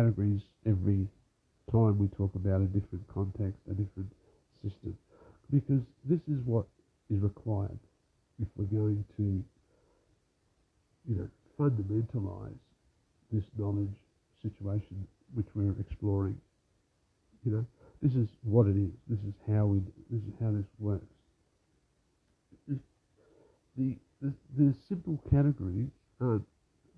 categories 0.00 0.40
every 0.66 1.06
time 1.70 1.98
we 1.98 2.08
talk 2.16 2.34
about 2.34 2.60
a 2.60 2.64
different 2.64 3.06
context, 3.12 3.60
a 3.70 3.74
different 3.74 4.10
system, 4.62 4.96
because 5.50 5.82
this 6.04 6.20
is 6.28 6.40
what 6.44 6.64
is 7.10 7.20
required 7.20 7.78
if 8.40 8.48
we're 8.56 8.64
going 8.64 9.04
to, 9.16 9.44
you 11.06 11.16
know, 11.16 11.28
fundamentalize 11.58 12.64
this 13.30 13.44
knowledge 13.58 13.94
situation 14.42 15.06
which 15.34 15.46
we're 15.54 15.74
exploring. 15.78 16.36
You 17.44 17.52
know, 17.52 17.66
this 18.02 18.14
is 18.14 18.28
what 18.42 18.66
it 18.66 18.76
is. 18.76 18.92
This 19.08 19.20
is 19.20 19.34
how 19.48 19.66
we. 19.66 19.80
This 20.10 20.22
is 20.22 20.34
how 20.40 20.52
this 20.52 20.66
works. 20.78 21.14
The 23.76 23.96
the, 24.20 24.32
the 24.58 24.74
simple 24.88 25.22
categories 25.30 25.88
aren't 26.20 26.44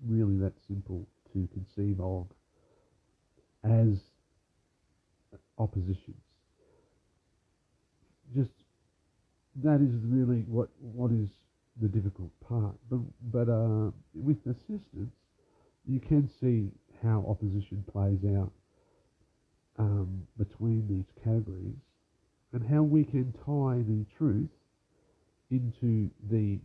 really 0.05 0.37
that 0.37 0.53
simple 0.67 1.07
to 1.31 1.47
conceive 1.53 1.99
of 2.01 2.27
as 3.63 3.99
oppositions. 5.57 6.17
Just 8.35 8.51
that 9.63 9.81
is 9.81 9.93
really 10.03 10.43
what 10.47 10.69
what 10.79 11.11
is 11.11 11.29
the 11.81 11.87
difficult 11.87 12.31
part. 12.47 12.75
But 12.89 12.99
but 13.31 13.49
uh, 13.49 13.91
with 14.13 14.37
assistance, 14.45 15.13
you 15.85 15.99
can 15.99 16.29
see 16.41 16.71
how 17.03 17.25
opposition 17.27 17.83
plays 17.91 18.19
out 18.37 18.51
um, 19.77 20.23
between 20.37 20.87
these 20.87 21.05
categories, 21.23 21.79
and 22.53 22.67
how 22.67 22.81
we 22.83 23.03
can 23.03 23.33
tie 23.45 23.83
the 23.87 24.05
truth 24.17 24.49
into 25.51 26.09
the 26.31 26.59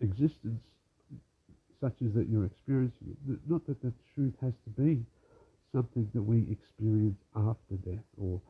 existence 0.00 0.62
such 1.80 1.94
as 2.04 2.12
that 2.14 2.28
you're 2.28 2.46
experiencing 2.46 3.16
it. 3.28 3.38
Not 3.48 3.66
that 3.66 3.82
the 3.82 3.92
truth 4.14 4.34
has 4.40 4.52
to 4.64 4.70
be 4.82 5.04
something 5.72 6.08
that 6.14 6.22
we 6.22 6.46
experience 6.50 7.18
after 7.34 7.76
death 7.84 8.04
or 8.16 8.40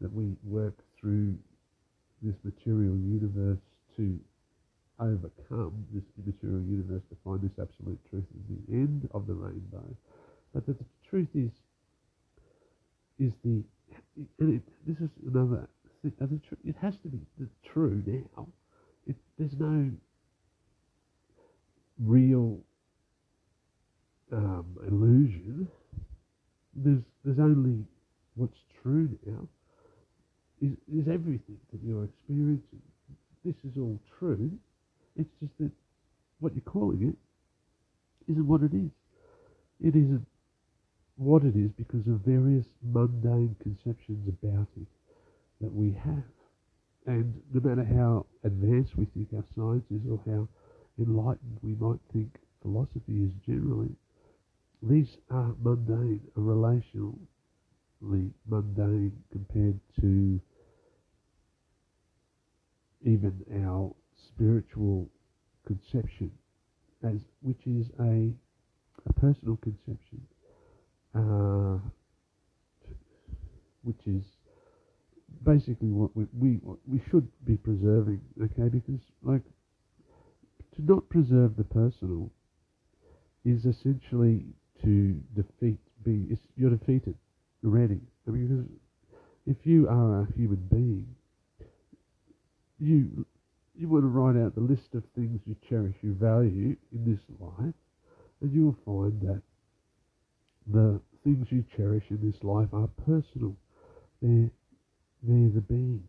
that 0.00 0.12
we 0.12 0.36
work 0.44 0.78
through 1.00 1.34
this 2.22 2.36
material 2.44 2.96
universe 2.96 3.58
to 3.96 4.18
overcome 4.98 5.84
this 5.92 6.04
material 6.24 6.62
universe 6.62 7.02
to 7.10 7.16
find 7.24 7.40
this 7.42 7.52
absolute 7.60 7.98
truth 8.08 8.24
at 8.24 8.48
the 8.48 8.72
end 8.72 9.08
of 9.12 9.26
the 9.26 9.34
rainbow. 9.34 9.84
But 10.54 10.66
that 10.66 10.78
the 10.78 10.84
truth 11.08 11.28
is 11.34 11.50
is 13.18 13.32
the 13.44 13.62
and 14.38 14.54
it, 14.54 14.62
this 14.86 14.96
is 14.98 15.10
another 15.26 15.68
thing. 16.02 16.12
Uh, 16.20 16.26
it 16.64 16.76
has 16.80 16.94
to 17.02 17.08
be 17.08 17.20
true 17.64 18.02
now. 18.06 18.46
It, 19.06 19.16
there's 19.38 19.56
no 19.58 19.90
real 21.98 22.58
um, 24.32 24.64
illusion. 24.86 25.68
There's 26.74 27.02
there's 27.24 27.38
only 27.38 27.84
what's 28.34 28.58
true 28.82 29.08
now. 29.24 29.48
Is 30.60 30.72
is 30.92 31.08
everything 31.08 31.58
that 31.72 31.80
you're 31.82 32.04
experiencing. 32.04 32.82
This 33.44 33.54
is 33.64 33.76
all 33.78 33.98
true. 34.18 34.50
It's 35.16 35.30
just 35.40 35.52
that 35.60 35.70
what 36.40 36.54
you're 36.54 36.62
calling 36.62 37.08
it 37.08 37.16
isn't 38.30 38.46
what 38.46 38.62
it 38.62 38.74
is. 38.74 38.90
It 39.80 39.96
isn't 39.96 40.26
what 41.16 41.44
it 41.44 41.56
is 41.56 41.70
because 41.76 42.06
of 42.06 42.20
various 42.26 42.66
mundane 42.82 43.56
conceptions 43.62 44.28
about 44.28 44.68
it 44.76 44.88
that 45.60 45.72
we 45.72 45.92
have. 45.92 46.24
And 47.06 47.40
no 47.54 47.60
matter 47.60 47.84
how 47.84 48.26
advanced 48.44 48.96
we 48.96 49.06
think 49.06 49.28
our 49.34 49.44
science 49.54 49.84
is 49.90 50.02
or 50.10 50.20
how 50.26 50.48
enlightened 50.98 51.58
we 51.62 51.74
might 51.74 52.00
think 52.12 52.28
philosophy 52.62 53.22
is 53.22 53.30
generally, 53.46 53.94
these 54.82 55.16
are 55.30 55.54
mundane, 55.62 56.20
relationally 56.36 57.16
mundane 58.46 59.12
compared 59.32 59.80
to 60.00 60.40
even 63.02 63.44
our 63.64 63.94
spiritual 64.28 65.08
conception, 65.66 66.30
as 67.02 67.20
which 67.40 67.66
is 67.66 67.90
a, 68.00 68.32
a 69.06 69.12
personal 69.14 69.56
conception, 69.56 70.20
uh, 71.14 71.78
which 73.82 74.06
is 74.06 74.24
basically 75.44 75.90
what 75.90 76.14
we, 76.16 76.26
we 76.38 76.60
we 76.86 77.00
should 77.10 77.28
be 77.44 77.56
preserving. 77.56 78.20
Okay, 78.42 78.68
because 78.68 79.00
like 79.22 79.42
to 80.74 80.82
not 80.82 81.08
preserve 81.08 81.56
the 81.56 81.64
personal 81.64 82.30
is 83.44 83.64
essentially 83.64 84.44
to 84.82 85.20
defeat, 85.34 85.78
be, 86.04 86.36
you're 86.56 86.70
defeated 86.70 87.14
already. 87.64 88.00
Because 88.24 88.66
if 89.46 89.56
you 89.64 89.88
are 89.88 90.22
a 90.22 90.28
human 90.36 90.66
being, 90.70 91.06
you 92.78 93.26
you 93.78 93.88
want 93.88 94.04
to 94.04 94.08
write 94.08 94.42
out 94.42 94.54
the 94.54 94.60
list 94.60 94.94
of 94.94 95.02
things 95.14 95.40
you 95.44 95.54
cherish, 95.68 95.94
you 96.02 96.14
value 96.14 96.76
in 96.92 97.04
this 97.04 97.20
life, 97.38 97.74
and 98.40 98.52
you 98.52 98.64
will 98.64 98.78
find 98.84 99.20
that 99.20 99.42
the 100.72 100.98
things 101.24 101.46
you 101.50 101.62
cherish 101.76 102.04
in 102.10 102.18
this 102.22 102.42
life 102.42 102.68
are 102.72 102.88
personal. 103.04 103.54
They're 104.22 104.50
they're 105.22 105.50
the 105.50 105.60
beings, 105.60 106.08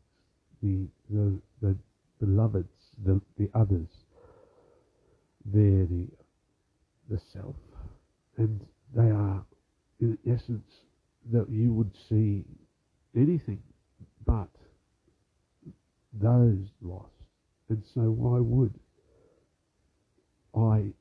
the 0.61 0.87
the 1.09 1.39
the 1.61 1.75
beloveds, 2.19 2.67
the 3.05 3.21
the 3.37 3.49
others 3.53 3.89
they're 5.53 5.85
the, 5.85 6.07
the 7.09 7.19
self, 7.31 7.55
and 8.37 8.65
they 8.95 9.09
are, 9.09 9.43
in 9.99 10.17
essence, 10.25 10.71
that 11.31 11.49
you 11.49 11.73
would 11.73 11.91
see 12.07 12.43
anything 13.15 13.61
but 14.25 14.49
those 16.13 16.67
lost. 16.81 17.11
And 17.69 17.83
so, 17.93 18.01
why 18.01 18.39
would 18.39 18.73
I 20.55 20.93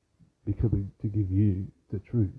be 0.45 0.53
coming 0.53 0.91
to 1.03 1.09
give 1.09 1.31
you 1.31 1.67
the 1.93 2.01
truth 2.01 2.31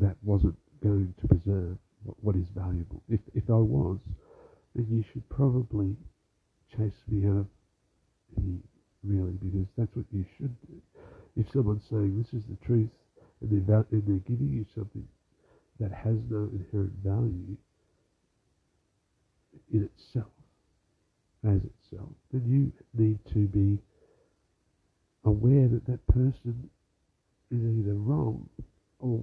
that 0.00 0.16
wasn't 0.22 0.56
going 0.82 1.14
to 1.20 1.28
preserve 1.28 1.76
what 2.20 2.34
is 2.34 2.46
valuable? 2.56 3.02
If, 3.08 3.20
if 3.34 3.44
I 3.48 3.52
was, 3.52 3.98
then 4.74 4.86
you 4.90 5.04
should 5.12 5.28
probably 5.28 5.96
chase 6.76 7.02
me 7.08 7.28
out 7.28 7.36
of 7.36 7.46
here, 8.42 8.58
really, 9.04 9.32
because 9.32 9.68
that's 9.76 9.94
what 9.94 10.06
you 10.10 10.24
should 10.36 10.56
do 10.66 10.80
if 11.36 11.50
someone's 11.52 11.84
saying 11.88 12.18
this 12.18 12.32
is 12.34 12.46
the 12.48 12.56
truth 12.66 12.90
and 13.42 13.66
they're, 13.66 13.86
and 13.90 14.02
they're 14.06 14.30
giving 14.30 14.52
you 14.52 14.64
something 14.74 15.06
that 15.80 15.92
has 15.92 16.16
no 16.30 16.48
inherent 16.52 16.92
value 17.04 17.56
in 19.72 19.82
itself, 19.84 20.30
as 21.44 21.60
itself, 21.64 22.08
then 22.32 22.42
you 22.46 22.72
need 22.94 23.18
to 23.32 23.46
be 23.48 23.78
aware 25.24 25.68
that 25.68 25.86
that 25.86 26.06
person 26.06 26.70
is 27.50 27.58
either 27.58 27.94
wrong 27.94 28.48
or 28.98 29.20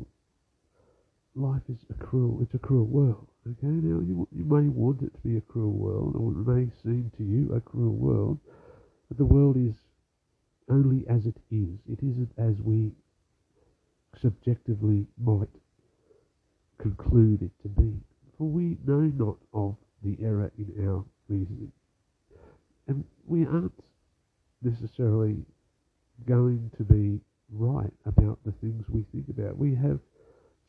life 1.36 1.62
is 1.69 1.80
a 1.89 1.94
cruel, 2.04 2.39
it's 2.42 2.54
a 2.54 2.60
cruel 2.60 2.86
world. 2.86 3.27
Okay, 3.48 3.68
now 3.68 4.01
you, 4.01 4.27
you 4.36 4.44
may 4.44 4.68
want 4.68 5.01
it 5.01 5.13
to 5.13 5.19
be 5.21 5.38
a 5.38 5.42
cruel 5.42 5.71
world, 5.71 6.16
or 6.16 6.31
it 6.31 6.45
may 6.45 6.69
seem 6.83 7.12
to 7.18 7.24
you 7.24 7.54
a 7.56 7.62
cruel 7.62 7.95
world, 7.95 8.38
but 9.07 9.18
the 9.18 9.25
world 9.25 9.56
is 9.57 9.75
only 10.69 11.06
as 11.10 11.25
it 11.25 11.38
is. 11.50 11.80
It 11.89 12.00
isn't 12.00 12.31
as 12.38 12.62
we 12.62 12.92
subjectively 14.21 15.06
might 15.17 15.50
conclude 16.77 17.41
it 17.41 17.51
to 17.61 17.69
be. 17.69 17.94
for 18.38 18.47
we 18.47 18.77
know 18.85 19.01
not 19.01 19.38
of 19.53 19.75
the 20.03 20.17
error 20.23 20.51
in 20.57 20.88
our 20.88 21.03
reasoning. 21.27 21.71
And 22.88 23.03
we 23.27 23.45
aren't 23.45 23.73
necessarily 24.61 25.45
going 26.25 26.71
to 26.77 26.83
be 26.83 27.19
right 27.51 27.94
about 28.06 28.39
the 28.45 28.53
things 28.53 28.85
we 28.89 29.03
think 29.11 29.27
about. 29.29 29.57
We 29.57 29.75
have 29.75 30.00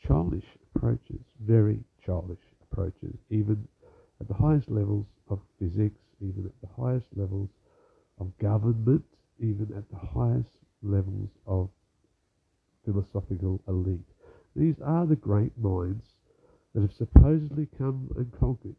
childish 0.06 0.44
approaches, 0.74 1.20
very 1.44 1.78
childish 2.04 2.38
approaches, 2.62 3.14
even 3.30 3.66
at 4.20 4.28
the 4.28 4.34
highest 4.34 4.70
levels 4.70 5.06
of 5.28 5.40
physics, 5.58 6.00
even 6.20 6.44
at 6.46 6.68
the 6.68 6.82
highest 6.82 7.06
levels 7.14 7.50
of 8.18 8.36
government, 8.38 9.04
even 9.38 9.68
at 9.76 9.88
the 9.90 10.06
highest 10.06 10.56
levels 10.82 11.30
of 11.46 11.68
philosophical 12.84 13.60
elite. 13.68 14.00
These 14.56 14.80
are 14.84 15.06
the 15.06 15.16
great 15.16 15.56
minds 15.58 16.04
that 16.74 16.82
have 16.82 16.92
supposedly 16.92 17.68
come 17.78 18.10
and 18.16 18.32
conquered 18.38 18.76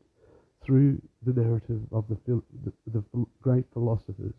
through 0.63 1.01
the 1.25 1.33
narrative 1.33 1.81
of 1.91 2.05
the, 2.07 2.17
the, 2.63 2.73
the 2.87 3.03
great 3.41 3.65
philosophers. 3.73 4.35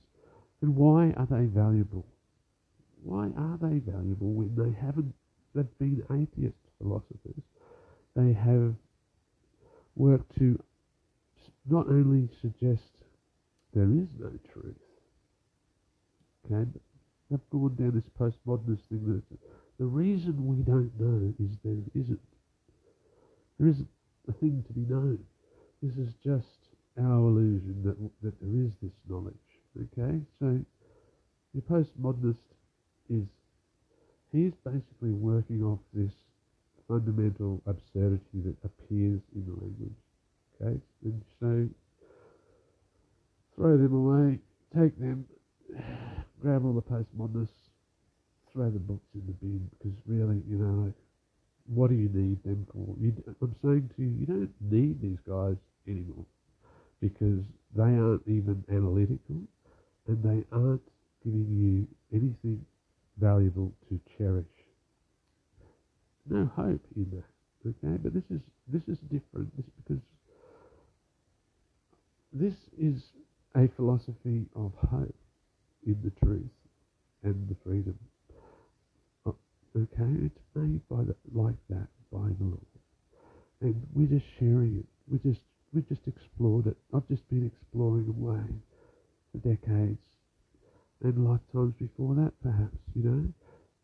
And 0.61 0.77
why 0.77 1.13
are 1.17 1.27
they 1.27 1.47
valuable? 1.47 2.07
Why 3.03 3.31
are 3.37 3.59
they 3.61 3.79
valuable 3.79 4.33
when 4.33 4.55
they 4.55 4.79
haven't 4.81 5.15
they've 5.55 5.79
been 5.79 6.03
atheist 6.11 6.57
philosophers? 6.79 7.43
They 8.15 8.33
have 8.33 8.75
worked 9.97 10.39
to 10.39 10.63
not 11.69 11.89
only 11.89 12.29
suggest 12.41 12.93
there 13.75 13.91
is 13.91 14.09
no 14.19 14.31
truth, 14.53 14.77
okay, 16.47 16.71
they've 17.31 17.51
gone 17.51 17.75
down 17.75 17.93
this 17.95 18.09
postmodernist 18.19 18.89
thing 18.89 19.23
that 19.31 19.39
the 19.83 19.89
reason 19.89 20.47
we 20.47 20.63
don't 20.63 20.93
know 21.01 21.35
is 21.41 21.59
there 21.65 21.75
isn't. 22.01 22.21
There 23.59 23.69
isn't 23.69 23.89
a 24.29 24.33
thing 24.33 24.63
to 24.69 24.73
be 24.73 24.83
known. 24.83 25.19
This 25.83 25.97
is 25.97 26.15
just 26.25 26.47
our 27.01 27.19
illusion 27.19 27.83
that, 27.85 27.99
that 28.23 28.41
there 28.41 28.65
is 28.65 28.71
this 28.81 28.93
knowledge. 29.09 29.35
Okay? 29.77 30.21
So, 30.39 30.61
your 31.53 31.63
postmodernist 31.69 32.47
is, 33.11 33.27
he's 34.31 34.53
basically 34.65 35.11
working 35.11 35.65
off 35.65 35.81
this 35.93 36.13
fundamental 36.87 37.61
absurdity 37.67 38.39
that 38.45 38.57
appears 38.63 39.21
in 39.35 39.45
the 39.47 39.65
language. 39.65 39.99
Okay? 40.61 40.81
And 41.03 41.23
so, 41.41 41.69
throw 43.57 43.77
them 43.77 43.95
away, 43.95 44.39
take 44.81 44.97
them, 45.01 45.27
grab 46.41 46.65
all 46.65 46.73
the 46.73 46.83
postmodernists, 46.83 47.62
throw 48.53 48.71
the 48.71 48.79
books 48.79 49.07
in 49.15 49.23
the 49.27 49.33
bin 49.33 49.69
because 49.79 49.97
really, 50.07 50.43
you 50.49 50.59
know, 50.59 50.93
what 51.67 51.91
do 51.91 51.97
you 51.97 52.09
need 52.13 52.43
them 52.45 52.67
for? 52.73 52.95
You, 53.01 53.13
I'm 53.41 53.55
saying 53.63 53.91
to 53.97 54.03
you, 54.03 54.15
you 54.21 54.27
don't 54.27 54.53
need 54.61 55.01
these 55.01 55.19
guys 55.27 55.57
anymore 55.87 56.27
because 57.01 57.45
they 57.75 57.83
aren't 57.83 58.23
even 58.27 58.65
analytical 58.71 59.43
and 60.07 60.23
they 60.23 60.45
aren't 60.55 60.83
giving 61.25 61.49
you 61.51 61.87
anything 62.13 62.65
valuable 63.19 63.73
to 63.89 64.01
cherish. 64.17 64.47
No 66.29 66.51
hope 66.57 66.81
in 66.97 67.11
that, 67.11 67.69
okay? 67.69 67.97
But 68.03 68.15
this 68.15 68.25
is 68.31 68.41
this 68.69 68.83
is 68.87 68.99
different. 69.11 69.55
This 69.57 69.67
because 69.77 70.03
this 72.33 72.55
is 72.79 73.03
a 73.57 73.69
philosophy 73.77 74.47
of 74.55 74.73
hope 74.91 75.15
in 75.87 75.97
the 76.05 76.11
truth 76.25 76.51
and 77.23 77.49
the 77.49 77.57
freedom. 77.65 77.99
Okay, 79.75 80.27
it's 80.27 80.41
made 80.55 80.87
by 80.89 81.03
the, 81.03 81.17
like 81.33 81.57
that 81.71 81.89
by 82.13 82.29
the 82.39 82.45
Lord, 82.45 82.61
and 83.63 83.87
we're 83.95 84.19
just 84.19 84.27
sharing 84.39 84.79
it. 84.79 84.87
We 85.11 85.19
just 85.31 85.43
we 85.73 85.81
just 85.83 86.07
explored 86.07 86.67
it. 86.67 86.77
I've 86.95 87.09
just 87.09 87.29
been 87.31 87.47
exploring 87.47 88.09
away 88.09 88.45
for 89.33 89.39
decades 89.39 90.05
and 91.03 91.25
lifetimes 91.27 91.75
before 91.81 92.15
that, 92.17 92.33
perhaps. 92.43 92.77
You 92.95 93.03
know, 93.05 93.29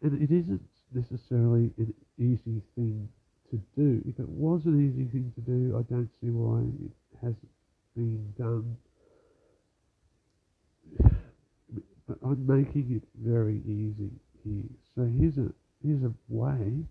and 0.03 0.23
it 0.23 0.31
isn't 0.31 0.63
necessarily 0.93 1.73
an 1.79 1.95
easy 2.19 2.61
thing 2.75 3.09
to 3.51 3.57
do. 3.75 4.03
If 4.07 4.19
it 4.19 4.29
was 4.29 4.67
an 4.67 4.77
easy 4.85 5.09
thing 5.11 5.33
to 5.37 5.41
do, 5.41 5.75
I 5.79 5.83
don't 5.91 6.11
see 6.21 6.29
why 6.29 6.61
it 6.85 6.93
hasn't 7.23 7.49
been 7.97 8.35
done 8.37 8.77
but 12.09 12.19
I'm 12.23 12.47
making 12.47 12.97
it 12.97 13.09
very 13.17 13.61
easy 13.67 14.11
here. 14.45 14.65
So 14.95 15.11
here's 15.19 15.39
a 15.39 15.53
here's 15.83 16.03
a 16.03 16.13
way 16.29 16.85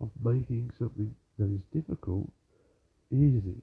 of 0.00 0.10
making 0.22 0.70
something 0.78 1.14
that 1.38 1.50
is 1.50 1.60
difficult 1.72 2.30
easy. 3.10 3.62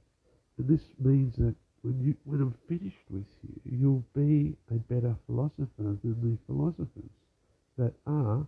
And 0.58 0.68
this 0.68 0.82
means 1.00 1.36
that 1.38 1.56
when 1.82 2.00
you 2.02 2.16
when 2.24 2.42
I'm 2.42 2.56
finished 2.68 3.06
with 3.10 3.26
you, 3.44 3.60
you'll 3.66 4.06
be 4.16 4.56
a 4.72 4.76
better 4.94 5.16
philosopher 5.26 5.68
than 5.78 6.00
the 6.04 6.38
philosophers 6.48 7.12
that 7.78 7.94
are 8.08 8.46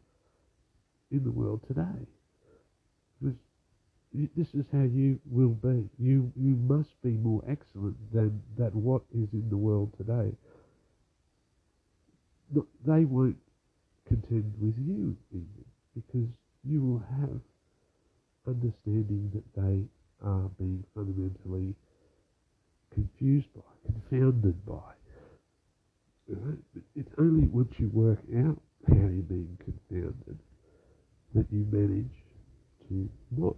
in 1.11 1.23
the 1.23 1.31
world 1.31 1.61
today. 1.67 2.07
Because 3.21 3.37
this 4.35 4.53
is 4.53 4.65
how 4.71 4.83
you 4.83 5.19
will 5.29 5.49
be. 5.49 5.89
You 5.99 6.31
you 6.35 6.55
must 6.55 7.01
be 7.03 7.11
more 7.11 7.43
excellent 7.47 7.97
than 8.13 8.41
that 8.57 8.73
what 8.73 9.01
is 9.13 9.27
in 9.33 9.49
the 9.49 9.57
world 9.57 9.93
today 9.97 10.31
they 12.85 13.05
won't 13.05 13.37
contend 14.07 14.53
with 14.59 14.77
you 14.77 15.17
even 15.31 15.65
because 15.95 16.29
you 16.63 16.81
will 16.81 17.03
have 17.21 17.39
understanding 18.47 19.31
that 19.33 19.61
they 19.61 19.83
are 20.23 20.49
being 20.59 20.83
fundamentally 20.93 21.73
confused 22.93 23.47
by, 23.55 23.61
confounded 23.85 24.65
by. 24.65 24.93
It's 26.95 27.11
only 27.17 27.47
once 27.47 27.73
you 27.77 27.89
work 27.93 28.19
out 28.37 28.59
how 28.87 28.93
you're 28.95 29.29
being 29.29 29.57
confounded 29.63 30.39
that 31.33 31.45
you 31.51 31.67
manage 31.71 32.23
to 32.87 33.09
not 33.31 33.55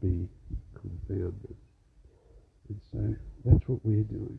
be 0.00 0.28
confounded. 0.74 1.56
And 2.68 2.80
so 2.92 3.14
that's 3.44 3.68
what 3.68 3.80
we're 3.84 4.04
doing. 4.04 4.38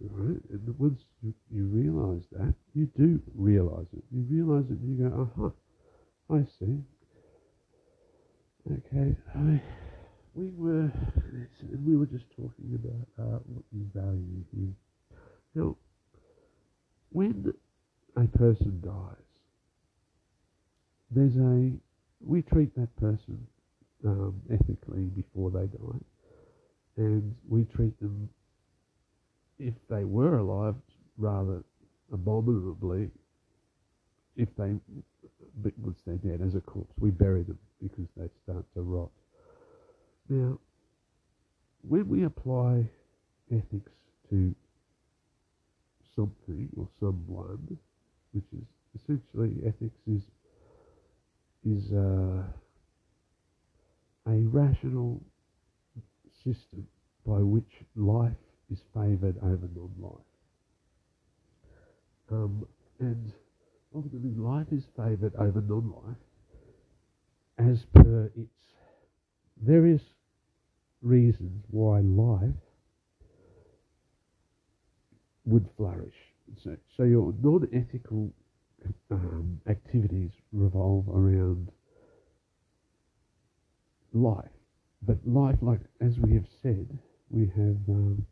Right? 0.00 0.40
And 0.50 0.74
once 0.78 1.00
you, 1.22 1.32
you 1.50 1.64
realize 1.66 2.24
that, 2.32 2.54
you 2.74 2.86
do 2.96 3.20
realize 3.34 3.86
it. 3.96 4.02
You 4.10 4.26
realize 4.28 4.64
it 4.70 4.78
and 4.78 4.98
you 4.98 5.08
go, 5.08 5.22
uh 5.22 5.42
huh, 5.42 5.50
I 6.32 6.46
see. 6.58 6.78
Okay, 8.70 9.14
I, 9.34 9.60
we 10.34 10.50
were, 10.56 10.90
we 11.84 11.96
were 11.96 12.06
just 12.06 12.24
talking 12.30 12.74
about 12.74 13.06
uh, 13.22 13.38
what 13.44 13.64
you 13.70 13.86
value 13.94 14.42
here. 14.56 14.72
Now, 15.54 15.76
when 17.10 17.52
a 18.16 18.24
person 18.38 18.80
dies, 18.82 19.16
there's 21.10 21.36
a, 21.36 21.72
we 22.24 22.40
treat 22.40 22.74
that 22.76 22.96
person 22.96 23.46
um, 24.06 24.40
ethically 24.50 25.10
before 25.14 25.50
they 25.50 25.66
die, 25.66 25.98
and 26.96 27.34
we 27.46 27.64
treat 27.64 27.98
them 28.00 28.30
if 29.58 29.74
they 29.90 30.04
were 30.04 30.38
alive, 30.38 30.76
rather 31.18 31.62
abominably, 32.12 33.10
if 34.36 34.48
they, 34.56 34.76
once 35.82 35.98
they're 36.06 36.16
dead 36.16 36.40
as 36.44 36.54
a 36.54 36.60
corpse, 36.60 36.92
we 36.98 37.10
bury 37.10 37.42
them 37.42 37.58
because 37.82 38.06
they 38.16 38.28
start 38.44 38.64
to 38.74 38.82
rot. 38.82 39.10
Now, 40.28 40.58
when 41.82 42.08
we 42.08 42.24
apply 42.24 42.88
ethics 43.50 43.92
to 44.30 44.54
something 46.14 46.68
or 46.76 46.88
someone, 47.00 47.78
which 48.32 48.44
is 48.52 48.66
essentially 48.94 49.56
ethics 49.66 49.98
is 50.06 50.22
is 51.64 51.92
uh, 51.92 52.42
a 54.26 54.38
rational 54.46 55.20
system 56.44 56.86
by 57.26 57.38
which 57.38 57.84
life 57.94 58.32
is 58.70 58.78
favoured 58.94 59.36
over 59.42 59.68
non-life. 59.74 60.26
Um, 62.30 62.66
and 62.98 63.32
ultimately, 63.94 64.34
life 64.34 64.66
is 64.72 64.84
favoured 64.96 65.34
over 65.36 65.60
non-life 65.60 66.16
as 67.58 67.84
per 67.94 68.30
its 68.36 68.74
various 69.62 70.02
reasons 71.02 71.64
why 71.70 72.00
life 72.00 72.54
would 75.44 75.68
flourish. 75.76 76.14
So, 76.62 76.76
so 76.96 77.04
your 77.04 77.34
non-ethical 77.42 78.32
um, 79.10 79.60
activities 79.68 80.30
revolve 80.52 81.08
around 81.08 81.70
life. 84.12 84.50
But 85.02 85.18
life, 85.26 85.56
like 85.60 85.80
as 86.00 86.18
we 86.18 86.34
have 86.34 86.46
said, 86.62 86.86
we 87.30 87.46
have 87.46 87.78
um, 87.88 88.24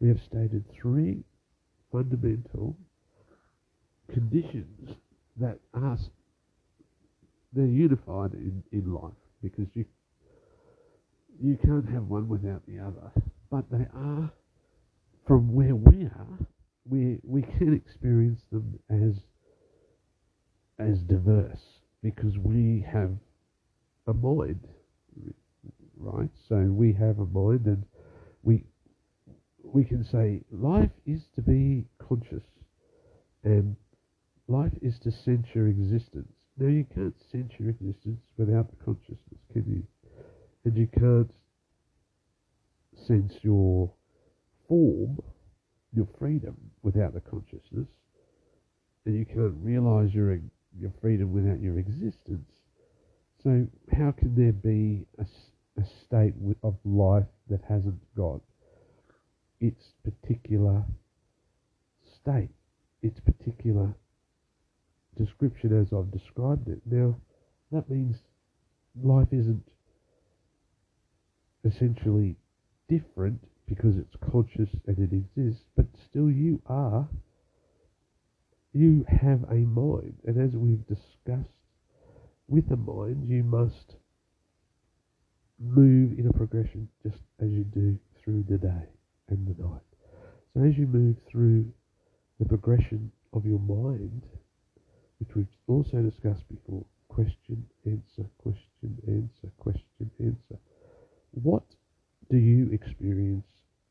we 0.00 0.08
have 0.08 0.20
stated 0.20 0.64
three 0.72 1.24
fundamental 1.90 2.76
conditions 4.10 4.96
that 5.36 5.58
are 5.74 5.98
they're 7.52 7.66
unified 7.66 8.32
in, 8.34 8.62
in 8.72 8.92
life 8.92 9.12
because 9.42 9.66
you 9.74 9.84
you 11.40 11.58
can't 11.64 11.88
have 11.88 12.04
one 12.04 12.28
without 12.28 12.62
the 12.66 12.78
other. 12.78 13.10
But 13.50 13.64
they 13.70 13.86
are, 13.94 14.30
from 15.26 15.52
where 15.52 15.74
we 15.74 16.04
are, 16.04 16.38
we 16.88 17.18
we 17.22 17.42
can 17.42 17.74
experience 17.74 18.42
them 18.50 18.78
as 18.90 19.14
as 20.78 20.98
diverse 21.00 21.60
because 22.02 22.38
we 22.38 22.84
have 22.90 23.12
a 24.06 24.14
mind, 24.14 24.66
right? 25.96 26.30
So 26.48 26.56
we 26.56 26.92
have 26.94 27.18
a 27.18 27.26
mind, 27.26 27.66
and 27.66 27.84
we 28.42 28.64
we 29.64 29.84
can 29.84 30.04
say 30.04 30.42
life 30.50 30.90
is 31.06 31.22
to 31.36 31.42
be 31.42 31.84
conscious, 31.98 32.44
and 33.44 33.76
life 34.48 34.72
is 34.82 34.98
to 35.00 35.10
sense 35.10 35.46
your 35.54 35.68
existence. 35.68 36.32
Now 36.58 36.68
you 36.68 36.84
can't 36.94 37.14
sense 37.30 37.52
your 37.58 37.70
existence 37.70 38.22
without 38.36 38.70
the 38.70 38.84
consciousness, 38.84 39.40
can 39.52 39.64
you? 39.66 39.82
And 40.64 40.76
you 40.76 40.86
can't 40.86 41.30
sense 43.06 43.34
your 43.42 43.90
form, 44.68 45.18
your 45.94 46.06
freedom, 46.18 46.56
without 46.82 47.14
the 47.14 47.20
consciousness. 47.20 47.88
And 49.04 49.16
you 49.16 49.26
can't 49.26 49.54
realize 49.60 50.14
your 50.14 50.38
your 50.78 50.92
freedom 51.00 51.32
without 51.32 51.60
your 51.60 51.78
existence. 51.78 52.48
So 53.42 53.66
how 53.90 54.12
can 54.12 54.34
there 54.34 54.52
be 54.52 55.04
a, 55.18 55.26
a 55.80 55.84
state 56.04 56.34
of 56.62 56.76
life 56.84 57.26
that 57.50 57.60
hasn't 57.68 58.00
got 58.16 58.40
its 59.60 59.92
particular 60.04 60.84
state, 62.20 62.50
its 63.02 63.20
particular 63.20 63.94
description 65.16 65.78
as 65.78 65.92
I've 65.92 66.10
described 66.10 66.68
it? 66.68 66.80
Now, 66.86 67.16
that 67.70 67.88
means 67.88 68.16
life 69.02 69.28
isn't 69.32 69.64
essentially 71.64 72.36
different 72.88 73.40
because 73.66 73.96
it's 73.96 74.16
conscious 74.30 74.68
and 74.86 74.98
it 74.98 75.14
exists, 75.14 75.64
but 75.76 75.86
still 76.08 76.30
you 76.30 76.60
are, 76.66 77.08
you 78.72 79.04
have 79.08 79.44
a 79.50 79.54
mind. 79.54 80.14
And 80.26 80.40
as 80.40 80.56
we've 80.56 80.86
discussed, 80.86 81.56
with 82.48 82.70
a 82.70 82.76
mind, 82.76 83.28
you 83.28 83.42
must 83.42 83.96
move 85.58 86.18
in 86.18 86.26
a 86.26 86.32
progression 86.32 86.88
just 87.02 87.18
as 87.40 87.50
you 87.50 87.64
do 87.64 87.98
through 88.22 88.44
the 88.48 88.58
day 88.58 88.88
and 89.28 89.46
the 89.46 89.62
night. 89.62 89.80
So 90.52 90.62
as 90.62 90.76
you 90.76 90.86
move 90.86 91.16
through 91.30 91.72
the 92.38 92.44
progression 92.44 93.10
of 93.32 93.46
your 93.46 93.60
mind, 93.60 94.22
which 95.22 95.36
we've 95.36 95.46
also 95.68 96.02
discussed 96.02 96.42
before, 96.48 96.84
question, 97.08 97.64
answer, 97.86 98.28
question, 98.38 98.98
answer, 99.06 99.52
question, 99.58 100.10
answer. 100.18 100.58
What 101.30 101.62
do 102.28 102.36
you 102.36 102.70
experience 102.72 103.46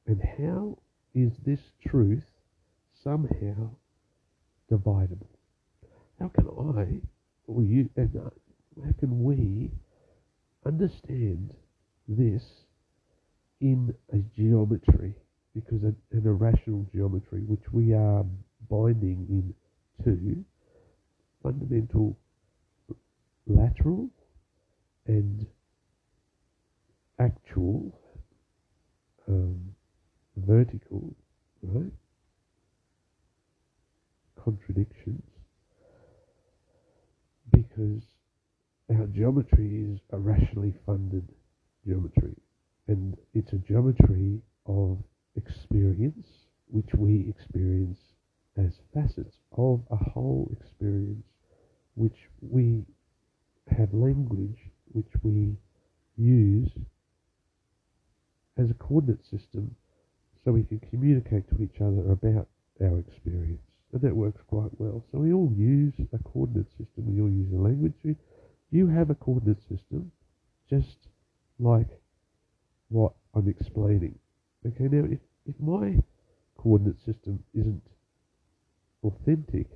and 0.08 0.22
how 0.38 0.78
is 1.16 1.32
this 1.46 1.60
truth 1.88 2.26
somehow 3.02 3.70
dividable? 4.70 5.28
How 6.20 6.28
can 6.28 6.48
I, 6.78 7.00
or 7.48 7.64
you, 7.64 7.90
and 7.96 8.14
uh, 8.18 8.30
how 8.84 8.92
can 9.00 9.24
we 9.24 9.72
understand 10.66 11.54
this 12.10 12.44
in 13.62 13.96
a 14.12 14.18
geometry? 14.38 15.16
Because 15.56 15.84
an, 15.84 15.96
irrational 16.12 16.86
geometry, 16.94 17.44
which 17.48 17.72
we 17.72 17.94
are 17.94 18.26
binding 18.70 19.26
in 19.30 19.54
into 20.06 20.42
fundamental 21.44 22.18
lateral 23.48 24.10
and 25.08 25.46
actual 27.20 28.00
um, 29.28 29.60
vertical, 30.38 31.16
right? 31.64 31.92
Contradictions 34.44 35.24
because 37.52 38.04
our 38.98 39.06
geometry 39.08 39.86
is 39.92 40.00
a 40.12 40.18
rationally 40.18 40.74
funded 40.86 41.28
geometry 41.86 42.36
and 42.88 43.18
it's 43.34 43.54
a 43.54 43.58
geometry 43.58 44.40
of 44.66 44.98
experience 45.36 46.28
which 46.68 46.94
we 46.98 47.26
experience 47.30 48.00
as 48.58 48.80
facets 48.94 49.38
of 49.58 49.82
a 49.92 49.96
whole 49.96 50.52
experience 50.60 51.26
which 51.96 52.30
we 52.42 52.84
have 53.78 53.94
language 53.94 54.58
which 54.94 55.12
we 55.24 55.56
use 56.18 56.70
as 58.58 58.70
a 58.70 58.74
coordinate 58.76 59.24
system 59.24 59.76
so 60.44 60.52
we 60.52 60.64
can 60.64 60.80
communicate 60.90 61.48
to 61.50 61.64
each 61.64 61.82
other 61.82 62.12
about 62.12 62.48
our 62.82 63.00
experience. 63.00 63.62
And 63.94 64.02
that 64.02 64.16
works 64.16 64.42
quite 64.48 64.72
well. 64.78 65.04
So 65.12 65.20
we 65.20 65.34
all 65.34 65.52
use 65.56 65.94
a 66.14 66.20
coordinate 66.20 66.70
system, 66.72 67.14
we 67.14 67.22
all 67.22 67.30
use 67.30 67.52
a 67.54 67.62
language. 67.62 67.94
You 68.72 68.88
have 68.88 69.10
a 69.10 69.16
coordinate 69.16 69.62
system 69.62 70.12
just 70.70 70.98
like 71.60 71.88
what 72.90 73.14
I'm 73.34 73.48
explaining. 73.48 74.18
Okay, 74.66 74.88
now 74.88 75.06
if, 75.12 75.20
if 75.46 75.60
my 75.60 75.98
coordinate 76.58 77.00
system 77.06 77.44
isn't 77.54 77.84
authentic, 79.04 79.68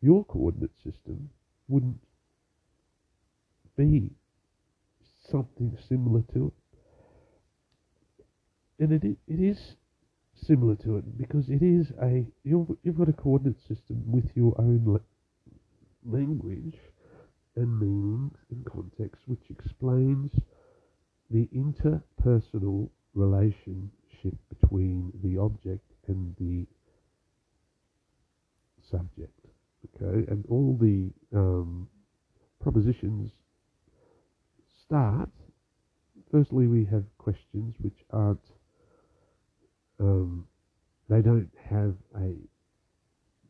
your 0.00 0.24
coordinate 0.24 0.76
system 0.82 1.30
wouldn't 1.68 2.00
be 3.76 4.10
something 5.30 5.76
similar 5.88 6.22
to 6.32 6.46
it 6.46 6.52
and 8.78 8.92
it 8.92 9.04
it 9.26 9.40
is 9.40 9.76
similar 10.34 10.76
to 10.76 10.96
it 10.96 11.18
because 11.18 11.48
it 11.48 11.62
is 11.62 11.90
a 12.02 12.24
you've 12.44 12.68
you've 12.82 12.98
got 12.98 13.08
a 13.08 13.12
coordinate 13.12 13.60
system 13.60 14.02
with 14.06 14.30
your 14.34 14.54
own 14.58 14.82
la- 14.84 14.98
language 16.04 16.78
and 17.56 17.78
meanings 17.80 18.36
and 18.50 18.64
context 18.66 19.22
which 19.26 19.50
explains 19.50 20.30
the 21.30 21.48
interpersonal 21.54 22.90
relationship 23.14 24.34
between 24.48 25.12
the 25.22 25.38
object 25.38 25.90
and 26.06 26.36
the 26.38 26.66
subject. 28.90 29.45
Okay, 29.94 30.30
and 30.30 30.44
all 30.48 30.76
the 30.80 31.10
um, 31.36 31.88
propositions 32.60 33.30
start. 34.84 35.30
Firstly, 36.30 36.66
we 36.66 36.84
have 36.86 37.04
questions 37.18 37.74
which 37.80 37.98
aren't 38.10 38.40
um, 40.00 40.46
they 41.08 41.20
don't 41.22 41.50
have 41.70 41.94
a. 42.16 42.34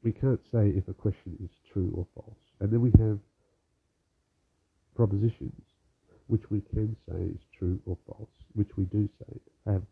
We 0.02 0.12
can't 0.12 0.40
say 0.52 0.68
if 0.68 0.86
a 0.88 0.94
question 0.94 1.36
is 1.42 1.50
true 1.72 1.90
or 1.94 2.06
false, 2.14 2.38
and 2.60 2.70
then 2.70 2.80
we 2.80 2.92
have 2.98 3.18
propositions, 4.94 5.62
which 6.26 6.42
we 6.50 6.60
can 6.60 6.96
say 7.08 7.22
is 7.24 7.40
true 7.58 7.80
or 7.86 7.96
false, 8.06 8.30
which 8.54 8.70
we 8.76 8.84
do 8.84 9.08
say 9.18 9.40
have. 9.66 9.82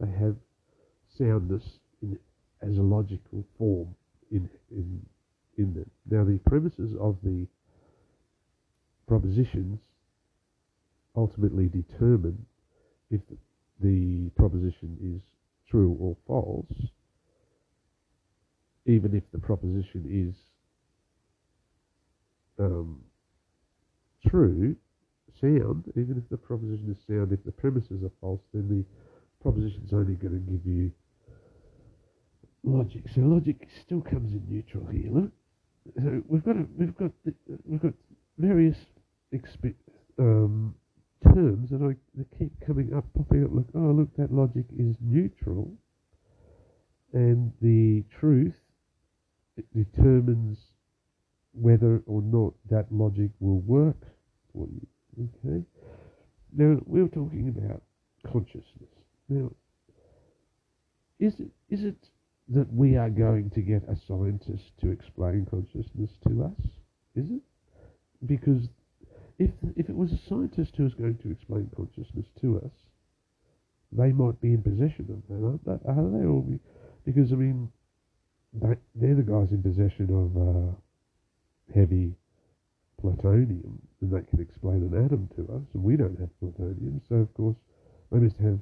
They 0.00 0.10
have 0.10 0.36
soundness 1.16 1.62
in, 2.02 2.18
as 2.62 2.76
a 2.78 2.82
logical 2.82 3.44
form 3.56 3.94
in 4.30 4.50
in 4.70 5.00
in 5.58 5.74
them. 5.74 5.90
Now, 6.10 6.24
the 6.24 6.38
premises 6.46 6.94
of 7.00 7.16
the 7.22 7.46
propositions 9.06 9.80
ultimately 11.16 11.68
determine 11.68 12.46
if 13.10 13.20
the 13.80 14.30
proposition 14.36 14.96
is 15.00 15.22
true 15.70 15.96
or 16.00 16.16
false, 16.26 16.88
even 18.86 19.14
if 19.14 19.22
the 19.32 19.38
proposition 19.38 20.04
is 20.08 20.34
um, 22.58 23.00
true, 24.28 24.76
sound, 25.40 25.84
even 25.96 26.16
if 26.16 26.28
the 26.30 26.36
proposition 26.36 26.90
is 26.90 26.98
sound, 27.06 27.32
if 27.32 27.44
the 27.44 27.52
premises 27.52 28.02
are 28.02 28.12
false, 28.20 28.40
then 28.52 28.68
the 28.68 28.84
proposition 29.42 29.82
is 29.84 29.92
only 29.92 30.14
going 30.14 30.34
to 30.34 30.52
give 30.52 30.66
you 30.66 30.90
logic. 32.62 33.02
So 33.14 33.20
logic 33.22 33.68
still 33.84 34.00
comes 34.00 34.32
in 34.32 34.42
neutral 34.48 34.86
here. 34.86 35.10
Look, 35.10 35.32
so 35.96 36.22
we've 36.26 36.44
got 36.44 36.56
a, 36.56 36.66
we've 36.76 36.96
got 36.96 37.10
the, 37.24 37.34
we've 37.64 37.82
got 37.82 37.92
various 38.38 38.76
um, 40.18 40.74
terms 41.22 41.70
and 41.72 41.92
I, 41.92 41.96
they 42.14 42.24
keep 42.38 42.52
coming 42.66 42.94
up, 42.94 43.04
popping 43.16 43.44
up 43.44 43.50
like, 43.52 43.66
oh, 43.74 43.92
look, 43.92 44.08
that 44.16 44.32
logic 44.32 44.66
is 44.78 44.96
neutral. 45.00 45.72
And 47.12 47.52
the 47.60 48.04
truth 48.18 48.56
determines 49.74 50.58
whether 51.52 52.02
or 52.06 52.22
not 52.22 52.54
that 52.70 52.90
logic 52.90 53.30
will 53.38 53.60
work 53.60 54.02
for 54.52 54.66
you. 54.68 55.28
Okay? 55.44 55.64
Now, 56.56 56.80
we 56.86 57.00
are 57.00 57.08
talking 57.08 57.54
about 57.56 57.82
consciousness. 58.30 58.90
Now, 59.28 59.50
is 61.20 61.34
it, 61.38 61.50
is 61.70 61.84
it 61.84 61.96
that 62.48 62.72
we 62.72 62.96
are 62.96 63.10
going 63.10 63.50
to 63.50 63.60
get 63.60 63.82
a 63.88 63.96
scientist 64.06 64.72
to 64.80 64.90
explain 64.90 65.46
consciousness 65.50 66.10
to 66.28 66.44
us? 66.44 66.66
Is 67.16 67.30
it? 67.30 67.42
Because 68.26 68.68
if 69.38 69.50
if 69.76 69.88
it 69.88 69.96
was 69.96 70.12
a 70.12 70.18
scientist 70.28 70.72
who 70.76 70.84
was 70.84 70.94
going 70.94 71.18
to 71.18 71.30
explain 71.30 71.70
consciousness 71.76 72.26
to 72.40 72.60
us, 72.64 72.72
they 73.92 74.12
might 74.12 74.40
be 74.40 74.52
in 74.52 74.62
possession 74.62 75.06
of 75.10 75.22
that, 75.28 75.44
aren't 75.44 75.64
they? 75.64 75.90
Are 75.90 76.20
they? 76.20 76.26
Or 76.26 76.42
be, 76.42 76.58
because, 77.04 77.32
I 77.32 77.36
mean, 77.36 77.70
they, 78.52 78.76
they're 78.94 79.14
the 79.14 79.22
guys 79.22 79.50
in 79.50 79.62
possession 79.62 80.08
of 80.10 80.36
uh, 80.36 81.78
heavy 81.78 82.14
plutonium, 83.00 83.80
and 84.00 84.12
they 84.12 84.22
can 84.30 84.40
explain 84.40 84.82
an 84.82 85.04
atom 85.04 85.28
to 85.36 85.42
us, 85.54 85.62
and 85.74 85.82
we 85.82 85.96
don't 85.96 86.18
have 86.18 86.30
plutonium, 86.38 87.00
so 87.08 87.16
of 87.16 87.34
course 87.34 87.56
they 88.10 88.18
must 88.18 88.36
have 88.38 88.58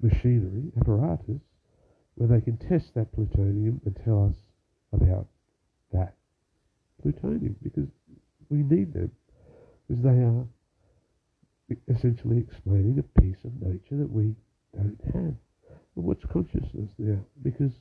machinery, 0.00 0.72
apparatus, 0.80 1.40
where 2.20 2.38
they 2.38 2.44
can 2.44 2.58
test 2.58 2.92
that 2.94 3.10
plutonium 3.14 3.80
and 3.86 3.98
tell 4.04 4.28
us 4.28 4.36
about 4.92 5.26
that 5.90 6.12
plutonium, 7.00 7.56
because 7.62 7.88
we 8.50 8.58
need 8.58 8.92
them, 8.92 9.10
because 9.88 10.02
they 10.02 10.10
are 10.10 10.44
essentially 11.88 12.36
explaining 12.36 12.98
a 12.98 13.20
piece 13.22 13.42
of 13.42 13.52
nature 13.62 13.96
that 13.96 14.10
we 14.10 14.34
don't 14.76 15.00
have. 15.14 15.32
But 15.96 16.02
what's 16.02 16.24
consciousness 16.26 16.90
now? 16.98 17.20
Because 17.40 17.72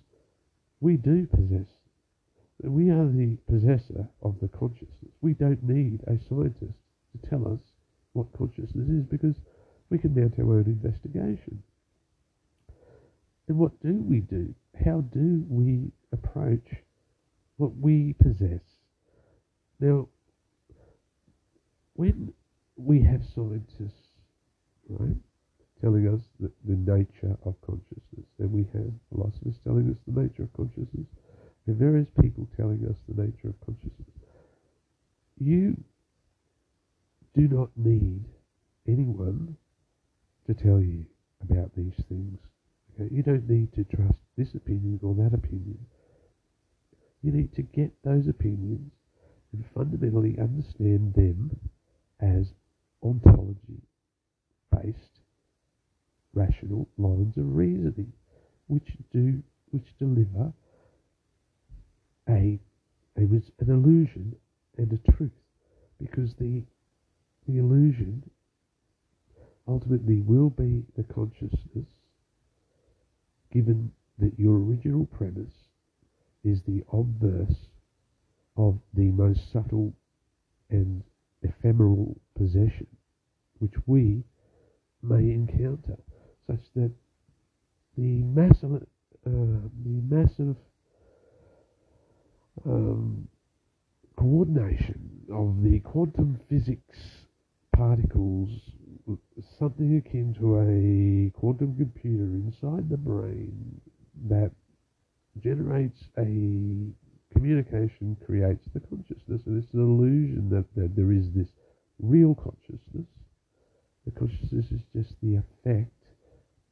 we 0.79 0.95
do 0.95 1.27
possess, 1.27 1.67
we 2.63 2.91
are 2.91 3.07
the 3.07 3.37
possessor 3.51 4.07
of 4.21 4.39
the 4.41 4.47
consciousness. 4.47 5.11
We 5.19 5.33
don't 5.33 5.61
need 5.63 5.99
a 6.07 6.17
scientist 6.29 6.79
to 7.11 7.29
tell 7.29 7.45
us 7.45 7.59
what 8.13 8.31
consciousness 8.37 8.87
is 8.87 9.03
because 9.03 9.35
we 9.89 9.97
can 9.97 10.15
mount 10.15 10.39
our 10.39 10.59
own 10.59 10.65
investigation. 10.65 11.61
And 13.49 13.57
what 13.57 13.77
do 13.81 13.95
we 14.07 14.19
do? 14.19 14.53
How 14.85 15.01
do 15.01 15.43
we 15.49 15.91
approach 16.13 16.67
what 17.57 17.75
we 17.75 18.13
possess? 18.21 18.61
Now, 19.79 20.07
when 21.93 22.31
we 22.77 23.01
have 23.01 23.21
scientists, 23.35 24.13
right, 24.87 25.15
telling 25.81 26.07
us 26.07 26.21
the, 26.39 26.51
the 26.63 26.75
nature 26.75 27.35
of 27.43 27.55
consciousness, 27.65 28.27
and 28.37 28.51
we 28.51 28.67
have 28.73 28.91
philosophers 29.11 29.55
telling 29.63 29.89
us 29.89 29.97
the 30.07 30.21
nature 30.21 30.43
of 30.43 30.53
consciousness, 30.53 31.07
and 31.65 31.75
various 31.75 32.07
people 32.21 32.47
telling 32.55 32.85
us 32.87 32.97
the 33.07 33.21
nature 33.21 33.49
of 33.49 33.59
consciousness. 33.65 34.09
You 35.39 35.75
do 37.35 37.47
not 37.47 37.69
need 37.75 38.25
anyone 38.87 39.57
to 40.45 40.53
tell 40.53 40.79
you 40.79 41.05
about 41.41 41.71
these 41.75 41.95
things. 42.07 42.39
Okay? 42.99 43.13
You 43.13 43.23
don't 43.23 43.49
need 43.49 43.73
to 43.73 43.83
trust 43.83 44.19
this 44.37 44.53
opinion 44.55 44.99
or 45.03 45.15
that 45.15 45.33
opinion. 45.33 45.79
You 47.21 47.31
need 47.31 47.53
to 47.55 47.61
get 47.61 47.91
those 48.03 48.27
opinions 48.27 48.91
and 49.51 49.65
fundamentally 49.73 50.37
understand 50.39 51.13
them 51.13 51.57
as 52.19 52.53
ontology 53.03 53.81
based 54.71 55.19
rational 56.33 56.87
lines 56.97 57.35
of 57.37 57.55
reasoning 57.55 58.13
which 58.67 58.87
do 59.11 59.41
which 59.71 59.87
deliver 59.97 60.53
a, 62.29 62.59
a 63.17 63.21
an 63.21 63.49
illusion 63.59 64.35
and 64.77 64.93
a 64.93 65.11
truth 65.11 65.31
because 65.99 66.35
the 66.35 66.61
the 67.47 67.57
illusion 67.57 68.23
ultimately 69.67 70.21
will 70.21 70.51
be 70.51 70.83
the 70.95 71.03
consciousness 71.03 71.87
given 73.51 73.91
that 74.17 74.37
your 74.37 74.55
original 74.55 75.05
premise 75.05 75.53
is 76.43 76.61
the 76.63 76.83
obverse 76.91 77.67
of 78.57 78.79
the 78.93 79.11
most 79.11 79.51
subtle 79.51 79.93
and 80.69 81.03
ephemeral 81.41 82.19
possession 82.37 82.87
which 83.59 83.73
we 83.85 84.23
may 85.01 85.31
encounter, 85.31 85.97
such 86.47 86.61
that 86.75 86.91
the 87.97 88.23
massive, 88.23 88.83
uh, 89.25 89.67
the 89.83 90.01
massive 90.09 90.55
um, 92.65 93.27
coordination 94.15 95.21
of 95.31 95.61
the 95.63 95.79
quantum 95.79 96.39
physics 96.49 96.97
particles, 97.75 98.49
something 99.57 99.97
akin 99.97 100.35
to 100.39 100.57
a 100.59 101.39
quantum 101.39 101.75
computer 101.75 102.23
inside 102.23 102.89
the 102.89 102.97
brain 102.97 103.81
that 104.27 104.51
generates 105.41 106.03
a 106.17 106.91
communication 107.33 108.17
creates 108.25 108.67
the 108.73 108.79
consciousness, 108.79 109.41
and 109.45 109.63
it's 109.63 109.73
an 109.73 109.81
illusion 109.81 110.49
that, 110.49 110.65
that 110.75 110.95
there 110.95 111.11
is 111.11 111.31
this 111.31 111.49
real 111.99 112.35
consciousness. 112.35 113.07
The 114.05 114.11
consciousness 114.11 114.65
is 114.71 114.81
just 114.95 115.15
the 115.21 115.35
effect 115.35 115.91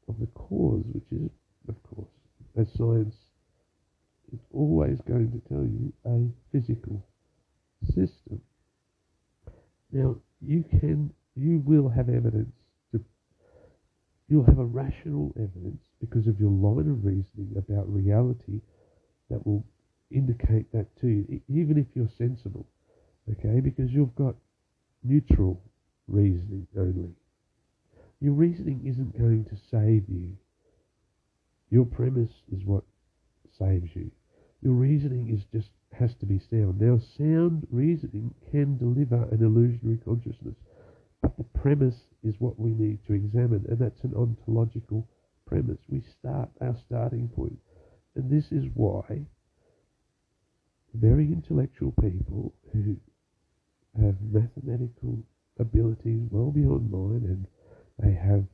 of 0.08 0.20
the 0.20 0.28
cause, 0.28 0.84
which 0.92 1.12
is, 1.12 1.30
of 1.68 1.76
course, 1.84 2.10
as 2.58 2.68
science 2.74 3.16
is 4.34 4.40
always 4.52 5.00
going 5.02 5.32
to 5.32 5.48
tell 5.48 5.64
you, 5.64 5.94
a 6.06 6.28
physical 6.52 7.06
system. 7.84 8.42
Now, 9.92 10.18
you 10.42 10.64
can, 10.70 11.14
you 11.38 11.60
will 11.66 11.90
have 11.90 12.10
evidence 12.10 12.54
to, 12.92 13.04
you'll 14.28 14.46
have 14.46 14.60
a 14.60 14.66
rational 14.66 15.34
evidence 15.38 15.82
because 16.00 16.28
of 16.28 16.40
your 16.40 16.52
line 16.52 16.90
of 16.90 17.06
reasoning 17.06 17.54
about 17.58 17.92
reality 17.92 18.62
that 19.30 19.46
will 19.46 19.66
indicate 20.12 20.72
that 20.72 20.88
to 21.02 21.08
you, 21.08 21.42
even 21.48 21.78
if 21.78 21.88
you're 21.94 22.10
sensible, 22.18 22.66
okay? 23.32 23.60
Because 23.60 23.92
you've 23.92 24.16
got 24.16 24.36
neutral 25.04 25.62
reasoning 26.08 26.68
only. 26.78 27.12
Your 28.20 28.34
reasoning 28.34 28.82
isn't 28.86 29.18
going 29.18 29.46
to 29.46 29.58
save 29.70 30.06
you. 30.10 30.36
Your 31.70 31.86
premise 31.86 32.32
is 32.52 32.64
what 32.64 32.84
saves 33.60 33.96
you. 33.96 34.10
Your 34.62 34.74
reasoning 34.74 35.30
is 35.30 35.44
just 35.54 35.70
has 35.98 36.16
to 36.16 36.26
be 36.26 36.40
sound. 36.40 36.80
Now, 36.80 37.00
sound 37.18 37.68
reasoning 37.70 38.34
can 38.52 38.78
deliver 38.78 39.28
an 39.32 39.44
illusionary 39.44 40.00
consciousness, 40.04 40.56
but 41.22 41.36
the 41.38 41.44
premise 41.44 42.02
is 42.24 42.36
what 42.40 42.60
we 42.60 42.72
need 42.72 43.00
to 43.08 43.14
examine, 43.14 43.66
and 43.70 43.80
that's 43.80 44.04
an 44.04 44.14
ontological 44.16 45.08
premise. 45.46 45.80
We 45.90 46.02
start 46.20 46.50
our 46.62 46.76
starting 46.86 47.30
point, 47.30 47.58
and 48.16 48.30
this 48.30 48.52
is 48.52 48.66
why 48.74 49.26
very 50.94 51.26
intellectual 51.26 51.92
people 52.02 52.54
who 52.74 52.98
have 54.02 54.16
mathematical 54.22 55.24
abilities 55.60 56.22
well 56.32 56.52
beyond 56.52 56.92
mine 56.92 57.24
and 57.26 57.48
they 58.00 58.14
have 58.14 58.46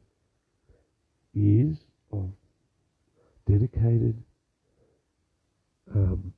years 1.34 1.78
of 2.12 2.30
dedicated 3.48 4.22
um, 5.94 6.34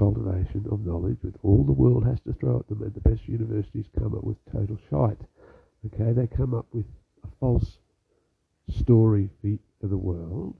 cultivation 0.00 0.64
of 0.72 0.86
knowledge 0.86 1.18
with 1.22 1.36
all 1.42 1.62
the 1.62 1.72
world 1.72 2.06
has 2.06 2.18
to 2.20 2.32
throw 2.32 2.58
at 2.58 2.66
them 2.68 2.80
and 2.82 2.94
the 2.94 3.00
best 3.00 3.28
universities 3.28 3.84
come 3.98 4.14
up 4.14 4.24
with 4.24 4.38
total 4.50 4.78
shite. 4.88 5.20
Okay, 5.84 6.12
they 6.12 6.26
come 6.26 6.54
up 6.54 6.64
with 6.72 6.86
a 7.22 7.28
false 7.38 7.76
story 8.70 9.28
for 9.78 9.88
the 9.88 9.98
world 9.98 10.56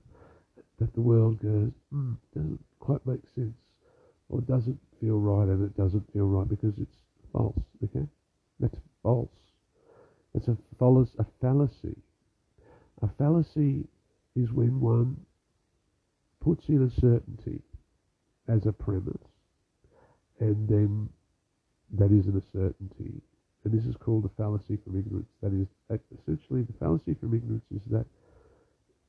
that 0.79 0.93
the 0.93 1.01
world 1.01 1.41
goes, 1.41 1.71
mm, 1.91 2.15
doesn't 2.35 2.63
quite 2.79 3.03
make 3.07 3.21
sense 3.33 3.57
or 4.29 4.41
doesn't 4.41 4.79
feel 4.99 5.17
right 5.17 5.47
and 5.47 5.65
it 5.65 5.75
doesn't 5.75 6.13
feel 6.13 6.27
right 6.27 6.47
because 6.47 6.77
it's 6.77 6.97
false. 7.33 7.57
Okay? 7.83 8.05
That's 8.59 8.77
false. 9.01 9.29
It's 10.35 10.49
a, 10.49 10.57
a 10.79 11.25
fallacy. 11.41 11.97
A 13.01 13.09
fallacy 13.17 13.87
is 14.35 14.51
when 14.51 14.79
one 14.79 15.17
puts 16.43 16.69
in 16.69 16.83
a 16.83 17.01
certainty 17.01 17.63
as 18.47 18.67
a 18.67 18.71
premise 18.71 19.30
and 20.41 20.67
then 20.67 21.07
that 21.93 22.11
isn't 22.11 22.35
a 22.35 22.41
certainty. 22.51 23.21
And 23.63 23.71
this 23.71 23.85
is 23.85 23.95
called 23.95 24.25
a 24.25 24.29
fallacy 24.41 24.77
from 24.83 24.97
ignorance. 24.97 25.29
That 25.41 25.53
is, 25.53 25.67
essentially, 26.19 26.63
the 26.63 26.73
fallacy 26.79 27.13
from 27.13 27.35
ignorance 27.35 27.65
is 27.73 27.83
that 27.91 28.05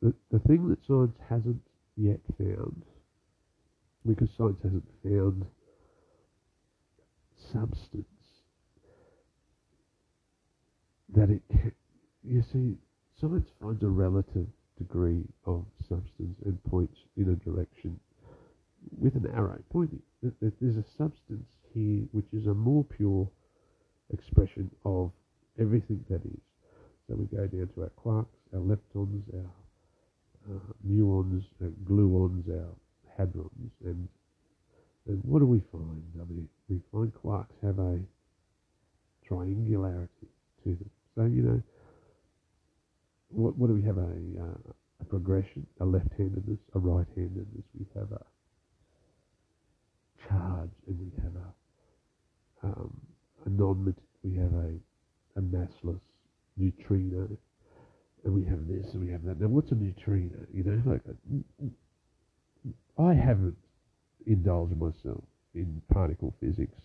the, 0.03 0.13
the 0.31 0.39
thing 0.41 0.69
that 0.69 0.79
science 0.87 1.17
hasn't 1.29 1.63
yet 1.97 2.21
found 2.39 2.83
because 4.07 4.29
science 4.37 4.59
hasn't 4.63 4.85
found 5.03 5.47
substance 7.53 8.07
that 11.15 11.31
it 11.31 11.43
can, 11.51 11.73
you 12.25 12.43
see 12.53 12.77
science 13.21 13.49
finds 13.61 13.83
a 13.83 13.89
relative 13.89 14.47
degree 14.77 15.23
of 15.47 15.65
substance 15.89 16.37
and 16.45 16.63
points 16.65 16.99
in 17.17 17.31
a 17.31 17.49
direction 17.49 17.99
with 18.99 19.15
an 19.15 19.27
arrow 19.35 19.59
pointing 19.71 20.03
there's 20.41 20.77
a 20.77 20.85
substance 20.97 21.47
here 21.75 22.03
which 22.13 22.27
is 22.33 22.47
a 22.47 22.55
more 22.55 22.85
pure 22.85 23.29
expression 24.13 24.71
of 24.85 25.11
everything 25.61 26.05
that 26.09 26.21
is 26.25 26.41
so 27.09 27.17
we 27.17 27.25
go 27.27 27.47
down 27.47 27.69
to 27.75 27.83
our 27.83 27.93
quarks 28.03 28.27
our 28.55 28.61
leptons 28.61 29.23
our 29.35 29.51
uh, 30.51 30.59
muons 30.87 31.45
our 31.61 31.69
gluons 31.85 32.49
our 32.49 32.75
hadrons. 33.19 33.71
And, 33.85 34.09
and 35.07 35.21
what 35.25 35.41
do 35.41 35.47
we 35.47 35.61
find? 35.71 36.03
I 36.21 36.25
mean, 36.25 36.49
we 36.69 36.81
find 36.93 37.13
quarks 37.15 37.55
have 37.63 37.79
a 37.79 37.99
triangularity 39.29 40.29
to 40.65 40.71
them. 40.71 40.91
So, 41.15 41.25
you 41.25 41.43
know, 41.43 41.63
what, 43.29 43.57
what 43.57 43.69
do 43.69 43.75
we 43.75 43.83
have? 43.83 43.99
A, 43.99 44.03
uh, 44.03 44.73
a 45.01 45.05
progression, 45.05 45.67
a 45.81 45.85
left-handedness, 45.85 46.59
a 46.75 46.79
right-handedness. 46.79 47.65
We 47.79 47.87
have 47.95 48.13
a 48.13 48.23
charge, 50.29 50.71
and 50.87 50.99
we 50.99 51.11
have 51.23 51.33
a 51.37 52.67
um, 52.67 53.01
a 53.45 53.51
non 53.51 53.95
we 54.23 54.35
have 54.37 54.53
a 54.55 54.75
a 55.37 55.43
massless 55.43 56.01
neutrino, 56.57 57.29
and 58.25 58.35
we 58.35 58.45
have 58.45 58.67
this 58.69 58.93
and 58.95 59.05
we 59.05 59.11
have 59.11 59.25
that. 59.25 59.41
Now, 59.41 59.49
what's 59.49 59.73
a 59.73 59.75
neutrino? 59.75 60.47
You 60.53 60.65
know, 60.65 60.83
like 60.87 61.03
I 62.99 63.15
haven't 63.15 63.57
indulged 64.27 64.77
myself 64.77 65.25
in 65.55 65.83
particle 65.93 66.35
physics, 66.41 66.79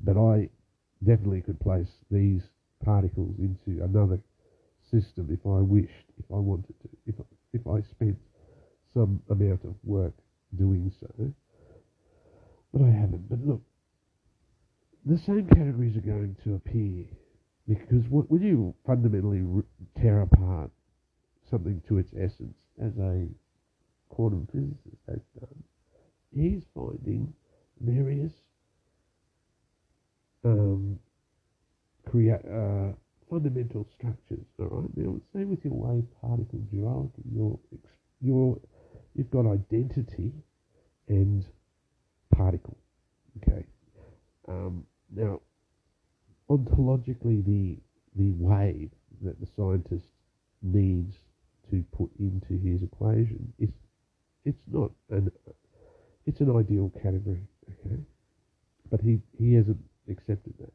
but 0.00 0.16
I 0.16 0.48
definitely 1.04 1.42
could 1.42 1.60
place 1.60 1.88
these 2.10 2.42
particles 2.84 3.34
into 3.38 3.82
another 3.82 4.20
system 4.90 5.28
if 5.30 5.44
I 5.46 5.60
wished, 5.60 6.06
if 6.18 6.24
I 6.30 6.38
wanted 6.38 6.74
to, 6.82 6.88
if 7.06 7.14
if 7.52 7.66
I 7.66 7.80
spent 7.90 8.16
some 8.94 9.22
amount 9.30 9.64
of 9.64 9.74
work 9.84 10.14
doing 10.56 10.92
so. 11.00 11.32
But 12.72 12.82
I 12.82 12.90
haven't. 12.90 13.28
But 13.28 13.40
look, 13.46 13.62
the 15.04 15.18
same 15.18 15.48
categories 15.48 15.96
are 15.96 16.00
going 16.00 16.36
to 16.44 16.54
appear 16.54 17.06
because 17.66 18.04
when 18.08 18.42
you 18.42 18.74
fundamentally 18.86 19.42
tear 20.00 20.22
apart 20.22 20.70
something 21.50 21.82
to 21.88 21.98
its 21.98 22.12
essence, 22.14 22.56
as 22.82 22.96
a 22.98 23.26
quantum 24.08 24.46
physicist 24.52 25.02
has 25.08 25.20
done, 25.38 25.62
he's 26.34 26.62
finding 26.74 27.32
various 27.80 28.32
um, 30.44 30.98
create 32.08 32.40
uh, 32.50 32.92
fundamental 33.30 33.86
structures. 33.96 34.46
All 34.58 34.66
right. 34.66 34.96
Now, 34.96 35.20
say 35.34 35.44
with 35.44 35.64
your 35.64 35.74
wave 35.74 36.04
particle 36.20 36.60
duality, 36.72 37.22
you're, 37.30 37.58
you're, 38.20 38.58
you've 39.14 39.30
got 39.30 39.46
identity 39.46 40.32
and 41.08 41.44
particle. 42.38 42.76
Okay. 43.42 43.64
Um, 44.46 44.86
now, 45.14 45.40
ontologically, 46.48 47.44
the 47.44 47.76
the 48.16 48.30
wave 48.38 48.90
that 49.22 49.38
the 49.40 49.46
scientist 49.56 50.06
needs 50.62 51.16
to 51.70 51.84
put 51.92 52.10
into 52.18 52.58
his 52.58 52.82
equation 52.82 53.52
is 53.58 53.70
it's 54.44 54.64
not 54.70 54.90
an 55.10 55.30
it's 56.26 56.40
an 56.40 56.56
ideal 56.56 56.90
category. 57.02 57.42
Okay, 57.70 58.00
but 58.90 59.00
he 59.00 59.18
he 59.38 59.54
hasn't 59.54 59.82
accepted 60.08 60.54
that. 60.60 60.72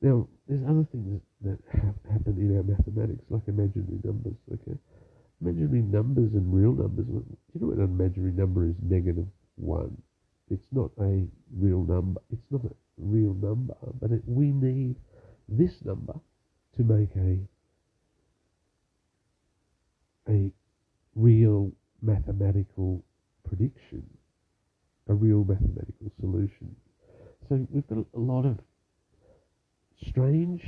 Now, 0.00 0.26
there's 0.48 0.62
other 0.64 0.86
things 0.90 1.20
that 1.42 1.58
have 1.72 1.94
happened 2.10 2.38
in 2.38 2.56
our 2.56 2.62
mathematics, 2.62 3.24
like 3.28 3.42
imaginary 3.46 4.00
numbers. 4.02 4.38
Okay, 4.52 4.78
imaginary 5.40 5.82
numbers 5.82 6.32
and 6.32 6.52
real 6.52 6.72
numbers. 6.72 7.06
You 7.08 7.60
know 7.60 7.72
an 7.72 7.82
imaginary 7.82 8.32
number 8.32 8.64
is? 8.66 8.74
Negative 8.82 9.26
one. 9.56 9.96
It's 10.50 10.66
not 10.70 10.90
a 11.00 11.26
real 11.56 11.84
number. 11.84 12.20
It's 12.30 12.46
not 12.50 12.64
a 12.64 12.74
real 12.98 13.34
number, 13.34 13.74
but 14.00 14.10
it, 14.10 14.22
we 14.26 14.50
need 14.50 14.96
this 15.48 15.72
number 15.84 16.14
to 16.76 16.82
make 16.82 17.10
a 17.16 17.38
a 20.28 20.50
real 21.16 21.72
mathematical 22.00 23.02
prediction, 23.44 24.04
a 25.08 25.14
real 25.14 25.44
mathematical 25.44 26.12
solution. 26.20 26.76
So 27.48 27.66
we've 27.70 27.86
got 27.88 27.98
a 28.14 28.18
lot 28.18 28.46
of 28.46 28.58
strange 30.08 30.62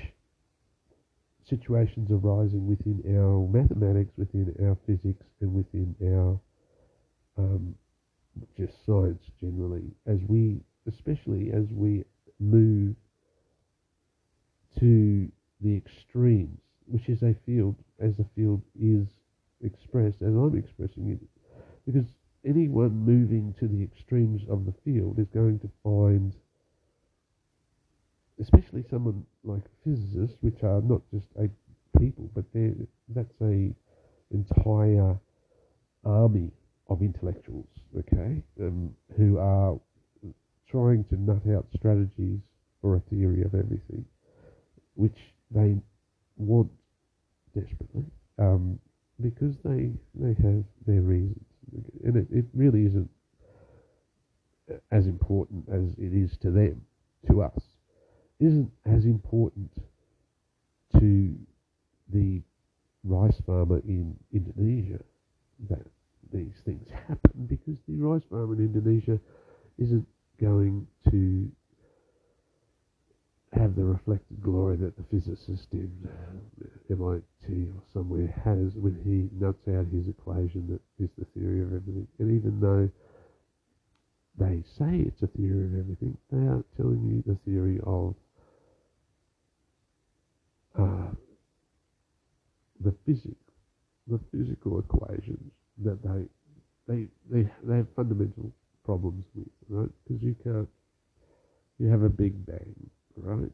situations 1.49 2.11
arising 2.11 2.67
within 2.67 3.03
our 3.17 3.47
mathematics, 3.49 4.13
within 4.17 4.55
our 4.63 4.77
physics, 4.87 5.25
and 5.41 5.55
within 5.55 5.95
our 6.03 6.41
um, 7.37 7.75
just 8.57 8.85
science 8.85 9.23
generally, 9.41 9.91
as 10.07 10.19
we, 10.27 10.61
especially 10.89 11.53
as 11.53 11.67
we 11.71 12.05
move 12.41 12.97
to 14.79 15.31
the 15.61 15.77
extremes, 15.77 16.61
which 16.87 17.09
is 17.09 17.23
a 17.23 17.35
field, 17.47 17.77
as 18.01 18.17
the 18.17 18.27
field 18.35 18.63
is 18.81 19.07
expressed, 19.63 20.21
as 20.23 20.35
I'm 20.35 20.57
expressing 20.59 21.11
it, 21.11 21.21
because 21.87 22.07
anyone 22.45 22.95
moving 22.95 23.55
to 23.61 23.69
the 23.69 23.83
extremes 23.83 24.43
of 24.51 24.67
the 24.67 24.75
field 24.85 25.19
is 25.19 25.29
going 25.29 25.59
to 25.61 25.71
find 25.83 26.35
especially 28.41 28.85
someone 28.91 29.25
like 29.45 29.63
physicists, 29.85 30.37
which 30.41 30.63
are 30.63 30.81
not 30.83 31.01
just 31.13 31.27
a 31.39 31.49
people, 31.99 32.29
but 32.35 32.45
they're, 32.53 32.75
that's 33.09 33.41
a 33.43 33.73
entire 34.31 35.17
army 36.05 36.51
of 36.89 37.01
intellectuals, 37.03 37.69
okay, 37.99 38.43
um, 38.61 38.95
who 39.17 39.39
are 39.39 39.79
trying 40.69 41.05
to 41.05 41.17
nut 41.17 41.43
out 41.55 41.67
strategies 41.77 42.41
for 42.81 42.97
a 42.97 43.01
theory 43.01 43.43
of 43.43 43.55
everything, 43.55 44.05
which 44.95 45.19
they 45.51 45.77
want 46.37 46.71
desperately, 47.55 48.05
um, 48.39 48.79
because 49.21 49.55
they 49.65 49.93
they 50.15 50.35
have 50.43 50.65
their 50.87 51.03
reasons, 51.03 51.45
and 52.05 52.17
it, 52.17 52.27
it 52.31 52.45
really 52.55 52.87
isn't 52.87 53.11
as 54.91 55.07
important 55.07 55.65
as 55.69 55.95
it 55.99 56.13
is 56.13 56.37
to 56.39 56.51
them, 56.51 56.81
to 57.31 57.43
us. 57.43 57.63
Isn't 58.41 58.71
as 58.85 59.05
important 59.05 59.71
to 60.99 61.35
the 62.13 62.43
rice 63.05 63.41
farmer 63.47 63.81
in 63.87 64.17
Indonesia 64.33 65.01
that 65.69 65.87
happen 67.09 67.47
because 67.47 67.79
the 67.89 67.95
rice 68.03 68.23
farmer 68.31 68.55
in 68.55 68.61
Indonesia 68.61 69.19
isn't 69.79 70.07
going 70.41 70.87
to 71.11 71.51
have 73.53 73.77
the 73.77 73.85
reflected 73.85 74.43
glory 74.43 74.77
that 74.77 74.97
the 74.97 75.05
physicist 75.11 75.69
in 75.73 75.93
uh, 76.05 76.67
MIT 76.91 77.23
or 77.49 77.83
somewhere 77.93 78.35
has 78.45 78.75
when 78.75 78.99
he 79.05 79.29
nuts 79.39 79.69
out 79.69 79.87
his 79.93 80.09
equation 80.09 80.67
that 80.69 81.05
is 81.05 81.11
the 81.19 81.25
theory 81.39 81.63
of 81.63 81.69
everything. 81.69 82.07
And 82.19 82.31
even 82.37 82.61
though 82.61 82.91
they 84.39 84.63
say 84.79 85.07
it's 85.07 85.23
a 85.23 85.29
theory 85.29 85.67
of 85.67 85.79
everything, 85.79 86.17
they 86.33 86.47
are 86.47 86.65
telling 86.77 87.05
you 87.07 87.23
the 87.27 87.39
theory 87.49 87.79
of 87.87 88.15
uh, 90.77 91.15
the 92.81 92.95
physics, 93.07 93.53
the 94.09 94.19
physical 94.33 94.81
equations 94.81 95.53
that 95.85 96.03
they 96.03 96.27
they 96.89 97.07
they 97.31 97.49
they 97.63 97.77
have 97.77 97.87
fundamental 97.97 98.53
problems 98.85 99.25
with, 99.35 99.49
right? 99.69 99.91
Because 100.07 100.23
you 100.23 100.37
can't 100.43 100.69
you 101.79 101.89
have 101.89 102.03
a 102.03 102.09
big 102.09 102.45
bang, 102.47 102.75
right? 103.17 103.51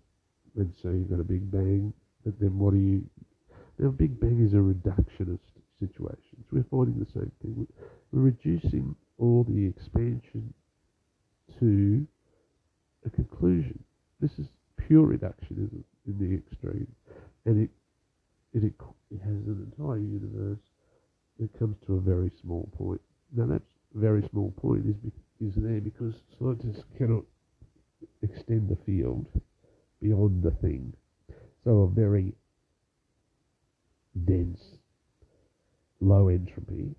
And 0.57 0.75
so 0.83 0.90
you've 0.90 1.11
got 1.11 1.21
a 1.21 1.25
big 1.25 1.51
bang, 1.51 1.93
but 2.25 2.38
then 2.40 2.59
what 2.59 2.75
do 2.75 2.81
you? 2.81 3.05
Now, 3.79 3.88
Big 3.90 4.21
Bang 4.21 4.45
is 4.45 4.53
a 4.53 4.57
reductionist 4.57 5.38
situation. 5.79 6.45
So 6.45 6.49
we're 6.53 6.64
finding 6.71 6.99
the 6.99 7.11
same 7.12 7.33
thing. 7.40 7.66
We're 8.12 8.23
reducing 8.23 8.95
all 9.19 9.45
the 9.45 9.66
expansion 9.66 10.53
to 11.59 12.07
a 13.07 13.11
conclusion. 13.11 13.83
This 14.21 14.38
is 14.38 14.49
pure 14.77 15.07
reductionism 15.07 15.83
in 16.07 16.19
the 16.19 16.35
extreme 16.35 16.88
and 17.47 17.62
it, 17.62 17.71
it, 18.53 18.64
it 19.11 19.21
has 19.23 19.47
an 19.47 19.73
entire 19.73 19.99
universe 19.99 20.59
that 21.38 21.59
comes 21.59 21.77
to 21.87 21.97
a 21.97 22.01
very 22.01 22.31
small 22.40 22.69
point. 22.77 23.01
Now 23.37 23.47
that 23.47 23.62
very 23.95 24.27
small 24.31 24.53
point 24.53 24.87
is 24.87 24.97
is 25.40 25.55
there 25.57 25.81
because 25.81 26.14
scientists 26.38 26.85
cannot 26.99 27.25
extend 28.23 28.69
the 28.69 28.77
field 28.85 29.27
beyond 30.03 30.43
the 30.43 30.51
thing. 30.51 30.93
So 31.64 31.83
a 31.83 31.88
very 31.88 32.35
dense, 34.25 34.61
low 36.01 36.29
entropy, 36.29 36.95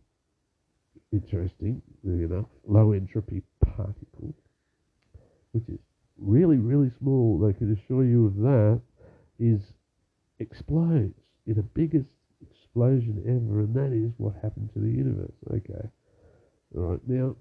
interesting 1.12 1.82
enough, 2.04 2.46
low 2.66 2.92
entropy 2.94 3.42
particle, 3.76 4.34
which 5.52 5.68
is 5.70 5.80
really, 6.18 6.58
really 6.58 6.92
small, 7.00 7.44
I 7.48 7.58
can 7.58 7.74
assure 7.74 8.06
you 8.06 8.28
of 8.28 8.36
that, 8.38 8.82
is 9.40 9.62
explodes 10.40 11.14
in 11.46 11.56
the 11.56 11.64
biggest 11.64 12.10
explosion 12.42 13.22
ever, 13.26 13.62
and 13.62 13.76
that 13.76 13.92
is 13.94 14.14
what 14.18 14.36
happened 14.42 14.70
to 14.74 14.80
the 14.80 14.90
universe. 14.90 15.34
Okay. 15.52 15.90
Right. 16.74 17.00
Now, 17.08 17.36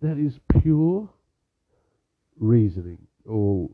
that 0.00 0.16
is 0.16 0.38
pure 0.62 1.08
reasoning, 2.38 2.98
or 3.26 3.68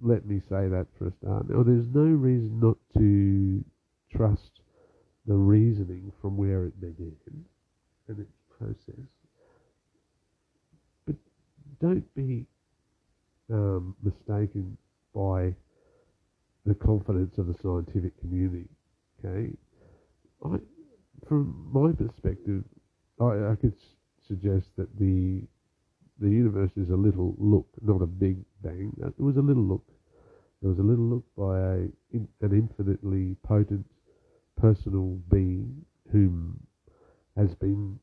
let 0.00 0.26
me 0.26 0.40
say 0.40 0.68
that 0.68 0.86
for 0.98 1.08
a 1.08 1.12
start. 1.12 1.48
Now, 1.48 1.62
there's 1.62 1.86
no 1.94 2.02
reason 2.02 2.58
not 2.58 2.76
to 2.98 3.64
trust 4.10 4.60
the 5.26 5.34
reasoning 5.34 6.12
from 6.20 6.36
where 6.36 6.66
it 6.66 6.80
began 6.80 7.14
and 8.08 8.18
its 8.18 8.32
process. 8.58 9.06
But 11.06 11.14
don't 11.80 12.12
be 12.14 12.46
um, 13.50 13.94
mistaken 14.02 14.76
by 15.14 15.54
the 16.66 16.74
confidence 16.74 17.38
of 17.38 17.46
the 17.46 17.54
scientific 17.62 18.18
community. 18.20 18.68
Okay, 19.24 19.52
from 21.28 21.70
my 21.72 21.92
perspective, 21.92 22.64
I, 23.28 23.52
I 23.52 23.56
could 23.56 23.74
s- 23.74 23.96
suggest 24.26 24.68
that 24.76 24.96
the 24.98 25.42
the 26.20 26.30
universe 26.30 26.70
is 26.76 26.90
a 26.90 26.96
little 26.96 27.34
look, 27.38 27.66
not 27.82 28.02
a 28.02 28.06
big 28.06 28.38
bang. 28.62 28.92
It 29.02 29.20
was 29.20 29.36
a 29.36 29.42
little 29.42 29.62
look. 29.64 29.84
There 30.60 30.70
was 30.70 30.78
a 30.78 30.82
little 30.82 31.04
look 31.04 31.24
by 31.36 31.58
a, 31.58 31.76
in, 32.12 32.28
an 32.40 32.52
infinitely 32.52 33.36
potent 33.42 33.86
personal 34.56 35.18
being 35.30 35.84
whom 36.12 36.60
has 37.36 37.54
been 37.54 37.98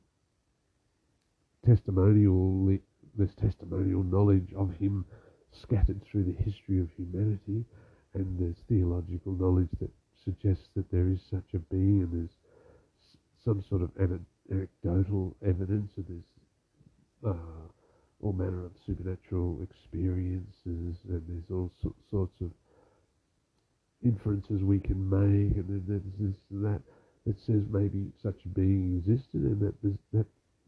testimonial. 1.65 2.77
There's 3.17 3.35
testimonial 3.35 4.03
knowledge 4.03 4.53
of 4.55 4.73
him 4.75 5.05
scattered 5.51 6.03
through 6.03 6.25
the 6.25 6.43
history 6.43 6.79
of 6.79 6.89
humanity, 6.91 7.65
and 8.13 8.39
there's 8.39 8.57
theological 8.67 9.33
knowledge 9.33 9.69
that 9.79 9.91
suggests 10.23 10.69
that 10.75 10.91
there 10.91 11.07
is 11.09 11.21
such 11.29 11.53
a 11.53 11.59
being, 11.59 12.01
and 12.03 12.11
there's 12.13 12.37
some 13.43 13.63
sort 13.69 13.81
of 13.81 13.91
ane- 13.99 14.25
anecdotal 14.51 15.35
evidence, 15.45 15.91
and 15.97 16.05
there's 16.07 17.33
uh, 17.35 17.67
all 18.21 18.33
manner 18.33 18.65
of 18.65 18.71
supernatural 18.85 19.59
experiences, 19.63 20.97
and 21.07 21.23
there's 21.27 21.49
all 21.51 21.71
so- 21.81 21.95
sorts 22.09 22.41
of 22.41 22.51
inferences 24.03 24.61
we 24.63 24.79
can 24.79 25.09
make, 25.09 25.55
and 25.57 25.67
then 25.67 25.83
there's 25.87 26.01
this 26.19 26.39
and 26.51 26.65
that 26.65 26.81
that 27.25 27.39
says 27.45 27.63
maybe 27.69 28.11
such 28.23 28.39
a 28.45 28.47
being 28.49 28.97
existed, 28.97 29.41
and 29.41 29.59
that 29.61 29.75
that 30.13 30.25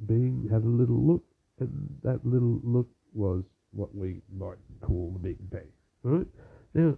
being 0.08 0.48
had 0.52 0.64
a 0.64 0.68
little 0.68 1.02
look, 1.02 1.24
and 1.60 1.72
that 2.04 2.26
little 2.26 2.60
look 2.64 2.90
was 3.14 3.44
what 3.72 3.94
we 3.96 4.22
might 4.38 4.58
call 4.82 5.12
the 5.14 5.20
Big 5.20 5.38
Bang. 5.50 5.68
Right 6.04 6.28
now, 6.74 6.98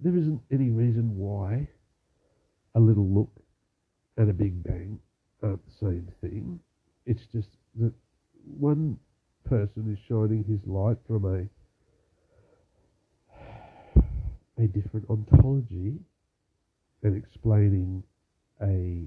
there 0.00 0.16
isn't 0.16 0.40
any 0.50 0.70
reason 0.70 1.16
why 1.16 1.68
a 2.74 2.80
little 2.80 3.08
look 3.08 3.30
and 4.18 4.28
a 4.30 4.34
Big 4.34 4.62
Bang 4.62 4.98
the 5.52 5.72
same 5.80 6.08
thing. 6.20 6.60
It's 7.06 7.26
just 7.26 7.48
that 7.78 7.92
one 8.58 8.98
person 9.44 9.92
is 9.92 9.98
shining 10.08 10.44
his 10.44 10.60
light 10.66 10.96
from 11.06 11.24
a 11.24 11.46
a 14.58 14.66
different 14.68 15.08
ontology 15.10 15.98
and 17.02 17.16
explaining 17.16 18.02
a 18.62 19.04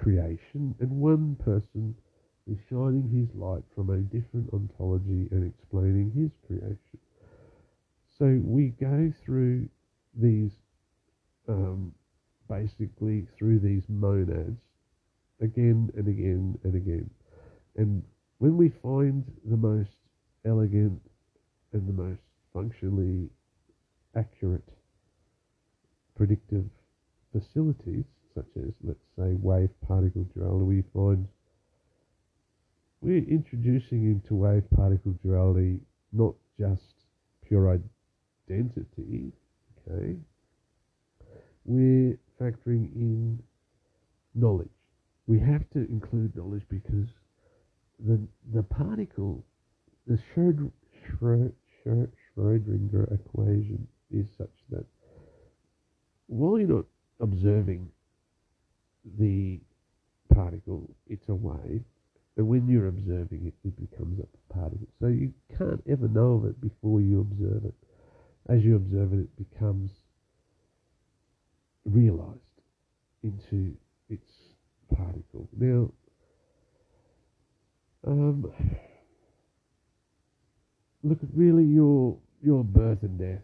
creation, 0.00 0.74
and 0.80 0.90
one 0.90 1.36
person 1.36 1.94
is 2.50 2.58
shining 2.68 3.08
his 3.08 3.28
light 3.38 3.62
from 3.74 3.90
a 3.90 3.98
different 3.98 4.52
ontology 4.52 5.28
and 5.30 5.44
explaining 5.44 6.10
his 6.10 6.30
creation. 6.46 6.98
So 8.18 8.40
we 8.44 8.68
go 8.80 9.12
through 9.24 9.68
these, 10.14 10.52
um, 11.48 11.92
basically 12.48 13.26
through 13.36 13.58
these 13.60 13.84
monads 13.88 14.60
again 15.40 15.90
and 15.96 16.08
again 16.08 16.58
and 16.64 16.74
again. 16.74 17.10
And 17.76 18.02
when 18.38 18.56
we 18.56 18.68
find 18.82 19.24
the 19.44 19.56
most 19.56 19.90
elegant 20.44 21.00
and 21.72 21.88
the 21.88 21.92
most 21.92 22.20
functionally 22.52 23.28
accurate 24.16 24.68
predictive 26.16 26.64
facilities, 27.32 28.04
such 28.34 28.46
as, 28.56 28.72
let's 28.82 28.98
say, 29.18 29.34
wave 29.40 29.70
particle 29.86 30.24
duality, 30.34 30.64
we 30.64 30.82
find 30.94 31.26
we're 33.00 33.24
introducing 33.28 34.04
into 34.04 34.34
wave 34.34 34.64
particle 34.74 35.12
duality 35.22 35.78
not 36.12 36.34
just 36.58 36.94
pure 37.46 37.68
identity, 38.48 39.32
okay? 39.88 40.16
We're 41.64 42.18
factoring 42.40 42.94
in 42.94 43.42
knowledge. 44.34 44.68
We 45.26 45.38
have 45.40 45.68
to 45.70 45.78
include 45.90 46.36
knowledge 46.36 46.64
because 46.68 47.08
the 47.98 48.20
the 48.52 48.62
particle, 48.62 49.44
the 50.06 50.18
Schrödinger 50.34 51.52
equation 53.12 53.88
is 54.10 54.26
such 54.36 54.52
that 54.70 54.84
while 56.26 56.58
you're 56.58 56.68
not 56.68 56.86
observing 57.20 57.90
the 59.18 59.60
particle, 60.32 60.90
it's 61.06 61.28
a 61.28 61.34
wave, 61.34 61.84
and 62.36 62.48
when 62.48 62.68
you're 62.68 62.88
observing 62.88 63.46
it, 63.46 63.54
it 63.66 63.76
becomes 63.90 64.18
a 64.20 64.26
particle. 64.52 64.88
So 65.00 65.06
you 65.08 65.32
can't 65.56 65.82
ever 65.88 66.08
know 66.08 66.34
of 66.34 66.44
it 66.46 66.60
before 66.60 67.00
you 67.00 67.20
observe 67.20 67.64
it. 67.64 67.74
As 68.48 68.64
you 68.64 68.76
observe 68.76 69.12
it, 69.14 69.20
it 69.20 69.36
becomes 69.50 69.90
realized 71.84 72.40
into 73.22 73.76
its 74.08 74.28
particle. 74.94 75.48
Now, 75.56 75.90
um, 78.06 78.52
look, 81.02 81.18
really, 81.34 81.64
your 81.64 82.18
your 82.42 82.64
birth 82.64 83.02
and 83.02 83.18
death 83.18 83.42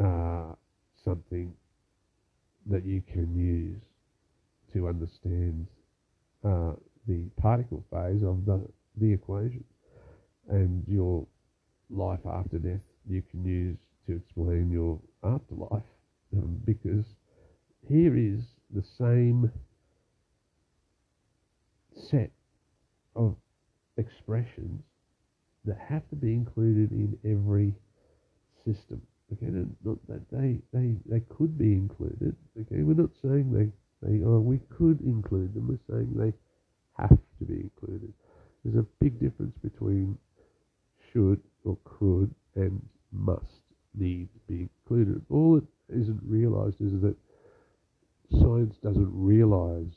are 0.00 0.56
something 1.04 1.54
that 2.66 2.84
you 2.84 3.02
can 3.12 3.34
use 3.36 3.82
to 4.72 4.88
understand 4.88 5.66
uh, 6.44 6.72
the 7.06 7.28
particle 7.40 7.84
phase 7.90 8.22
of 8.22 8.44
the 8.46 8.66
the 9.00 9.12
equation, 9.12 9.64
and 10.48 10.84
your 10.86 11.26
life 11.90 12.20
after 12.26 12.58
death 12.58 12.80
you 13.08 13.22
can 13.30 13.44
use 13.44 13.78
to 14.06 14.16
explain 14.16 14.70
your 14.70 14.98
afterlife, 15.24 15.82
um, 16.36 16.60
because 16.64 17.04
here 17.88 18.16
is 18.16 18.42
the 18.74 18.82
same 18.98 19.50
set 22.10 22.30
of 23.14 23.36
expressions 23.96 24.82
that 25.64 25.78
have 25.78 26.08
to 26.10 26.16
be 26.16 26.32
included 26.32 26.90
in 26.90 27.16
every 27.24 27.74
system. 28.64 29.00
Okay, 29.32 29.46
no, 29.46 29.66
not 29.84 29.98
that 30.08 30.22
they, 30.30 30.58
they 30.72 30.96
they 31.06 31.20
could 31.20 31.56
be 31.56 31.72
included. 31.72 32.36
Okay, 32.60 32.82
we're 32.82 33.00
not 33.00 33.10
saying 33.22 33.50
they 33.52 33.70
they 34.06 34.22
oh 34.24 34.40
we 34.40 34.60
could 34.68 35.00
include 35.00 35.54
them. 35.54 35.68
We're 35.68 35.94
saying 35.94 36.12
they 36.14 36.32
have 36.98 37.18
to 37.38 37.44
be 37.44 37.60
included. 37.60 38.12
There's 38.64 38.76
a 38.76 38.86
big 39.00 39.18
difference 39.18 39.56
between 39.62 40.18
should 41.12 41.40
or 41.64 41.78
could 41.84 42.34
and 42.54 42.80
must 43.12 43.62
need 43.94 44.28
be 44.48 44.68
included. 44.86 45.22
All 45.30 45.54
that 45.54 45.64
isn't 45.88 46.20
realised 46.26 46.80
is 46.80 47.00
that 47.00 47.16
science 48.30 48.76
doesn't 48.82 49.10
realise 49.12 49.94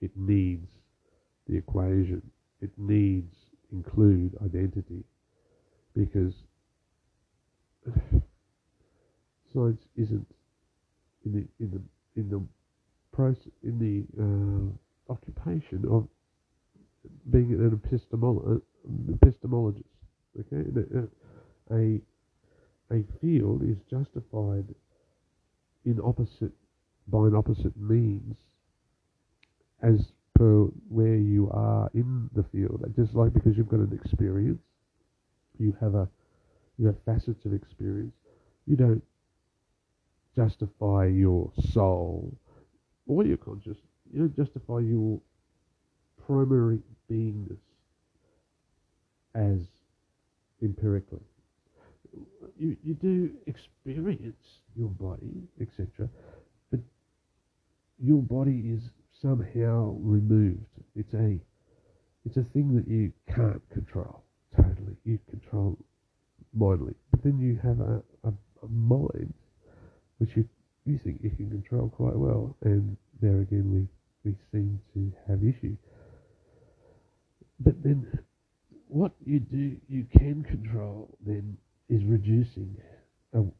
it 0.00 0.10
needs 0.16 0.68
the 1.48 1.56
equation. 1.56 2.22
It 2.60 2.70
needs 2.78 3.34
include 3.72 4.36
identity 4.44 5.02
because 5.94 6.34
science 9.52 9.82
isn't 9.96 10.26
in 11.24 11.32
the 11.32 11.46
in 11.64 11.70
the 11.70 11.82
in 12.20 12.30
the 12.30 12.42
process 13.12 13.52
in 13.62 13.78
the 13.78 14.04
uh, 14.22 15.12
occupation 15.12 15.84
of 15.90 16.08
being 17.30 17.52
an 17.52 17.70
epistemolo- 17.78 18.62
epistemologist. 19.10 19.84
Okay, 20.40 20.64
a, 21.70 21.74
a 21.74 22.00
a 22.90 23.04
field 23.20 23.62
is 23.62 23.78
justified 23.90 24.66
in 25.84 26.00
opposite 26.02 26.52
by 27.08 27.26
an 27.26 27.34
opposite 27.34 27.76
means 27.76 28.36
as 29.82 30.12
per 30.34 30.64
where 30.88 31.16
you 31.16 31.50
are 31.52 31.90
in 31.94 32.28
the 32.34 32.42
field. 32.44 32.84
Just 32.96 33.14
like 33.14 33.32
because 33.32 33.56
you've 33.56 33.68
got 33.68 33.80
an 33.80 33.98
experience, 34.04 34.60
you 35.58 35.76
have 35.80 35.94
a 35.94 36.08
you 36.78 36.86
have 36.86 36.96
facets 37.04 37.44
of 37.44 37.54
experience. 37.54 38.14
You 38.66 38.76
don't 38.76 39.02
justify 40.34 41.06
your 41.06 41.52
soul 41.70 42.36
or 43.06 43.24
your 43.24 43.36
conscious. 43.36 43.78
You 44.12 44.20
don't 44.20 44.36
justify 44.36 44.80
your 44.80 45.20
primary 46.26 46.80
beingness 47.10 47.58
as 49.34 49.60
empirically. 50.62 51.20
You 52.58 52.76
you 52.82 52.94
do 52.94 53.30
experience 53.46 54.60
your 54.76 54.88
body, 54.88 55.42
etc. 55.60 56.08
But 56.70 56.80
your 57.98 58.22
body 58.22 58.74
is 58.76 58.90
somehow 59.24 59.96
removed. 60.00 60.60
It's 60.94 61.14
a 61.14 61.38
it's 62.26 62.36
a 62.36 62.44
thing 62.52 62.74
that 62.76 62.86
you 62.86 63.12
can't 63.34 63.62
control 63.70 64.22
totally. 64.54 64.96
You 65.04 65.18
control 65.30 65.78
mindly, 66.54 66.94
but 67.10 67.22
then 67.22 67.38
you 67.38 67.58
have 67.62 67.80
a, 67.80 68.02
a, 68.24 68.32
a 68.62 68.68
mind 68.68 69.32
which 70.18 70.36
you 70.36 70.46
you 70.84 70.98
think 70.98 71.20
you 71.22 71.30
can 71.30 71.48
control 71.50 71.88
quite 71.88 72.16
well, 72.16 72.54
and 72.62 72.96
there 73.22 73.40
again 73.40 73.72
we 73.72 74.30
we 74.30 74.36
seem 74.52 74.78
to 74.92 75.12
have 75.26 75.42
issue. 75.42 75.76
But 77.60 77.82
then, 77.82 78.06
what 78.88 79.12
you 79.24 79.40
do 79.40 79.76
you 79.88 80.06
can 80.18 80.44
control 80.44 81.16
then 81.26 81.56
is 81.88 82.04
reducing 82.04 82.76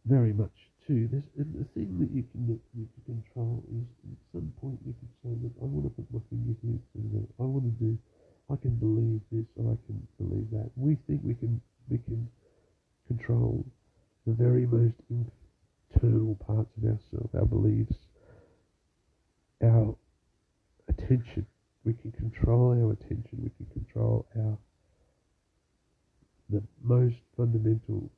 very 0.06 0.32
much 0.32 0.52
there's, 0.88 1.24
and 1.38 1.48
the 1.56 1.64
thing 1.72 1.96
that 1.98 2.10
you 2.12 2.24
can 2.32 2.60
you 2.76 2.88
can 2.92 3.22
control 3.24 3.64
is 3.72 3.88
at 4.04 4.18
some 4.32 4.52
point 4.60 4.78
you 4.84 4.92
can 4.92 5.08
say, 5.24 5.32
look, 5.40 5.52
I 5.60 5.64
want 5.64 5.88
to 5.88 5.92
put 5.96 6.04
my 6.12 6.20
finger 6.28 6.52
here 6.60 6.76
to 6.76 6.98
that. 7.16 7.28
Uh, 7.40 7.44
I 7.44 7.46
want 7.48 7.64
to 7.64 7.74
do, 7.80 7.96
I 8.52 8.56
can 8.56 8.76
believe 8.76 9.20
this 9.32 9.48
or 9.56 9.72
I 9.72 9.78
can 9.86 9.96
believe 10.20 10.50
that. 10.52 10.70
We 10.76 10.96
think 11.06 11.22
we 11.24 11.34
can 11.34 11.60
we 11.88 11.98
can 11.98 12.28
control 13.08 13.64
the 14.26 14.32
very 14.32 14.66
most 14.66 14.94
internal 15.08 16.36
parts 16.36 16.70
of 16.76 16.84
ourselves, 16.84 17.32
our 17.34 17.46
beliefs, 17.46 17.96
our 19.62 19.96
attention. 20.88 21.46
We 21.84 21.94
can 21.94 22.12
control 22.12 22.76
our 22.76 22.92
attention. 22.92 23.40
We 23.40 23.50
can 23.56 23.66
control 23.72 24.26
our 24.36 24.58
the 26.50 26.62
most 26.82 27.16
fundamental 27.36 28.10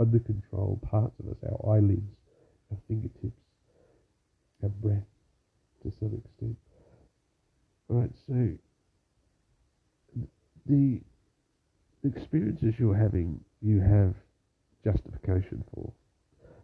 under 0.00 0.18
control 0.18 0.80
parts 0.90 1.14
of 1.20 1.28
us, 1.28 1.36
our 1.44 1.76
eyelids, 1.76 2.16
our 2.70 2.78
fingertips, 2.88 3.42
our 4.62 4.68
breath 4.68 5.06
to 5.82 5.92
some 5.98 6.14
extent. 6.24 6.56
Alright, 7.90 8.10
so 8.26 8.48
the, 10.66 11.00
the 12.02 12.08
experiences 12.08 12.74
you're 12.78 12.96
having, 12.96 13.40
you 13.60 13.80
have 13.80 14.14
justification 14.84 15.64
for. 15.74 15.92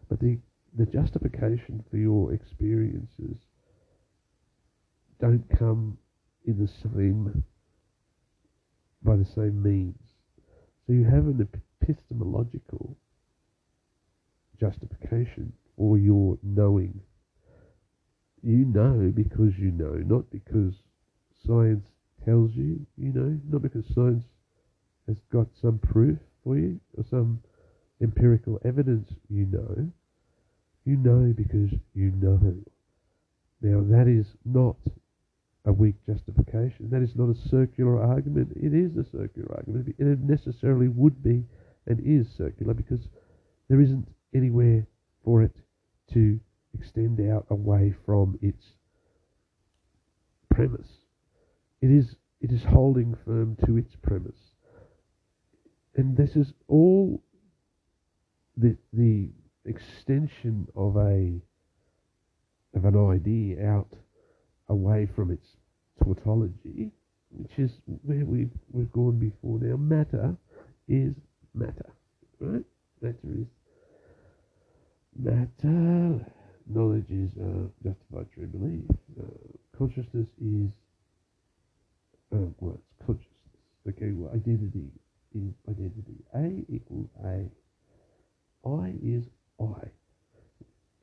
But 0.09 0.19
the, 0.19 0.39
the 0.75 0.85
justification 0.85 1.83
for 1.91 1.97
your 1.97 2.33
experiences 2.33 3.37
don't 5.19 5.43
come 5.57 5.97
in 6.45 6.57
the 6.57 6.67
same 6.67 7.43
by 9.03 9.15
the 9.15 9.25
same 9.25 9.61
means. 9.61 9.99
So 10.85 10.93
you 10.93 11.03
have 11.03 11.27
an 11.27 11.47
epistemological 11.81 12.97
justification 14.59 15.53
or 15.77 15.97
your 15.97 16.37
knowing. 16.43 16.99
You 18.41 18.65
know 18.65 19.11
because 19.13 19.57
you 19.57 19.71
know, 19.71 19.93
not 19.93 20.29
because 20.31 20.75
science 21.45 21.87
tells 22.25 22.51
you 22.55 22.85
you 22.97 23.11
know, 23.13 23.39
not 23.49 23.61
because 23.61 23.85
science 23.93 24.23
has 25.07 25.17
got 25.31 25.47
some 25.61 25.79
proof 25.79 26.17
for 26.43 26.57
you 26.57 26.79
or 26.97 27.03
some 27.09 27.41
empirical 28.01 28.59
evidence 28.65 29.09
you 29.29 29.45
know. 29.45 29.89
You 30.85 30.97
know 30.97 31.33
because 31.35 31.71
you 31.93 32.11
know. 32.11 32.55
Now 33.61 33.81
that 33.89 34.07
is 34.07 34.27
not 34.45 34.77
a 35.65 35.73
weak 35.73 35.95
justification. 36.05 36.89
That 36.89 37.01
is 37.01 37.15
not 37.15 37.29
a 37.29 37.49
circular 37.49 38.01
argument. 38.01 38.53
It 38.55 38.73
is 38.73 38.95
a 38.95 39.03
circular 39.03 39.55
argument. 39.55 39.95
It 39.99 40.19
necessarily 40.21 40.87
would 40.87 41.21
be 41.21 41.43
and 41.87 41.99
is 41.99 42.27
circular 42.37 42.73
because 42.73 43.01
there 43.67 43.81
isn't 43.81 44.07
anywhere 44.33 44.85
for 45.23 45.41
it 45.41 45.55
to 46.13 46.39
extend 46.73 47.19
out 47.31 47.45
away 47.49 47.93
from 48.05 48.37
its 48.41 48.65
premise. 50.49 50.87
It 51.81 51.91
is 51.91 52.15
it 52.39 52.51
is 52.51 52.63
holding 52.63 53.15
firm 53.25 53.57
to 53.65 53.77
its 53.77 53.95
premise. 54.01 54.53
And 55.95 56.15
this 56.15 56.35
is 56.35 56.53
all 56.67 57.23
the 58.55 58.77
the 58.93 59.29
extension 59.65 60.67
of 60.75 60.97
a 60.97 61.39
of 62.75 62.85
an 62.85 63.11
idea 63.11 63.65
out 63.67 63.93
away 64.69 65.07
from 65.15 65.31
its 65.31 65.47
tautology, 66.03 66.91
which 67.31 67.57
is 67.57 67.71
where 68.03 68.25
we've 68.25 68.51
we've 68.71 68.91
gone 68.91 69.17
before 69.17 69.59
now. 69.59 69.77
Matter 69.77 70.35
is 70.87 71.15
matter. 71.53 71.91
Right? 72.39 72.63
Matter 73.01 73.17
is 73.35 73.47
matter. 75.17 76.25
Knowledge 76.69 77.09
is 77.09 77.31
uh, 77.41 77.67
justified 77.83 78.27
true 78.33 78.47
belief. 78.47 78.83
Uh, 79.19 79.23
consciousness 79.77 80.27
is 80.41 80.71
uh, 82.33 82.49
well, 82.59 82.77
it's 82.77 83.05
consciousness. 83.05 83.31
Okay, 83.87 84.11
well, 84.11 84.31
identity 84.33 84.91
is 85.33 85.53
identity. 85.69 86.17
A 86.35 86.65
equals 86.73 87.09
A. 87.23 87.45
I 88.67 88.93
is 89.01 89.23
I. 89.61 89.87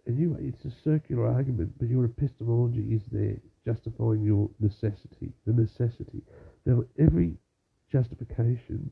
Anyway, 0.07 0.53
it's 0.53 0.65
a 0.67 0.83
circular 0.83 1.27
argument, 1.27 1.73
but 1.79 1.89
your 1.89 2.05
epistemology 2.05 2.83
is 2.93 3.03
there 3.11 3.39
justifying 3.65 4.23
your 4.23 4.51
necessity, 4.61 5.33
the 5.47 5.53
necessity. 5.55 6.21
Now, 6.67 6.85
every 6.99 7.39
justification 7.91 8.91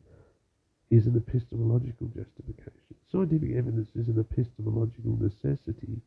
is 0.92 1.06
an 1.06 1.16
epistemological 1.16 2.06
justification. 2.08 2.94
Scientific 3.10 3.56
evidence 3.56 3.88
is 3.96 4.08
an 4.08 4.20
epistemological 4.20 5.16
necessity 5.18 6.02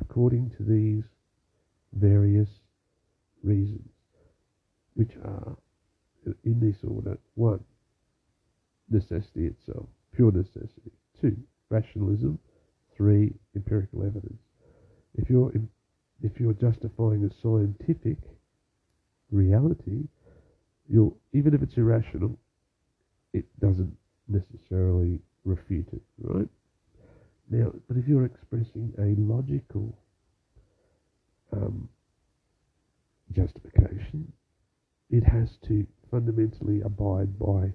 according 0.00 0.50
to 0.56 0.62
these 0.62 1.04
various 1.92 2.48
reasons, 3.42 3.90
which 4.94 5.10
are, 5.22 5.54
in 6.44 6.58
this 6.60 6.76
order, 6.82 7.18
one, 7.34 7.62
necessity 8.88 9.46
itself, 9.46 9.86
pure 10.14 10.32
necessity. 10.32 10.92
Two, 11.20 11.36
rationalism. 11.68 12.38
Three, 12.96 13.34
empirical 13.54 14.02
evidence. 14.02 14.40
If 15.14 15.28
you're 15.28 15.52
if 16.22 16.38
you're 16.38 16.54
justifying 16.54 17.24
a 17.24 17.30
scientific 17.42 18.18
reality, 19.30 20.08
you'll 20.88 21.16
even 21.32 21.54
if 21.54 21.62
it's 21.62 21.76
irrational, 21.76 22.38
it 23.32 23.44
doesn't 23.60 23.96
necessarily 24.28 25.20
refute 25.44 25.88
it, 25.92 26.02
right? 26.18 26.48
Now, 27.50 27.72
but 27.88 27.96
if 27.96 28.06
you're 28.06 28.24
expressing 28.24 28.92
a 28.98 29.20
logical 29.20 29.96
um, 31.52 31.88
justification, 33.32 34.32
it 35.10 35.24
has 35.24 35.56
to 35.66 35.86
fundamentally 36.10 36.80
abide 36.82 37.38
by 37.38 37.72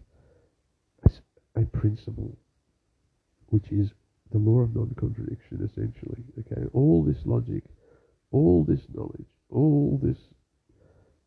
a, 1.04 1.62
a 1.62 1.66
principle, 1.66 2.38
which 3.48 3.72
is 3.72 3.92
the 4.32 4.38
law 4.38 4.62
of 4.62 4.76
non-contradiction, 4.76 5.70
essentially. 5.70 6.24
Okay, 6.40 6.68
all 6.74 7.04
this 7.04 7.22
logic, 7.26 7.64
all 8.32 8.66
this 8.68 8.82
knowledge, 8.94 9.28
all 9.50 10.00
this 10.02 10.18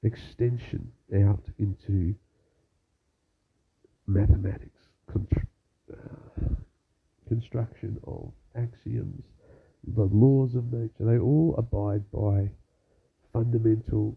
extension 0.03 0.91
out 1.14 1.45
into 1.59 2.14
mathematics, 4.09 4.89
uh, 5.15 5.97
construction 7.29 7.99
of 8.07 8.33
axioms, 8.57 9.23
the 9.95 10.03
laws 10.05 10.55
of 10.55 10.73
nature, 10.73 10.91
they 11.01 11.19
all 11.19 11.55
abide 11.57 12.11
by 12.11 12.51
fundamental 13.33 14.17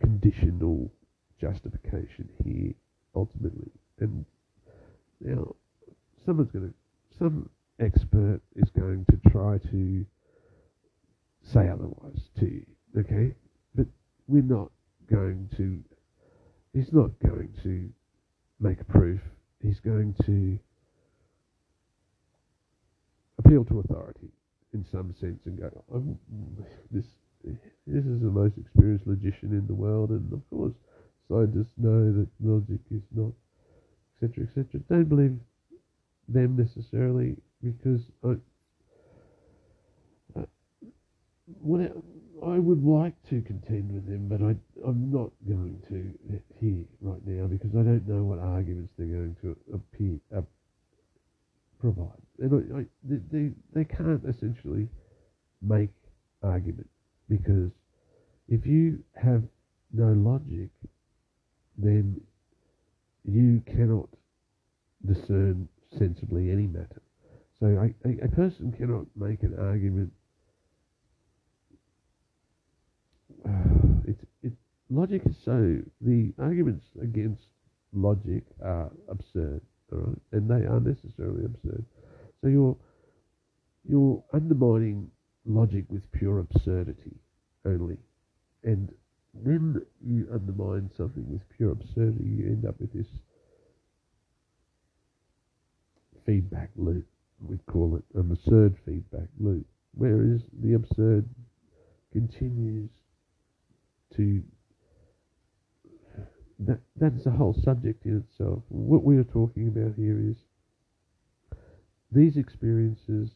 conditional 0.00 0.90
justification 1.40 2.28
here, 2.44 2.72
ultimately. 3.14 3.70
And 4.00 4.24
now, 5.20 5.54
someone's 6.24 6.50
going 6.50 6.68
to 6.68 6.74
some 7.18 7.48
expert 7.80 8.40
is 8.56 8.70
going 8.70 9.04
to 9.10 9.30
try 9.30 9.58
to 9.70 10.04
say 11.42 11.68
otherwise 11.68 12.28
to 12.38 12.46
you, 12.46 12.66
okay? 12.98 13.34
But 13.74 13.86
we're 14.26 14.42
not 14.42 14.70
going 15.10 15.48
to, 15.56 15.82
he's 16.72 16.92
not 16.92 17.10
going 17.20 17.52
to 17.62 17.90
make 18.60 18.80
a 18.80 18.84
proof. 18.84 19.20
He's 19.62 19.80
going 19.80 20.14
to 20.26 20.58
appeal 23.38 23.64
to 23.64 23.80
authority 23.80 24.28
in 24.72 24.84
some 24.90 25.14
sense 25.20 25.40
and 25.46 25.58
go, 25.58 25.70
this, 26.90 27.04
this 27.86 28.04
is 28.04 28.20
the 28.20 28.30
most 28.30 28.58
experienced 28.58 29.06
logician 29.06 29.52
in 29.52 29.66
the 29.66 29.74
world, 29.74 30.10
and 30.10 30.32
of 30.32 30.40
course, 30.50 30.74
scientists 31.28 31.72
know 31.78 32.12
that 32.12 32.28
logic 32.40 32.80
is 32.90 33.02
not, 33.14 33.32
etc., 34.22 34.44
etc. 34.44 34.80
Don't 34.88 35.08
believe 35.08 35.36
them 36.28 36.56
necessarily 36.56 37.36
because 37.62 38.00
I, 38.24 38.36
uh, 40.38 40.42
I, 40.42 41.88
I 42.42 42.58
would 42.58 42.84
like 42.84 43.14
to 43.30 43.40
contend 43.42 43.92
with 43.92 44.06
them, 44.06 44.28
but 44.28 44.42
I, 44.42 44.56
I'm 44.86 45.10
not 45.10 45.30
going 45.46 45.80
to 45.88 46.40
here 46.60 46.84
right 47.00 47.20
now 47.26 47.46
because 47.46 47.70
I 47.72 47.82
don't 47.82 48.08
know 48.08 48.24
what 48.24 48.38
arguments 48.38 48.92
they're 48.98 49.06
going 49.06 49.36
to 49.42 49.56
appear, 49.72 50.18
uh, 50.36 50.42
provide. 51.80 52.20
And 52.38 52.88
they, 53.04 53.50
they 53.72 53.84
can't 53.84 54.22
essentially 54.24 54.88
make 55.62 55.90
argument 56.42 56.88
because 57.28 57.70
if 58.48 58.66
you 58.66 59.02
have 59.14 59.42
no 59.92 60.12
logic, 60.12 60.70
then 61.78 62.20
you 63.24 63.62
cannot 63.66 64.08
discern 65.06 65.68
sensibly 65.98 66.50
any 66.50 66.66
matter. 66.66 67.02
So 67.60 67.66
a, 67.66 68.24
a 68.24 68.28
person 68.28 68.72
cannot 68.76 69.06
make 69.16 69.42
an 69.42 69.56
argument. 69.58 70.12
It's 74.06 74.24
it 74.42 74.52
logic 74.90 75.22
is 75.24 75.36
so 75.44 75.78
the 76.00 76.32
arguments 76.38 76.84
against 77.02 77.46
logic 77.92 78.44
are 78.62 78.90
absurd, 79.08 79.60
all 79.92 79.98
right, 79.98 80.18
and 80.32 80.50
they 80.50 80.66
are 80.66 80.80
necessarily 80.80 81.44
absurd. 81.44 81.84
So 82.42 82.48
you're 82.48 82.76
you're 83.88 84.22
undermining 84.32 85.10
logic 85.46 85.84
with 85.88 86.10
pure 86.12 86.40
absurdity 86.40 87.16
only, 87.64 87.98
and 88.62 88.92
when 89.32 89.82
you 90.06 90.28
undermine 90.32 90.90
something 90.96 91.24
with 91.28 91.42
pure 91.56 91.72
absurdity, 91.72 92.24
you 92.24 92.46
end 92.46 92.66
up 92.66 92.80
with 92.80 92.92
this 92.92 93.08
feedback 96.26 96.70
loop. 96.76 97.06
We 97.40 97.58
call 97.66 97.96
it 97.96 98.04
an 98.14 98.30
absurd 98.30 98.76
feedback 98.86 99.28
loop, 99.38 99.66
whereas 99.94 100.42
the 100.62 100.74
absurd 100.74 101.28
continues 102.12 102.90
to 104.16 104.42
that 106.60 106.78
that's 106.96 107.26
a 107.26 107.30
whole 107.30 107.54
subject 107.64 108.04
in 108.06 108.18
itself. 108.18 108.62
What 108.68 109.02
we 109.02 109.16
are 109.16 109.24
talking 109.24 109.68
about 109.68 109.94
here 109.96 110.20
is 110.20 110.36
these 112.12 112.36
experiences, 112.36 113.30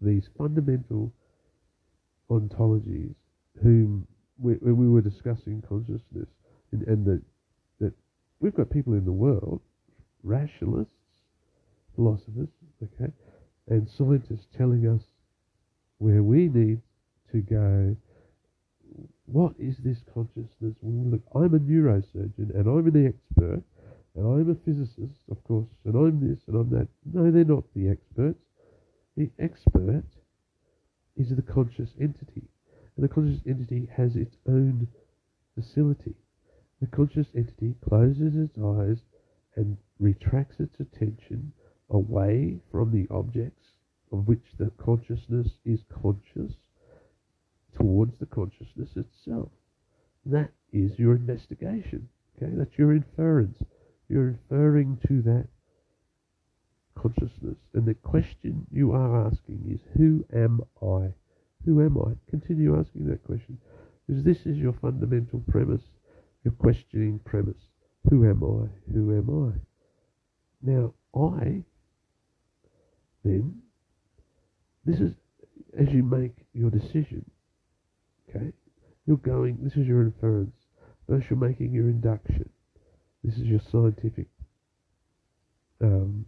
these 0.00 0.28
fundamental 0.36 1.12
ontologies, 2.30 3.14
whom 3.62 4.06
we, 4.38 4.54
we 4.60 4.88
were 4.88 5.00
discussing 5.00 5.62
consciousness, 5.66 6.28
and, 6.72 6.82
and 6.86 7.06
that 7.06 7.22
that 7.80 7.92
we've 8.40 8.54
got 8.54 8.70
people 8.70 8.92
in 8.92 9.04
the 9.04 9.12
world, 9.12 9.62
rationalists, 10.22 10.92
philosophers, 11.94 12.48
okay, 12.82 13.12
and 13.68 13.88
scientists 13.88 14.46
telling 14.56 14.86
us 14.86 15.02
where 15.98 16.22
we 16.22 16.48
need 16.48 16.80
to 17.32 17.38
go 17.40 17.96
what 19.26 19.54
is 19.58 19.76
this 19.78 19.98
consciousness? 20.14 20.76
Look, 20.82 21.22
I'm 21.34 21.54
a 21.54 21.58
neurosurgeon 21.58 22.54
and 22.54 22.66
I'm 22.66 22.86
an 22.86 23.06
expert 23.06 23.62
and 24.14 24.26
I'm 24.26 24.50
a 24.50 24.54
physicist, 24.54 25.20
of 25.30 25.42
course, 25.44 25.68
and 25.84 25.94
I'm 25.94 26.20
this 26.26 26.40
and 26.46 26.56
I'm 26.56 26.70
that. 26.70 26.88
No, 27.12 27.30
they're 27.30 27.44
not 27.44 27.64
the 27.74 27.88
experts. 27.88 28.40
The 29.16 29.30
expert 29.38 30.04
is 31.16 31.30
the 31.34 31.42
conscious 31.42 31.90
entity. 32.00 32.48
And 32.96 33.04
the 33.04 33.08
conscious 33.08 33.40
entity 33.46 33.88
has 33.96 34.16
its 34.16 34.36
own 34.48 34.88
facility. 35.54 36.14
The 36.80 36.86
conscious 36.86 37.28
entity 37.34 37.74
closes 37.86 38.36
its 38.36 38.58
eyes 38.58 38.98
and 39.56 39.76
retracts 39.98 40.60
its 40.60 40.78
attention 40.78 41.52
away 41.90 42.60
from 42.70 42.92
the 42.92 43.06
objects 43.14 43.64
of 44.12 44.28
which 44.28 44.44
the 44.58 44.70
consciousness 44.78 45.58
is 45.64 45.80
conscious 45.90 46.52
towards 47.76 48.18
the 48.18 48.26
consciousness 48.26 48.90
itself. 48.96 49.50
That 50.24 50.50
is 50.72 50.98
your 50.98 51.14
investigation. 51.14 52.08
Okay, 52.36 52.52
that's 52.56 52.76
your 52.76 52.92
inference. 52.92 53.58
You're 54.08 54.28
inferring 54.28 54.98
to 55.08 55.22
that 55.22 55.48
consciousness. 56.94 57.56
And 57.74 57.86
the 57.86 57.94
question 57.94 58.66
you 58.70 58.92
are 58.92 59.26
asking 59.26 59.70
is, 59.70 59.80
who 59.96 60.24
am 60.34 60.60
I? 60.82 61.12
Who 61.64 61.82
am 61.82 61.98
I? 61.98 62.12
Continue 62.30 62.78
asking 62.78 63.06
that 63.08 63.24
question. 63.24 63.58
Because 64.06 64.24
this 64.24 64.46
is 64.46 64.56
your 64.56 64.72
fundamental 64.72 65.42
premise, 65.48 65.82
your 66.44 66.54
questioning 66.54 67.20
premise. 67.24 67.56
Who 68.08 68.24
am 68.28 68.42
I? 68.42 68.92
Who 68.92 69.16
am 69.16 69.52
I? 69.52 69.58
Now, 70.62 70.94
I, 71.14 71.62
then, 73.24 73.62
this 74.84 75.00
is 75.00 75.12
as 75.76 75.88
you 75.92 76.02
make 76.02 76.32
your 76.52 76.70
decision. 76.70 77.24
Okay? 78.36 78.52
You're 79.06 79.16
going, 79.18 79.58
this 79.62 79.74
is 79.74 79.86
your 79.86 80.02
inference. 80.02 80.54
First, 81.08 81.26
you're 81.30 81.38
making 81.38 81.72
your 81.72 81.88
induction. 81.88 82.48
This 83.22 83.34
is 83.36 83.44
your 83.44 83.60
scientific 83.70 84.26
um, 85.82 86.26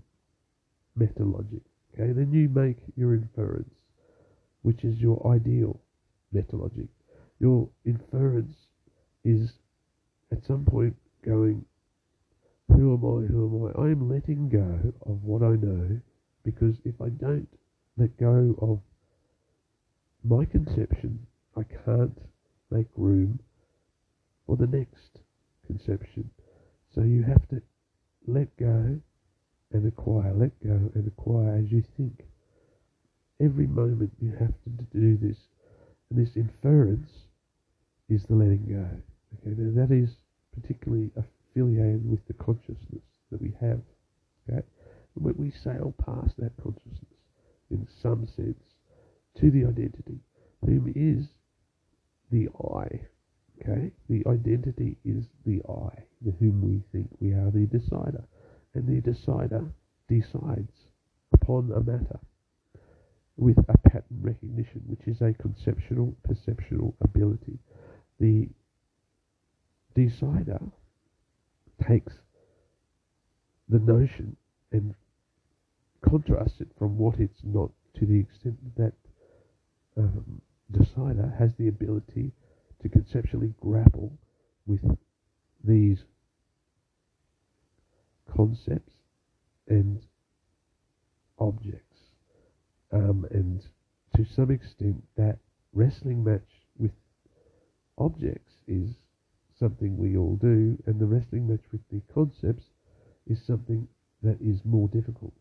metalogic. 0.98 1.62
Okay? 1.94 2.12
Then 2.12 2.32
you 2.32 2.48
make 2.48 2.78
your 2.96 3.14
inference, 3.14 3.74
which 4.62 4.84
is 4.84 4.98
your 4.98 5.32
ideal 5.34 5.80
metalogic. 6.34 6.88
Your 7.40 7.68
inference 7.84 8.54
is 9.24 9.52
at 10.32 10.44
some 10.46 10.64
point 10.64 10.94
going, 11.24 11.64
who 12.68 12.94
am 12.94 13.04
I? 13.04 13.26
Who 13.32 13.46
am 13.46 13.82
I? 13.82 13.88
I 13.88 13.90
am 13.90 14.10
letting 14.10 14.48
go 14.48 14.92
of 15.06 15.22
what 15.24 15.42
I 15.42 15.56
know 15.56 16.00
because 16.44 16.76
if 16.84 17.00
I 17.00 17.08
don't 17.08 17.48
let 17.96 18.16
go 18.18 18.54
of 18.60 18.80
my 20.24 20.44
conception 20.44 21.26
I 21.58 21.64
can't 21.84 22.16
make 22.70 22.86
room 22.96 23.40
for 24.46 24.56
the 24.56 24.66
next 24.66 25.18
conception. 25.66 26.30
So 26.94 27.02
you 27.02 27.24
have 27.24 27.48
to 27.48 27.60
let 28.26 28.56
go 28.56 29.00
and 29.72 29.86
acquire, 29.86 30.32
let 30.34 30.52
go 30.62 30.90
and 30.94 31.06
acquire 31.06 31.56
as 31.56 31.72
you 31.72 31.82
think. 31.96 32.22
Every 33.40 33.66
moment 33.66 34.12
you 34.20 34.32
have 34.38 34.54
to 34.64 34.70
do 34.92 35.16
this. 35.16 35.36
And 36.10 36.24
this 36.24 36.36
inference 36.36 37.10
is 38.08 38.22
the 38.24 38.34
letting 38.34 38.66
go. 38.66 38.86
Okay, 39.40 39.54
now 39.58 39.86
that 39.86 39.92
is 39.92 40.10
particularly 40.60 41.10
affiliated 41.16 42.08
with 42.08 42.24
the 42.28 42.34
consciousness 42.34 43.02
that 43.30 43.42
we 43.42 43.52
have. 43.60 43.80
Okay? 44.48 44.62
When 45.14 45.34
we 45.36 45.50
sail 45.50 45.94
past 46.06 46.36
that 46.38 46.52
consciousness, 46.62 47.02
in 47.70 47.86
some 48.00 48.26
sense, 48.36 48.62
to 49.40 49.50
the 49.50 49.66
identity, 49.66 50.20
whom 50.64 50.92
is 50.94 51.26
the 52.30 52.48
I. 52.58 53.00
Okay? 53.62 53.90
The 54.08 54.22
identity 54.28 54.96
is 55.04 55.26
the 55.44 55.60
I, 55.68 56.02
the 56.22 56.32
whom 56.38 56.62
we 56.62 56.82
think 56.92 57.08
we 57.20 57.32
are 57.32 57.50
the 57.50 57.66
decider. 57.66 58.24
And 58.74 58.86
the 58.86 59.00
decider 59.00 59.64
decides 60.08 60.72
upon 61.32 61.72
a 61.74 61.80
matter 61.80 62.18
with 63.36 63.58
a 63.68 63.78
pattern 63.88 64.20
recognition, 64.20 64.82
which 64.86 65.06
is 65.06 65.20
a 65.20 65.32
conceptual, 65.34 66.16
perceptual 66.24 66.94
ability. 67.02 67.58
The 68.20 68.48
decider 69.94 70.60
takes 71.86 72.14
the 73.68 73.78
notion 73.78 74.36
and 74.72 74.94
contrasts 76.08 76.60
it 76.60 76.68
from 76.78 76.98
what 76.98 77.18
it's 77.18 77.40
not 77.44 77.70
to 77.98 78.06
the 78.06 78.20
extent 78.20 78.56
that 78.76 78.92
um, 79.96 80.40
decider 80.70 81.34
has 81.38 81.50
the 81.58 81.68
ability 81.68 82.32
to 82.82 82.88
conceptually 82.88 83.54
grapple 83.60 84.12
with 84.66 84.80
these 85.64 86.04
concepts 88.34 88.92
and 89.68 90.00
objects. 91.38 91.98
Um, 92.92 93.26
and 93.30 93.62
to 94.16 94.24
some 94.24 94.50
extent, 94.50 95.02
that 95.16 95.38
wrestling 95.72 96.24
match 96.24 96.66
with 96.78 96.92
objects 97.96 98.52
is 98.66 98.90
something 99.58 99.96
we 99.96 100.16
all 100.16 100.36
do, 100.36 100.78
and 100.86 101.00
the 101.00 101.06
wrestling 101.06 101.48
match 101.48 101.64
with 101.72 101.80
the 101.90 102.00
concepts 102.12 102.64
is 103.26 103.38
something 103.46 103.88
that 104.22 104.38
is 104.40 104.60
more 104.64 104.88
difficult. 104.88 105.32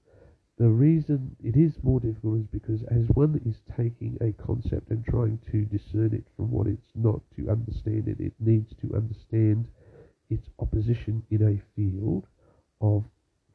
The 0.58 0.68
reason 0.68 1.36
it 1.44 1.56
is 1.56 1.74
more 1.84 2.00
difficult 2.00 2.40
is 2.40 2.48
because 2.48 2.82
as 2.90 3.08
one 3.14 3.40
is 3.46 3.58
taking 3.78 4.18
a 4.22 4.32
concept 4.44 4.90
and 4.90 5.06
trying 5.06 5.40
to 5.52 5.66
discern 5.66 6.16
it 6.16 6.26
from 6.36 6.50
what 6.50 6.66
it's 6.66 6.90
not 6.96 7.22
to 7.36 7.52
understand 7.52 8.08
it, 8.08 8.20
it 8.20 8.34
needs 8.40 8.74
to 8.82 8.96
understand 8.96 9.68
its 10.32 10.48
opposition 10.58 11.22
in 11.30 11.44
a 11.44 11.62
field 11.76 12.26
of 12.82 13.04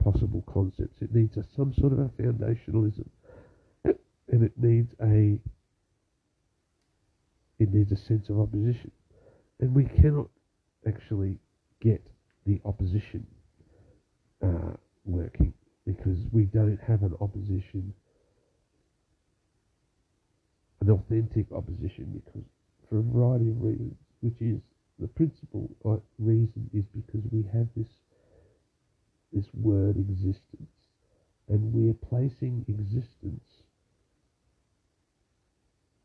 possible 0.01 0.45
concepts. 0.53 1.03
It 1.03 1.13
needs 1.13 1.37
a, 1.37 1.45
some 1.57 1.75
sort 1.75 1.93
of 1.93 1.99
a 1.99 2.09
foundationalism, 2.11 3.09
and 3.85 4.43
it 4.45 4.53
needs 4.57 4.95
a 5.03 5.39
it 7.59 7.73
needs 7.73 7.93
a 7.93 7.97
sense 7.97 8.29
of 8.29 8.41
opposition, 8.41 8.91
and 9.61 9.75
we 9.75 9.85
cannot 9.85 10.29
actually 10.87 11.39
get 11.81 12.05
the 12.47 12.61
opposition 12.65 13.27
uh, 14.43 14.77
working 15.05 15.53
because 15.87 16.19
we 16.33 16.45
don't 16.45 16.79
have 16.87 17.03
an 17.03 17.15
opposition, 17.21 17.93
an 20.81 20.91
authentic 20.91 21.47
opposition, 21.53 22.23
because 22.25 22.47
for 22.89 22.99
a 22.99 23.03
variety 23.03 23.51
of 23.51 23.61
reasons, 23.61 23.97
which 24.21 24.41
is 24.41 24.61
the 24.99 25.09
principal 25.09 25.69
uh, 25.85 25.97
reason 26.19 26.71
is 26.73 26.85
because 26.95 27.25
we 27.33 27.45
have 27.53 27.67
this 27.77 27.89
this 29.33 29.47
word 29.55 29.97
existence, 29.97 30.71
and 31.49 31.73
we're 31.73 31.95
placing 31.95 32.65
existence, 32.69 33.45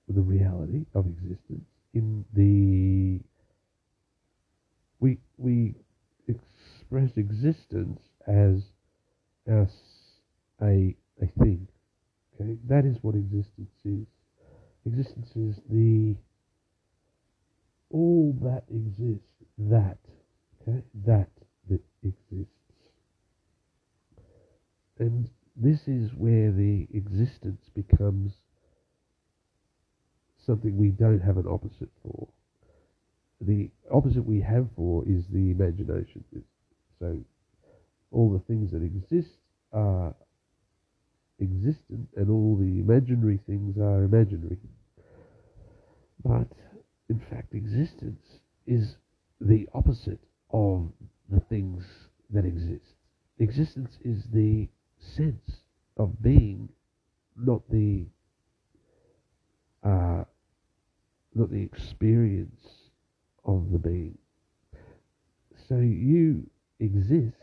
the 0.08 0.22
reality 0.22 0.86
of 0.96 1.06
existence, 1.06 1.66
in 1.94 2.24
the 2.34 3.22
we 5.00 5.18
we 5.38 5.76
express 6.28 7.12
existence 7.18 8.00
as 8.26 8.64
as 9.48 9.70
a, 10.62 10.96
a 11.22 11.28
thing. 11.40 11.68
Okay, 12.40 12.58
that 12.68 12.86
is 12.86 12.98
what 13.02 13.16
existence 13.16 13.72
is. 13.84 14.06
Existence 14.86 15.30
is 15.36 15.60
the 15.70 16.16
all 17.90 18.36
that 18.42 18.64
exists. 18.70 19.32
That 19.58 19.98
okay, 20.62 20.84
that 21.06 21.30
that 21.70 21.82
exists. 22.04 22.54
And 25.00 25.30
this 25.56 25.88
is 25.88 26.12
where 26.16 26.52
the 26.52 26.88
existence 26.94 27.70
becomes 27.76 28.34
something 30.46 30.78
we 30.78 30.90
don't 30.90 31.20
have 31.20 31.38
an 31.38 31.48
opposite 31.48 31.90
for. 32.04 32.28
The 33.42 33.70
opposite 33.92 34.26
we 34.26 34.42
have 34.42 34.68
for 34.76 35.04
is 35.08 35.26
the 35.32 35.52
imagination. 35.52 36.24
So 37.00 37.20
all 38.12 38.32
the 38.32 38.40
things 38.40 38.72
that 38.72 38.84
exist 38.84 39.38
are 39.74 40.16
existent 41.42 42.08
and 42.16 42.30
all 42.30 42.56
the 42.56 42.80
imaginary 42.80 43.40
things 43.46 43.78
are 43.78 44.04
imaginary. 44.04 44.58
But 46.24 46.48
in 47.10 47.20
fact, 47.30 47.54
existence 47.54 48.40
is 48.66 48.96
the 49.40 49.68
opposite 49.74 50.20
of 50.52 50.90
the 51.30 51.40
things 51.42 51.84
that 52.32 52.46
exist. 52.46 52.94
Existence 53.40 53.98
is 54.04 54.24
the 54.34 54.68
sense 55.00 55.62
of 55.98 56.22
being, 56.22 56.70
not 57.36 57.62
the 57.70 58.06
uh, 59.84 60.24
not 61.36 61.52
the 61.52 61.62
experience 61.62 62.90
of 63.46 63.72
the 63.72 63.78
being. 63.78 64.18
So 65.70 65.76
you 65.76 66.50
exist 66.80 67.36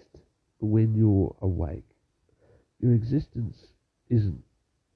when 0.64 0.94
you're 0.94 1.34
awake. 1.40 1.84
Your 2.80 2.94
existence 2.94 3.56
isn't 4.08 4.42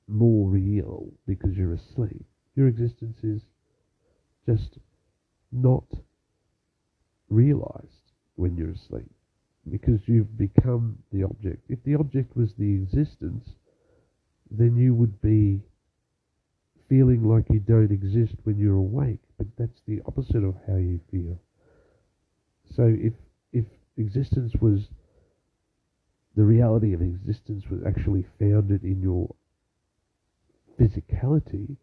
more 0.07 0.49
real 0.49 1.13
because 1.27 1.57
you're 1.57 1.75
asleep. 1.75 2.25
Your 2.55 2.69
existence 2.69 3.19
is 3.23 3.43
just 4.47 4.79
not 5.53 5.85
realized 7.29 8.13
when 8.37 8.57
you're 8.57 8.71
asleep 8.71 9.11
because 9.71 10.01
you've 10.07 10.37
become 10.39 10.99
the 11.13 11.23
object. 11.23 11.65
If 11.69 11.83
the 11.85 11.95
object 11.95 12.37
was 12.37 12.55
the 12.59 12.75
existence, 12.75 13.51
then 14.51 14.77
you 14.77 14.95
would 14.95 15.21
be 15.21 15.61
feeling 16.89 17.29
like 17.29 17.45
you 17.51 17.61
don't 17.61 17.93
exist 17.93 18.35
when 18.45 18.59
you're 18.59 18.77
awake, 18.77 19.21
but 19.37 19.47
that's 19.59 19.81
the 19.87 20.01
opposite 20.07 20.43
of 20.43 20.55
how 20.67 20.77
you 20.77 21.01
feel. 21.11 21.39
So 22.75 22.85
if 22.99 23.13
if 23.53 23.65
existence 23.97 24.53
was 24.61 24.89
the 26.39 26.45
reality 26.45 26.93
of 26.93 27.03
existence 27.03 27.65
was 27.69 27.81
actually 27.85 28.25
founded 28.39 28.85
in 28.85 29.03
your 29.03 29.29
physicality, 30.81 31.77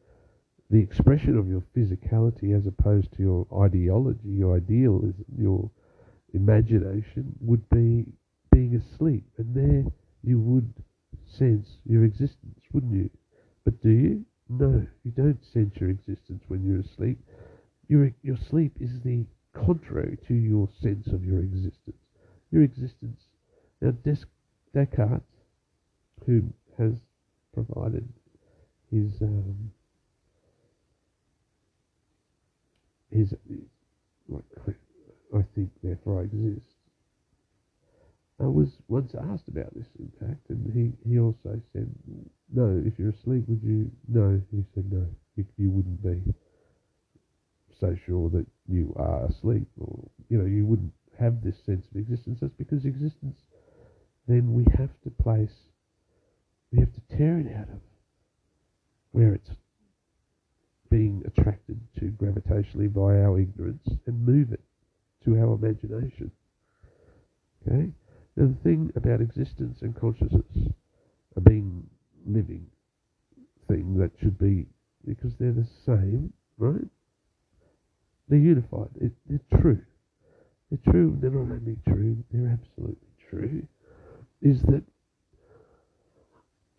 the 0.70 0.80
expression 0.80 1.38
of 1.38 1.50
your 1.50 1.62
physicality 1.76 2.58
as 2.58 2.66
opposed 2.66 3.12
to 3.12 3.22
your 3.22 3.46
ideology, 3.66 4.30
your 4.30 4.56
idealism, 4.56 5.26
your 5.38 5.70
imagination 6.34 7.36
would 7.42 7.68
be 7.70 8.06
being 8.50 8.76
asleep, 8.78 9.26
and 9.38 9.54
there 9.54 9.92
you 10.24 10.40
would 10.40 10.74
sense 11.28 11.68
your 11.86 12.06
existence, 12.06 12.62
wouldn't 12.72 12.94
you? 12.94 13.10
But 13.66 13.82
do 13.82 13.90
you? 13.90 14.26
No, 14.48 14.88
you 15.04 15.12
don't 15.12 15.44
sense 15.44 15.76
your 15.82 15.90
existence 15.90 16.44
when 16.48 16.64
you're 16.64 16.80
asleep. 16.80 17.20
Your, 17.90 18.10
your 18.24 18.38
sleep 18.50 18.72
is 18.80 19.02
the 19.04 19.26
contrary 19.52 20.18
to 20.30 20.34
your 20.34 20.70
sense 20.82 21.08
of 21.08 21.26
your 21.26 21.40
existence. 21.40 21.98
Your 22.52 22.64
existence. 22.64 23.20
Now, 23.82 23.92
Des- 23.92 24.24
Descartes, 24.76 25.24
who 26.26 26.44
has 26.78 26.92
provided 27.54 28.08
his 28.92 29.22
um, 29.22 29.72
his 33.10 33.34
like 34.28 34.44
I 35.34 35.44
think, 35.56 35.70
therefore 35.82 36.22
I 36.22 36.24
exist. 36.24 36.76
I 38.40 38.48
was 38.48 38.68
once 38.90 39.16
asked 39.16 39.48
about 39.48 39.74
this, 39.74 39.88
in 39.98 40.12
fact, 40.20 40.50
and 40.50 40.72
he, 40.74 41.10
he 41.10 41.20
also 41.20 41.62
said, 41.72 41.90
No, 42.54 42.84
if 42.86 43.00
you're 43.00 43.12
asleep, 43.12 43.46
would 43.48 43.64
you? 43.64 43.90
No, 44.10 44.42
he 44.52 44.66
said, 44.74 44.92
No, 44.92 45.08
you, 45.38 45.46
you 45.58 45.70
wouldn't 45.70 46.04
be 46.04 46.34
so 47.80 47.96
sure 48.06 48.30
that 48.32 48.46
you 48.68 48.94
are 48.98 49.26
asleep, 49.28 49.68
or, 49.80 50.04
you 50.30 50.38
know, 50.38 50.46
you 50.46 50.66
wouldn't 50.66 50.92
have 51.18 51.42
this 51.42 51.56
sense 51.66 51.86
of 51.90 51.96
existence. 51.96 52.40
That's 52.42 52.54
because 52.58 52.84
existence, 52.84 53.38
then 54.28 54.54
we 54.54 54.66
have 54.78 54.90
to 55.04 55.10
place, 55.22 55.54
we 56.72 56.80
have 56.80 56.94
to 56.94 57.18
tear 57.18 57.40
it 57.40 57.48
out 57.56 57.70
of 57.70 57.80
where 59.12 59.34
it's 59.34 59.52
being 60.90 61.24
attracted 61.26 61.80
to 62.00 62.06
gravitationally 62.22 62.92
by 62.94 63.20
our 63.22 63.40
ignorance 63.40 63.88
and 64.06 64.26
move 64.26 64.52
it 64.52 64.62
to 65.24 65.36
our 65.38 65.56
imagination. 65.56 66.32
Okay? 67.68 67.92
Now, 68.36 68.48
the 68.48 68.58
thing 68.64 68.92
about 68.96 69.22
existence 69.22 69.80
and 69.82 69.96
consciousness, 69.96 70.72
a 71.36 71.42
being 71.42 71.88
living 72.26 72.66
thing 73.68 73.98
that 73.98 74.12
should 74.20 74.38
be, 74.38 74.68
because 75.06 75.34
they're 75.40 75.52
the 75.52 75.68
same, 75.86 76.34
right? 76.58 76.88
They're 78.28 78.40
unified. 78.40 78.90
It, 79.00 79.12
they're 79.28 79.62
true. 79.62 79.82
They're 80.70 80.92
true. 80.92 81.18
They're 81.22 81.32
not 81.32 81.54
only 81.54 81.78
true, 81.88 82.24
they're 82.32 82.52
absolutely 82.52 83.08
true. 83.30 83.68
Is 84.42 84.62
that 84.64 84.84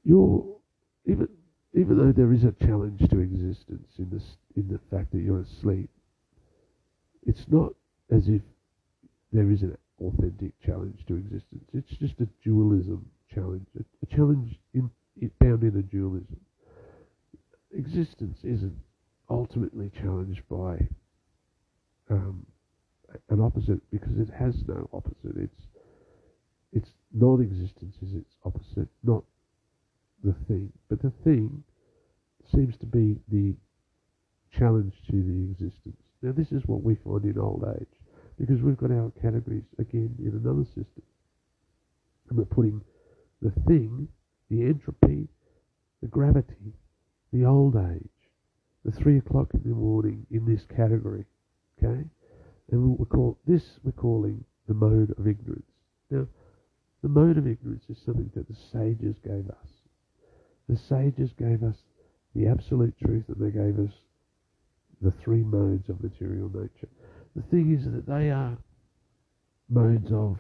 you're, 0.04 0.44
even, 1.06 1.28
even 1.74 1.98
though 1.98 2.12
there 2.12 2.32
is 2.32 2.44
a 2.44 2.52
challenge 2.64 3.00
to 3.10 3.18
existence 3.18 3.88
in, 3.98 4.08
this, 4.10 4.36
in 4.56 4.68
the 4.68 4.80
fact 4.90 5.12
that 5.12 5.18
you're 5.20 5.40
asleep, 5.40 5.90
it's 7.26 7.44
not 7.48 7.72
as 8.10 8.28
if 8.28 8.42
there 9.32 9.50
is 9.50 9.62
an 9.62 9.76
authentic 10.00 10.52
challenge 10.64 11.00
to 11.08 11.16
existence. 11.16 11.64
It's 11.72 11.90
just 11.98 12.20
a 12.20 12.28
dualism 12.44 13.06
challenge, 13.34 13.66
a, 13.78 13.82
a 14.02 14.16
challenge 14.16 14.58
in, 14.74 14.90
it, 15.20 15.32
found 15.40 15.62
in 15.62 15.76
a 15.76 15.82
dualism. 15.82 16.40
Existence 17.76 18.38
isn't 18.44 18.76
ultimately 19.28 19.90
challenged 20.00 20.42
by 20.48 20.78
um, 22.10 22.46
an 23.28 23.40
opposite 23.40 23.80
because 23.90 24.18
it 24.18 24.28
has 24.38 24.54
no 24.68 24.88
opposite. 24.92 25.36
It's 25.36 25.62
it's 26.76 26.90
non-existence 27.12 27.96
is 28.02 28.14
its 28.14 28.34
opposite, 28.44 28.88
not 29.02 29.24
the 30.22 30.34
thing. 30.46 30.70
But 30.88 31.00
the 31.00 31.12
thing 31.24 31.64
seems 32.54 32.76
to 32.78 32.86
be 32.86 33.16
the 33.28 33.54
challenge 34.56 34.94
to 35.10 35.12
the 35.12 35.50
existence. 35.50 35.96
Now, 36.22 36.32
this 36.32 36.52
is 36.52 36.62
what 36.66 36.82
we 36.82 36.96
find 36.96 37.24
in 37.24 37.38
old 37.38 37.64
age 37.80 38.00
because 38.38 38.60
we've 38.60 38.76
got 38.76 38.90
our 38.90 39.10
categories 39.22 39.64
again 39.78 40.14
in 40.18 40.40
another 40.44 40.64
system. 40.64 41.02
And 42.28 42.38
we're 42.38 42.44
putting 42.44 42.82
the 43.40 43.52
thing, 43.66 44.08
the 44.50 44.62
entropy, 44.62 45.28
the 46.02 46.08
gravity, 46.08 46.74
the 47.32 47.44
old 47.44 47.76
age, 47.76 48.08
the 48.84 48.92
three 48.92 49.18
o'clock 49.18 49.48
in 49.54 49.62
the 49.62 49.74
morning 49.74 50.26
in 50.30 50.44
this 50.44 50.66
category. 50.76 51.24
Okay? 51.78 52.04
And 52.70 52.98
we 52.98 53.04
call 53.06 53.38
this 53.46 53.62
we're 53.82 53.92
calling 53.92 54.44
the 54.68 54.74
mode 54.74 55.14
of 55.18 55.26
ignorance. 55.26 55.70
Now, 56.10 56.26
the 57.06 57.20
mode 57.20 57.38
of 57.38 57.46
ignorance 57.46 57.84
is 57.88 57.96
something 58.04 58.28
that 58.34 58.48
the 58.48 58.56
sages 58.72 59.14
gave 59.24 59.48
us. 59.48 59.68
The 60.68 60.76
sages 60.76 61.32
gave 61.38 61.62
us 61.62 61.76
the 62.34 62.48
absolute 62.48 62.98
truth 62.98 63.22
and 63.28 63.36
they 63.38 63.52
gave 63.52 63.78
us 63.78 63.94
the 65.00 65.12
three 65.12 65.44
modes 65.44 65.88
of 65.88 66.02
material 66.02 66.50
nature. 66.52 66.88
The 67.36 67.42
thing 67.42 67.72
is 67.72 67.84
that 67.84 68.08
they 68.08 68.32
are 68.32 68.58
modes 69.68 70.10
of 70.10 70.36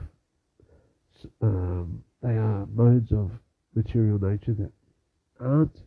um, 1.40 2.02
they 2.20 2.36
are 2.36 2.66
modes 2.74 3.12
of 3.12 3.30
material 3.76 4.18
nature 4.18 4.54
that 4.54 4.72
aren't 5.38 5.82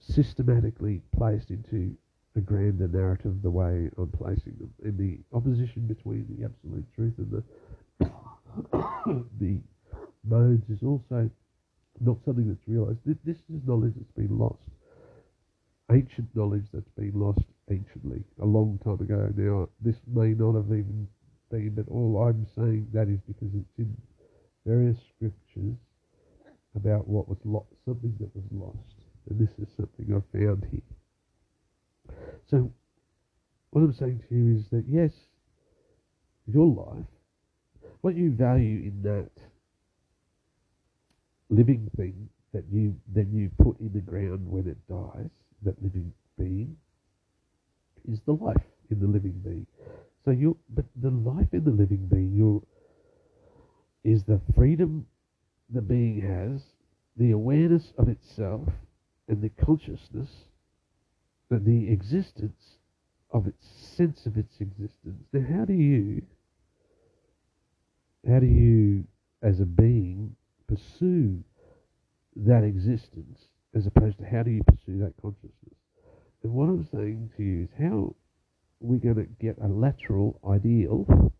systematically 0.00 1.02
placed 1.14 1.50
into 1.50 1.94
a 2.34 2.40
grander 2.40 2.88
narrative 2.88 3.42
the 3.42 3.50
way 3.50 3.90
I'm 3.98 4.10
placing 4.10 4.56
them. 4.58 4.72
And 4.82 4.96
the 4.96 5.18
opposition 5.36 5.82
between 5.82 6.26
the 6.30 6.46
absolute 6.46 6.86
truth 6.94 7.12
and 7.18 7.30
the 7.30 7.44
the 9.40 9.60
modes 10.24 10.68
is 10.70 10.82
also 10.82 11.30
not 12.00 12.16
something 12.24 12.48
that's 12.48 12.66
realized. 12.66 12.98
This 13.04 13.36
is 13.36 13.60
knowledge 13.66 13.94
that's 13.96 14.12
been 14.12 14.38
lost 14.38 14.62
ancient 15.90 16.28
knowledge 16.34 16.66
that's 16.72 16.90
been 16.96 17.12
lost 17.14 17.40
anciently 17.70 18.22
a 18.42 18.44
long 18.44 18.78
time 18.84 19.00
ago. 19.00 19.32
Now, 19.36 19.68
this 19.80 19.96
may 20.06 20.34
not 20.34 20.54
have 20.54 20.66
even 20.66 21.08
been, 21.50 21.74
but 21.74 21.88
all 21.88 22.28
I'm 22.28 22.46
saying 22.56 22.88
that 22.92 23.08
is 23.08 23.20
because 23.26 23.54
it's 23.54 23.78
in 23.78 23.96
various 24.66 24.98
scriptures 25.16 25.76
about 26.76 27.08
what 27.08 27.28
was 27.28 27.38
lost, 27.44 27.72
something 27.84 28.14
that 28.20 28.34
was 28.34 28.44
lost, 28.52 28.94
and 29.30 29.38
this 29.40 29.52
is 29.58 29.68
something 29.76 30.06
I 30.14 30.38
found 30.38 30.66
here. 30.70 32.14
So, 32.50 32.72
what 33.70 33.82
I'm 33.82 33.94
saying 33.94 34.22
to 34.28 34.34
you 34.34 34.56
is 34.58 34.68
that 34.70 34.84
yes, 34.88 35.12
your 36.46 36.66
life, 36.66 37.06
what 38.08 38.16
you 38.16 38.32
value 38.32 38.78
in 38.78 39.02
that 39.02 39.28
living 41.50 41.90
thing 41.94 42.26
that 42.54 42.64
you 42.72 42.96
then 43.14 43.30
you 43.34 43.50
put 43.62 43.78
in 43.80 43.92
the 43.92 44.00
ground 44.00 44.40
when 44.50 44.66
it 44.66 44.78
dies 44.88 45.28
that 45.60 45.74
living 45.82 46.10
being 46.38 46.74
is 48.10 48.18
the 48.24 48.32
life 48.32 48.56
in 48.90 48.98
the 48.98 49.06
living 49.06 49.38
being. 49.44 49.66
So 50.24 50.30
you, 50.30 50.56
but 50.70 50.86
the 50.96 51.10
life 51.10 51.48
in 51.52 51.64
the 51.64 51.70
living 51.70 52.06
being, 52.10 52.32
you 52.34 52.66
is 54.04 54.22
the 54.24 54.40
freedom 54.56 55.06
the 55.68 55.82
being 55.82 56.22
has, 56.22 56.62
the 57.18 57.32
awareness 57.32 57.92
of 57.98 58.08
itself, 58.08 58.70
and 59.28 59.42
the 59.42 59.50
consciousness, 59.50 60.30
and 61.50 61.66
the 61.66 61.92
existence 61.92 62.78
of 63.32 63.46
its 63.46 63.66
sense 63.98 64.24
of 64.24 64.38
its 64.38 64.54
existence. 64.60 65.26
Now, 65.30 65.44
how 65.58 65.66
do 65.66 65.74
you, 65.74 66.22
how 68.28 68.38
do 68.38 68.46
you, 68.46 69.04
as 69.42 69.60
a 69.60 69.66
being, 69.66 70.36
pursue 70.68 71.42
that 72.36 72.62
existence 72.62 73.40
as 73.74 73.86
opposed 73.86 74.18
to 74.18 74.24
how 74.24 74.42
do 74.42 74.50
you 74.50 74.62
pursue 74.64 74.98
that 74.98 75.14
consciousness? 75.20 75.78
And 76.42 76.52
what 76.52 76.68
I'm 76.68 76.86
saying 76.92 77.30
to 77.36 77.42
you 77.42 77.62
is 77.64 77.68
how 77.78 78.14
we're 78.80 78.98
going 78.98 79.16
to 79.16 79.44
get 79.44 79.56
a 79.62 79.66
lateral 79.66 80.38
ideal, 80.48 81.32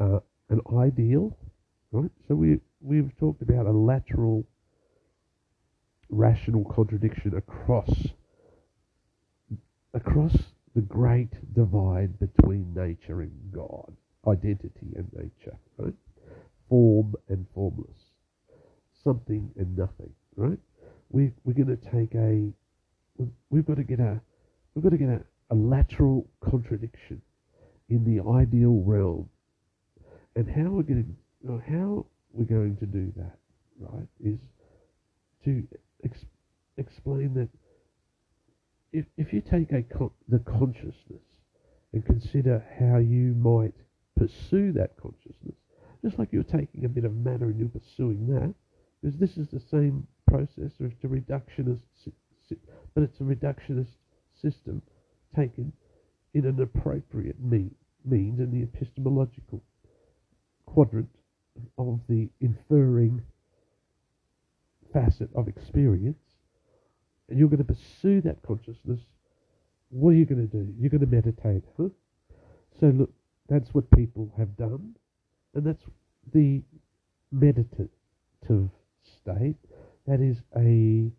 uh, 0.00 0.20
an 0.48 0.60
ideal, 0.78 1.36
right? 1.90 2.10
So 2.26 2.34
we 2.34 2.60
we've 2.80 3.16
talked 3.18 3.42
about 3.42 3.66
a 3.66 3.70
lateral 3.70 4.46
rational 6.08 6.64
contradiction 6.64 7.34
across 7.36 7.90
across 9.94 10.36
the 10.74 10.80
great 10.80 11.54
divide 11.54 12.18
between 12.18 12.72
nature 12.74 13.20
and 13.20 13.32
God, 13.52 13.94
identity 14.26 14.92
and 14.96 15.08
nature, 15.12 15.56
right? 15.78 15.94
Form 16.68 17.14
and 17.28 17.46
formless, 17.54 18.10
something 19.02 19.50
and 19.56 19.76
nothing, 19.76 20.12
right? 20.36 20.58
We 21.10 21.32
we're 21.44 21.52
going 21.52 21.76
to 21.76 21.90
take 21.90 22.14
a 22.14 22.52
we've 23.50 23.66
got 23.66 23.76
to 23.76 23.84
get 23.84 24.00
a 24.00 24.20
we've 24.74 24.82
got 24.82 24.90
to 24.90 24.98
get 24.98 25.08
a, 25.08 25.22
a 25.50 25.54
lateral 25.54 26.28
contradiction 26.48 27.20
in 27.88 28.04
the 28.04 28.22
ideal 28.30 28.82
realm, 28.86 29.28
and 30.36 30.48
how 30.48 30.70
we're 30.70 30.82
going 30.82 31.16
to 31.44 31.60
how 31.68 32.06
we're 32.32 32.44
going 32.44 32.76
to 32.78 32.86
do 32.86 33.12
that, 33.16 33.36
right, 33.78 34.08
is 34.24 34.38
to 35.44 35.66
ex- 36.04 36.24
explain 36.76 37.34
that 37.34 37.48
if, 38.92 39.04
if 39.16 39.32
you 39.32 39.40
take 39.40 39.72
a 39.72 39.82
con- 39.82 40.10
the 40.28 40.38
consciousness 40.38 41.22
and 41.92 42.04
consider 42.06 42.64
how 42.78 42.98
you 42.98 43.34
might 43.34 43.74
pursue 44.26 44.72
that 44.72 44.96
consciousness, 45.00 45.56
just 46.04 46.18
like 46.18 46.28
you're 46.32 46.42
taking 46.42 46.84
a 46.84 46.88
bit 46.88 47.04
of 47.04 47.14
matter 47.14 47.46
and 47.46 47.58
you're 47.58 47.68
pursuing 47.68 48.26
that, 48.26 48.54
because 49.00 49.18
this 49.18 49.36
is 49.36 49.48
the 49.48 49.60
same 49.70 50.06
process, 50.28 50.72
it's 50.80 51.04
a 51.04 51.06
reductionist, 51.06 51.82
but 52.94 53.02
it's 53.02 53.20
a 53.20 53.24
reductionist 53.24 53.96
system 54.40 54.82
taken 55.34 55.72
in 56.34 56.46
an 56.46 56.60
appropriate 56.60 57.40
mean, 57.40 57.74
means 58.04 58.38
in 58.38 58.50
the 58.50 58.62
epistemological 58.62 59.62
quadrant 60.66 61.08
of 61.78 62.00
the 62.08 62.28
inferring 62.40 63.22
facet 64.92 65.28
of 65.34 65.48
experience, 65.48 66.18
and 67.28 67.38
you're 67.38 67.48
going 67.48 67.58
to 67.58 67.64
pursue 67.64 68.20
that 68.20 68.42
consciousness, 68.42 69.00
what 69.90 70.10
are 70.10 70.14
you 70.14 70.24
going 70.24 70.48
to 70.48 70.56
do? 70.56 70.72
You're 70.78 70.90
going 70.90 71.00
to 71.00 71.06
meditate, 71.06 71.64
huh? 71.76 71.88
So 72.80 72.86
look, 72.86 73.10
that's 73.48 73.74
what 73.74 73.90
people 73.90 74.32
have 74.36 74.56
done, 74.56 74.94
and 75.54 75.64
that's 75.64 75.84
the 76.32 76.62
meditative 77.30 77.88
state. 79.02 79.56
That 80.06 80.20
is 80.20 80.38
a 80.56 81.10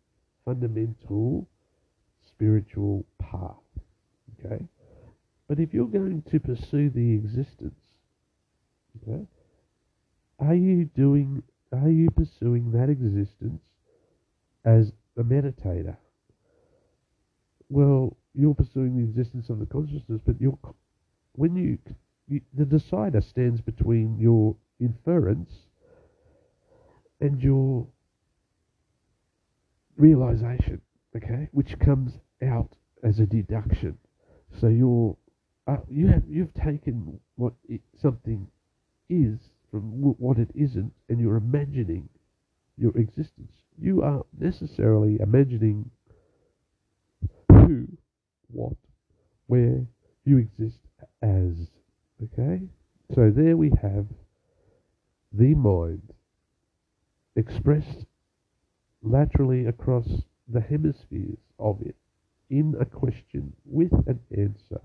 fundamental 0.46 1.48
spiritual 2.28 3.06
path. 3.20 3.56
Okay? 4.40 4.66
But 5.48 5.60
if 5.60 5.74
you're 5.74 5.88
going 5.88 6.24
to 6.32 6.40
pursue 6.40 6.90
the 6.90 7.14
existence, 7.14 7.80
okay, 9.02 9.26
are 10.40 10.56
you 10.56 10.86
doing 10.86 11.44
are 11.72 11.90
you 11.90 12.10
pursuing 12.12 12.72
that 12.72 12.90
existence 12.90 13.62
as 14.64 14.92
a 15.18 15.24
meditator? 15.24 15.98
Well, 17.70 18.16
you're 18.36 18.54
pursuing 18.54 18.98
the 18.98 19.04
existence 19.04 19.50
of 19.50 19.60
the 19.60 19.66
consciousness, 19.66 20.22
but 20.26 20.40
you're 20.40 20.58
when 21.34 21.56
you, 21.56 21.80
the 22.54 22.66
decider 22.66 23.22
stands 23.22 23.62
between 23.62 24.18
your 24.20 24.56
inference 24.80 25.52
and 27.20 27.42
your 27.42 27.88
realization, 29.98 30.82
okay, 31.16 31.50
which 31.52 31.78
comes 31.80 32.14
out 32.44 32.76
as 33.04 33.20
a 33.20 33.26
deduction. 33.26 33.98
So 34.60 34.68
you're 34.68 35.16
uh, 35.66 35.78
you 35.90 36.08
have 36.08 36.24
you've 36.28 36.54
taken 36.54 37.20
what 37.36 37.54
it, 37.70 37.82
something 38.02 38.48
is 39.10 39.40
from 39.72 39.82
what 39.84 40.38
it 40.38 40.50
isn't, 40.54 40.92
and 41.10 41.20
you're 41.20 41.38
imagining 41.38 42.10
your 42.78 42.96
existence. 42.98 43.52
You 43.80 44.04
are 44.04 44.24
necessarily 44.38 45.18
imagining 45.20 45.90
who, 47.50 47.88
what, 48.48 48.74
where 49.48 49.86
you 50.26 50.38
exist 50.38 50.80
as. 51.22 51.68
Okay? 52.24 52.62
So 53.14 53.32
there 53.36 53.58
we 53.58 53.72
have 53.82 54.06
the 55.32 55.56
mind 55.56 56.14
expressed 57.36 58.06
laterally 59.02 59.66
across 59.66 60.08
the 60.48 60.62
hemispheres 60.62 61.38
of 61.60 61.82
it 61.82 61.96
in 62.50 62.76
a 62.80 62.86
question 62.86 63.54
with 63.66 63.92
an 64.08 64.20
answer. 64.38 64.82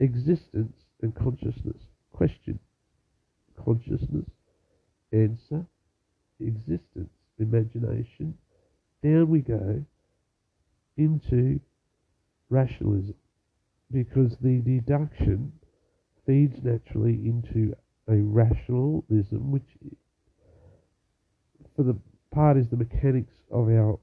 Existence 0.00 0.74
and 1.02 1.14
consciousness. 1.14 1.76
Question 2.12 2.58
consciousness, 3.64 4.26
answer, 5.12 5.66
existence, 6.40 7.10
imagination. 7.38 8.34
Down 9.02 9.28
we 9.28 9.40
go 9.40 9.84
into 10.96 11.60
rationalism 12.48 13.14
because 13.90 14.36
the 14.40 14.60
deduction 14.60 15.52
feeds 16.30 16.62
naturally 16.62 17.14
into 17.24 17.74
a 18.08 18.14
rationalism, 18.14 19.50
which 19.50 19.66
for 21.74 21.82
the 21.82 21.96
part 22.32 22.56
is 22.56 22.68
the 22.68 22.76
mechanics 22.76 23.34
of 23.50 23.68
our 23.68 23.98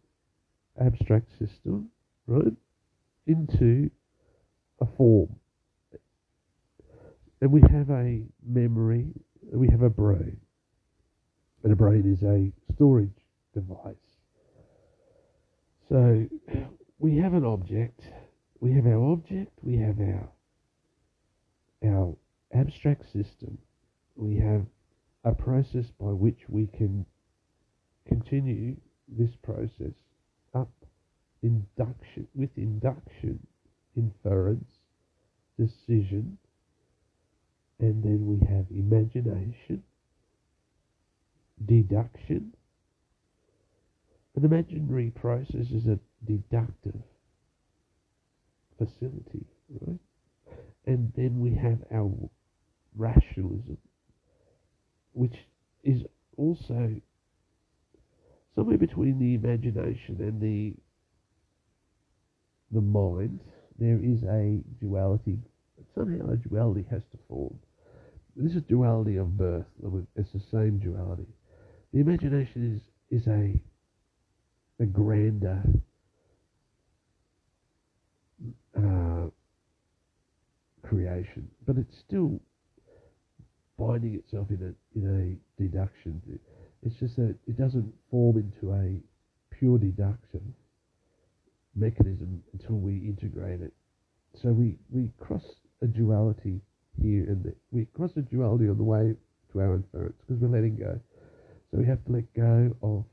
abstract 0.86 1.30
system, 1.40 1.90
right, 2.26 2.52
into 3.28 3.90
a 4.82 4.86
form. 4.98 5.34
And 7.40 7.50
we 7.50 7.62
have 7.72 7.90
a 7.92 8.24
memory 8.46 9.14
we 9.54 9.70
have 9.70 9.82
a 9.82 9.90
brain. 9.90 10.38
And 11.64 11.72
a 11.72 11.76
brain 11.78 12.12
is 12.12 12.24
a 12.24 12.52
storage 12.74 13.10
device. 13.54 13.96
So 15.88 16.28
we 17.00 17.16
have 17.20 17.34
an 17.34 17.46
object, 17.46 18.02
we 18.60 18.74
have 18.74 18.86
our 18.86 19.14
object, 19.14 19.54
we 19.62 19.78
have 19.78 20.02
our 20.02 20.30
our 21.86 22.16
abstract 22.54 23.06
system, 23.06 23.58
we 24.16 24.38
have 24.38 24.66
a 25.24 25.34
process 25.34 25.86
by 26.00 26.08
which 26.08 26.40
we 26.48 26.68
can 26.68 27.06
continue 28.08 28.76
this 29.08 29.36
process 29.44 29.94
up 30.54 30.70
induction 31.44 32.28
with 32.34 32.50
induction, 32.58 33.40
inference, 33.96 34.70
decision, 35.60 36.38
and 37.80 38.04
then 38.04 38.26
we 38.26 38.40
have 38.48 38.66
imagination, 38.72 39.84
deduction. 41.66 42.54
An 44.36 44.46
imaginary 44.46 45.12
process 45.12 45.72
is 45.72 45.88
a 45.88 46.00
deductive 46.26 47.02
facility, 48.78 49.46
right? 49.82 50.00
And 50.88 51.12
then 51.16 51.40
we 51.40 51.54
have 51.54 51.80
our 51.94 52.12
rationalism, 52.96 53.78
which 55.12 55.36
is 55.84 56.02
also 56.38 56.96
somewhere 58.56 58.78
between 58.78 59.20
the 59.20 59.36
imagination 59.36 60.18
and 60.20 60.42
the 60.42 60.74
the 62.72 62.82
mind. 62.82 63.42
There 63.78 64.00
is 64.02 64.24
a 64.24 64.64
duality. 64.80 65.40
Somehow 65.94 66.32
a 66.32 66.38
duality 66.38 66.86
has 66.90 67.04
to 67.12 67.18
form. 67.28 67.60
This 68.36 68.56
is 68.56 68.64
duality 68.64 69.18
of 69.18 69.38
birth. 69.38 69.66
It's 70.16 70.32
the 70.32 70.42
same 70.52 70.80
duality. 70.80 71.28
The 71.94 72.00
imagination 72.00 72.82
is 73.12 73.22
is 73.22 73.28
a 73.28 73.60
a 74.80 74.86
grander 74.86 75.64
uh, 78.78 79.28
creation, 80.88 81.48
but 81.66 81.78
it's 81.78 81.98
still 81.98 82.40
binding 83.78 84.16
itself 84.16 84.48
in 84.50 84.62
a 84.64 84.98
in 84.98 85.06
a 85.06 85.62
deduction. 85.62 86.22
It's 86.84 86.96
just 86.96 87.16
that 87.18 87.36
it 87.48 87.58
doesn't 87.58 87.94
form 88.10 88.38
into 88.38 88.74
a 88.74 89.00
pure 89.58 89.78
deduction 89.78 90.54
mechanism 91.76 92.44
until 92.54 92.76
we 92.76 92.98
integrate 92.98 93.62
it. 93.62 93.74
So 94.42 94.50
we, 94.50 94.76
we 94.90 95.10
cross 95.20 95.44
a 95.82 95.88
duality 95.88 96.62
here 97.02 97.24
and. 97.24 97.54
We 97.72 97.86
cross 97.86 98.12
a 98.18 98.22
duality 98.22 98.70
on 98.70 98.78
the 98.78 98.84
way 98.84 99.16
to 99.52 99.60
our 99.60 99.76
inference 99.76 100.16
because 100.26 100.42
we're 100.42 100.56
letting 100.56 100.78
go. 100.78 101.00
So 101.72 101.78
we 101.80 101.86
have 101.86 102.04
to 102.06 102.12
let 102.12 102.34
go 102.34 102.76
of 102.82 103.06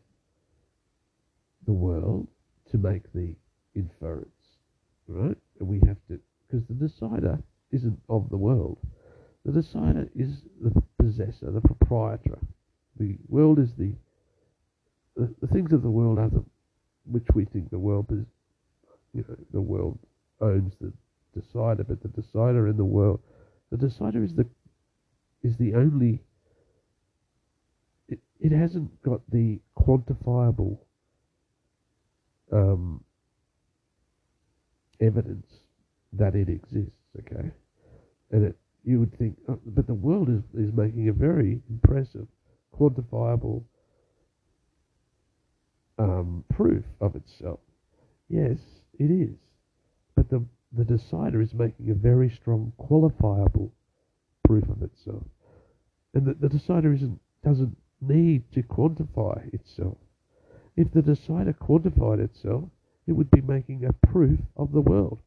the 1.66 1.72
world 1.72 2.28
to 2.70 2.78
make 2.78 3.02
the 3.12 3.34
inference, 3.74 4.28
right? 5.08 5.36
And 5.60 5.68
we 5.68 5.80
have 5.86 5.96
to, 6.08 6.20
because 6.46 6.66
the 6.68 6.74
decider 6.74 7.38
isn't 7.74 7.98
of 8.08 8.30
the 8.30 8.36
world. 8.36 8.78
The 9.44 9.52
decider 9.52 10.08
is 10.14 10.42
the 10.62 10.82
possessor, 10.98 11.50
the 11.50 11.60
proprietor. 11.60 12.38
The 12.98 13.16
world 13.28 13.58
is 13.58 13.74
the, 13.74 13.92
the, 15.16 15.34
the 15.40 15.48
things 15.48 15.72
of 15.72 15.82
the 15.82 15.90
world 15.90 16.18
are 16.18 16.30
the, 16.30 16.44
which 17.04 17.26
we 17.34 17.44
think 17.44 17.70
the 17.70 17.78
world 17.78 18.06
is, 18.10 18.24
you 19.12 19.24
know, 19.28 19.36
the 19.52 19.60
world 19.60 19.98
owns 20.40 20.72
the 20.80 20.92
decider, 21.38 21.84
but 21.84 22.00
the 22.02 22.08
decider 22.08 22.68
in 22.68 22.76
the 22.76 22.84
world, 22.84 23.20
the 23.70 23.76
decider 23.76 24.22
is 24.22 24.34
the, 24.34 24.46
is 25.42 25.56
the 25.58 25.74
only, 25.74 26.20
it, 28.08 28.20
it 28.40 28.52
hasn't 28.52 29.02
got 29.02 29.20
the 29.30 29.60
quantifiable 29.76 30.78
um, 32.52 33.02
evidence 35.00 35.46
that 36.12 36.34
it 36.34 36.48
exists, 36.48 36.92
okay? 37.18 37.50
And 38.30 38.44
it, 38.46 38.56
you 38.84 39.00
would 39.00 39.16
think, 39.18 39.36
oh, 39.48 39.58
but 39.66 39.86
the 39.86 39.94
world 39.94 40.28
is, 40.28 40.42
is 40.54 40.72
making 40.74 41.08
a 41.08 41.12
very 41.12 41.60
impressive, 41.70 42.26
quantifiable 42.78 43.62
um, 45.98 46.44
proof 46.54 46.84
of 47.00 47.16
itself. 47.16 47.60
Yes, 48.28 48.58
it 48.98 49.10
is. 49.10 49.36
But 50.16 50.28
the, 50.30 50.44
the 50.72 50.84
decider 50.84 51.40
is 51.40 51.54
making 51.54 51.90
a 51.90 51.94
very 51.94 52.30
strong, 52.30 52.72
qualifiable 52.78 53.70
proof 54.44 54.68
of 54.68 54.82
itself. 54.82 55.22
And 56.14 56.26
the, 56.26 56.34
the 56.34 56.48
decider 56.48 56.92
isn't, 56.92 57.20
doesn't 57.44 57.76
need 58.00 58.50
to 58.52 58.62
quantify 58.62 59.52
itself. 59.54 59.96
If 60.76 60.92
the 60.92 61.02
decider 61.02 61.52
quantified 61.52 62.20
itself, 62.20 62.64
it 63.06 63.12
would 63.12 63.30
be 63.30 63.40
making 63.40 63.84
a 63.84 64.06
proof 64.06 64.38
of 64.56 64.72
the 64.72 64.80
world. 64.80 65.20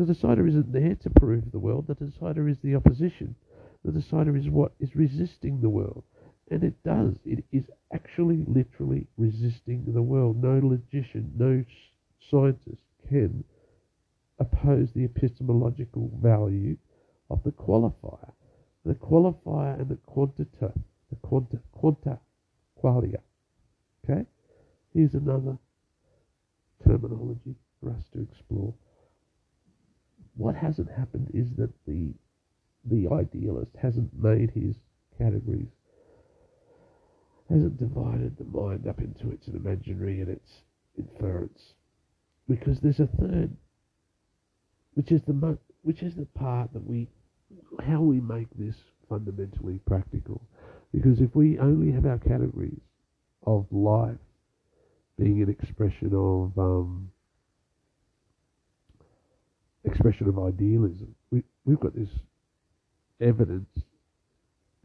The, 0.00 0.06
decider 0.06 0.46
isn't 0.46 0.72
there 0.72 0.94
to 0.94 1.10
prove 1.10 1.52
the 1.52 1.58
world, 1.58 1.86
the 1.86 1.94
decider 1.94 2.48
is 2.48 2.56
the 2.60 2.74
opposition. 2.74 3.34
The 3.84 3.92
decider 3.92 4.34
is 4.34 4.48
what 4.48 4.72
is 4.80 4.96
resisting 4.96 5.60
the 5.60 5.68
world. 5.68 6.04
And 6.50 6.64
it 6.64 6.82
does. 6.82 7.16
It 7.26 7.44
is 7.52 7.64
actually, 7.92 8.42
literally 8.46 9.08
resisting 9.18 9.92
the 9.92 10.00
world. 10.00 10.42
No 10.42 10.58
logician, 10.58 11.34
no 11.36 11.62
scientist 12.30 12.80
can 13.10 13.44
oppose 14.38 14.88
the 14.94 15.04
epistemological 15.04 16.10
value 16.14 16.78
of 17.28 17.42
the 17.42 17.52
qualifier. 17.52 18.32
The 18.86 18.94
qualifier 18.94 19.80
and 19.80 19.90
the 19.90 19.98
quantita, 20.08 20.72
the 21.10 21.16
quanta, 21.20 21.60
quanta 21.72 22.18
qualia. 22.82 23.20
Okay? 24.02 24.24
Here's 24.94 25.12
another 25.12 25.58
terminology 26.82 27.54
for 27.82 27.90
us 27.90 28.04
to 28.14 28.22
explore. 28.22 28.72
What 30.40 30.56
hasn't 30.56 30.90
happened 30.90 31.30
is 31.34 31.52
that 31.56 31.68
the 31.86 32.14
the 32.86 33.08
idealist 33.12 33.76
hasn't 33.76 34.18
made 34.18 34.50
his 34.52 34.74
categories, 35.18 35.68
hasn't 37.50 37.76
divided 37.76 38.38
the 38.38 38.44
mind 38.44 38.86
up 38.86 39.02
into 39.02 39.30
its 39.32 39.48
imaginary 39.48 40.22
and 40.22 40.30
its 40.30 40.62
inference, 40.96 41.74
because 42.48 42.80
there's 42.80 43.00
a 43.00 43.06
third, 43.06 43.54
which 44.94 45.12
is 45.12 45.20
the 45.24 45.34
mo- 45.34 45.58
which 45.82 46.02
is 46.02 46.14
the 46.14 46.24
part 46.24 46.72
that 46.72 46.86
we, 46.88 47.10
how 47.80 48.00
we 48.00 48.18
make 48.18 48.48
this 48.54 48.76
fundamentally 49.10 49.78
practical, 49.84 50.40
because 50.90 51.20
if 51.20 51.36
we 51.36 51.58
only 51.58 51.92
have 51.92 52.06
our 52.06 52.16
categories 52.18 52.80
of 53.46 53.70
life 53.70 54.16
being 55.18 55.42
an 55.42 55.50
expression 55.50 56.14
of 56.14 56.58
um, 56.58 57.10
expression 59.84 60.28
of 60.28 60.38
idealism. 60.38 61.14
We 61.30 61.42
we've 61.64 61.80
got 61.80 61.94
this 61.94 62.10
evidence 63.20 63.68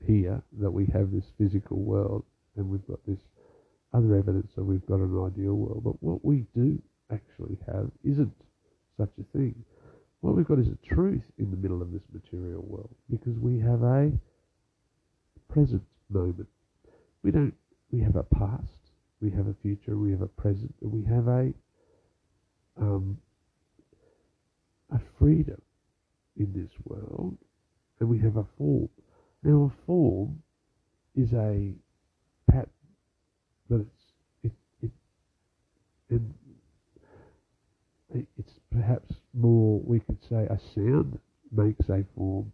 here 0.05 0.41
that 0.59 0.71
we 0.71 0.85
have 0.87 1.11
this 1.11 1.25
physical 1.37 1.77
world, 1.77 2.23
and 2.55 2.69
we've 2.69 2.85
got 2.87 2.99
this 3.07 3.19
other 3.93 4.15
evidence 4.15 4.51
that 4.55 4.63
we've 4.63 4.85
got 4.85 4.99
an 4.99 5.23
ideal 5.25 5.53
world. 5.53 5.83
But 5.83 6.01
what 6.03 6.23
we 6.23 6.45
do 6.55 6.81
actually 7.11 7.57
have 7.67 7.89
isn't 8.03 8.33
such 8.97 9.11
a 9.19 9.37
thing. 9.37 9.55
What 10.21 10.35
we've 10.35 10.47
got 10.47 10.59
is 10.59 10.67
a 10.67 10.93
truth 10.93 11.23
in 11.37 11.51
the 11.51 11.57
middle 11.57 11.81
of 11.81 11.91
this 11.91 12.03
material 12.11 12.63
world 12.63 12.95
because 13.09 13.37
we 13.39 13.59
have 13.59 13.83
a 13.83 14.11
present 15.49 15.83
moment. 16.09 16.47
We 17.23 17.31
don't. 17.31 17.53
We 17.91 18.01
have 18.01 18.15
a 18.15 18.23
past 18.23 18.85
we 19.21 19.31
have 19.31 19.47
a 19.47 19.55
future, 19.61 19.97
we 19.97 20.11
have 20.11 20.21
a 20.21 20.27
present, 20.27 20.73
and 20.81 20.91
we 20.91 21.03
have 21.03 21.27
a 21.27 21.53
um, 22.79 23.17
a 24.93 24.99
freedom 25.19 25.61
in 26.37 26.53
this 26.53 26.71
world, 26.83 27.37
and 27.99 28.09
we 28.09 28.19
have 28.19 28.37
a 28.37 28.45
form. 28.57 28.89
Now, 29.43 29.71
a 29.73 29.85
form 29.85 30.41
is 31.15 31.31
a 31.33 31.73
pattern, 32.49 32.69
but 33.69 33.81
it's 33.81 34.03
it 34.43 34.51
it 34.81 34.91
and 36.09 36.33
it's 38.37 38.53
perhaps 38.71 39.15
more 39.33 39.81
we 39.83 39.99
could 39.99 40.21
say 40.29 40.45
a 40.49 40.59
sound 40.73 41.19
makes 41.51 41.89
a 41.89 42.03
form. 42.15 42.51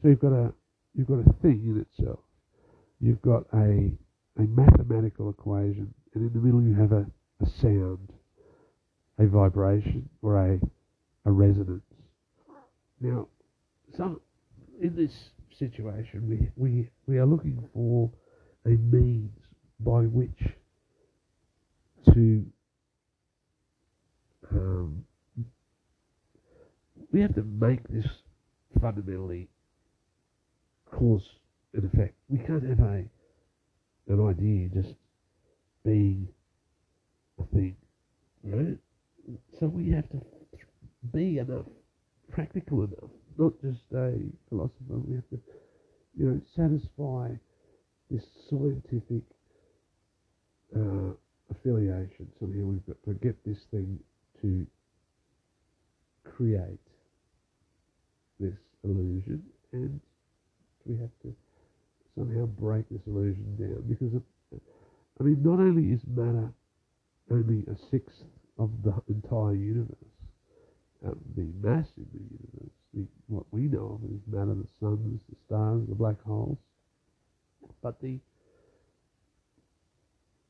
So 0.00 0.08
you've 0.08 0.20
got 0.20 0.32
a 0.32 0.52
you've 0.94 1.08
got 1.08 1.20
a 1.20 1.32
thing 1.42 1.62
in 1.66 1.80
itself. 1.80 2.20
You've 3.00 3.22
got 3.22 3.44
a 3.54 3.92
a 4.38 4.42
mathematical 4.42 5.30
equation, 5.30 5.92
and 6.14 6.26
in 6.26 6.32
the 6.32 6.40
middle 6.40 6.62
you 6.62 6.74
have 6.74 6.92
a, 6.92 7.06
a 7.40 7.46
sound, 7.60 8.12
a 9.18 9.26
vibration, 9.26 10.08
or 10.22 10.38
a, 10.38 10.60
a 11.24 11.30
resonance. 11.30 11.82
Now, 13.00 13.28
some, 13.96 14.20
in 14.80 14.94
this 14.96 15.12
situation, 15.58 16.28
we, 16.28 16.50
we, 16.56 16.88
we 17.06 17.18
are 17.18 17.26
looking 17.26 17.68
for 17.74 18.10
a 18.66 18.70
means 18.70 19.30
by 19.80 20.02
which 20.02 20.54
to 22.14 22.44
um, 24.52 25.04
we 27.12 27.20
have 27.20 27.34
to 27.34 27.42
make 27.42 27.86
this 27.88 28.06
fundamentally 28.80 29.48
cause 30.90 31.22
and 31.74 31.84
effect. 31.84 32.14
We 32.28 32.38
can't 32.38 32.62
have 32.68 32.80
a 32.80 33.04
an 34.08 34.28
idea 34.28 34.68
just 34.68 34.94
being 35.84 36.28
a 37.40 37.54
thing, 37.54 37.76
right? 38.44 38.78
So 39.58 39.66
we 39.66 39.90
have 39.92 40.08
to 40.10 40.20
be 41.12 41.38
enough, 41.38 41.66
practical 42.30 42.84
enough, 42.84 43.10
not 43.38 43.52
just 43.60 43.80
a 43.94 44.14
philosopher. 44.48 44.98
We 45.06 45.16
have 45.16 45.28
to, 45.30 45.40
you 46.16 46.26
know, 46.26 46.40
satisfy 46.56 47.30
this 48.10 48.22
scientific 48.48 49.22
uh, 50.76 51.12
affiliation. 51.50 52.28
Somehow 52.38 52.64
we've 52.64 52.86
got 52.86 53.02
to 53.04 53.14
get 53.14 53.36
this 53.44 53.58
thing 53.70 53.98
to 54.42 54.66
create 56.24 56.78
this 58.38 58.54
illusion, 58.84 59.42
and 59.72 60.00
we 60.84 60.96
have 60.98 61.10
to 61.22 61.34
somehow 62.16 62.46
break 62.46 62.88
this 62.90 63.00
illusion 63.06 63.56
down 63.58 63.82
because, 63.88 64.12
I 65.20 65.22
mean, 65.22 65.42
not 65.42 65.58
only 65.58 65.92
is 65.92 66.00
matter 66.06 66.52
only 67.30 67.64
a 67.70 67.76
sixth 67.90 68.24
of 68.58 68.70
the 68.84 68.94
entire 69.08 69.54
universe, 69.54 70.11
Uh, 71.04 71.10
the 71.36 71.48
mass 71.60 71.88
in 71.96 72.06
the 72.12 72.20
universe, 72.20 72.72
the, 72.94 73.04
what 73.26 73.44
we 73.50 73.62
know 73.62 73.98
of 74.00 74.10
is 74.10 74.20
matter, 74.26 74.54
the 74.54 74.68
suns, 74.78 75.20
the 75.28 75.36
stars, 75.46 75.82
the 75.88 75.94
black 75.94 76.22
holes, 76.22 76.58
but 77.82 78.00
the 78.00 78.18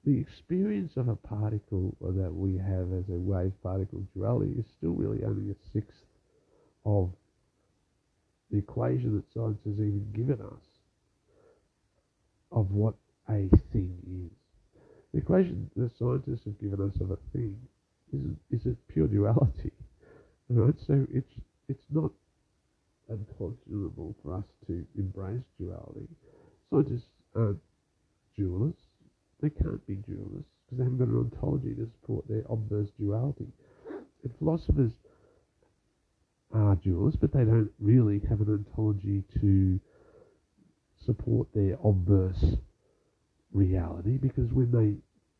the 0.04 0.18
experience 0.18 0.96
of 0.96 1.08
a 1.08 1.14
particle 1.14 1.96
that 2.00 2.34
we 2.34 2.56
have 2.58 2.92
as 2.92 3.08
a 3.08 3.18
wave 3.18 3.52
particle 3.62 4.02
duality 4.14 4.52
is 4.58 4.66
still 4.76 4.90
really 4.90 5.22
only 5.24 5.50
a 5.52 5.54
sixth 5.72 6.02
of 6.84 7.10
the 8.50 8.58
equation 8.58 9.14
that 9.16 9.24
science 9.32 9.60
has 9.64 9.74
even 9.74 10.10
given 10.12 10.40
us 10.40 10.64
of 12.50 12.70
what 12.72 12.94
a 13.28 13.48
thing 13.72 13.96
is. 14.06 14.80
The 15.12 15.18
equation 15.18 15.70
the 15.76 15.90
scientists 15.98 16.44
have 16.44 16.60
given 16.60 16.80
us 16.80 17.00
of 17.00 17.12
a 17.12 17.18
thing 17.32 17.56
is 18.12 18.36
is 18.50 18.66
a 18.66 18.76
pure 18.92 19.06
duality, 19.06 19.72
right? 20.54 20.74
So 20.86 21.06
it's 21.12 21.32
it's 21.68 21.84
not 21.90 22.10
unconscionable 23.08 24.14
for 24.22 24.34
us 24.34 24.44
to 24.66 24.84
embrace 24.96 25.42
duality. 25.58 26.08
Scientists 26.70 27.10
aren't 27.34 27.58
dualists; 28.38 28.88
they 29.40 29.50
can't 29.50 29.84
be 29.86 29.96
dualists 29.96 30.52
because 30.64 30.78
they 30.78 30.84
haven't 30.84 30.98
got 30.98 31.08
an 31.08 31.18
ontology 31.18 31.74
to 31.74 31.88
support 32.00 32.26
their 32.28 32.44
obverse 32.48 32.88
duality. 32.98 33.48
And 34.22 34.32
philosophers 34.38 34.92
are 36.52 36.76
dualists, 36.76 37.20
but 37.20 37.32
they 37.32 37.44
don't 37.44 37.70
really 37.80 38.20
have 38.28 38.40
an 38.40 38.64
ontology 38.66 39.24
to 39.40 39.80
support 41.04 41.48
their 41.54 41.76
obverse 41.84 42.56
reality 43.52 44.16
because 44.16 44.52
when 44.52 44.70
they 44.70 44.96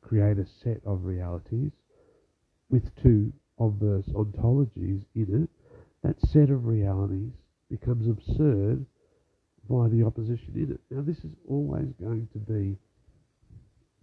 create 0.06 0.38
a 0.38 0.46
set 0.62 0.80
of 0.84 1.04
realities 1.04 1.70
with 2.70 2.82
two 3.02 3.32
obverse 3.66 4.06
ontologies 4.14 5.04
in 5.14 5.44
it, 5.44 5.50
that 6.02 6.20
set 6.28 6.50
of 6.50 6.66
realities 6.66 7.32
becomes 7.70 8.08
absurd 8.08 8.84
by 9.68 9.88
the 9.88 10.02
opposition 10.04 10.52
in 10.54 10.72
it. 10.72 10.80
Now, 10.90 11.02
this 11.02 11.18
is 11.18 11.32
always 11.48 11.86
going 12.00 12.28
to 12.32 12.38
be 12.38 12.76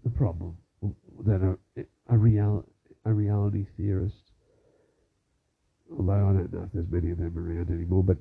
the 0.03 0.09
problem 0.09 0.57
that 1.25 1.57
a, 1.77 1.83
a, 2.07 2.17
real, 2.17 2.65
a 3.05 3.13
reality 3.13 3.65
theorist, 3.77 4.31
although 5.97 6.13
I 6.13 6.33
don't 6.33 6.53
know 6.53 6.63
if 6.63 6.71
there's 6.73 6.89
many 6.89 7.11
of 7.11 7.17
them 7.17 7.37
around 7.37 7.69
anymore, 7.69 8.03
but 8.03 8.17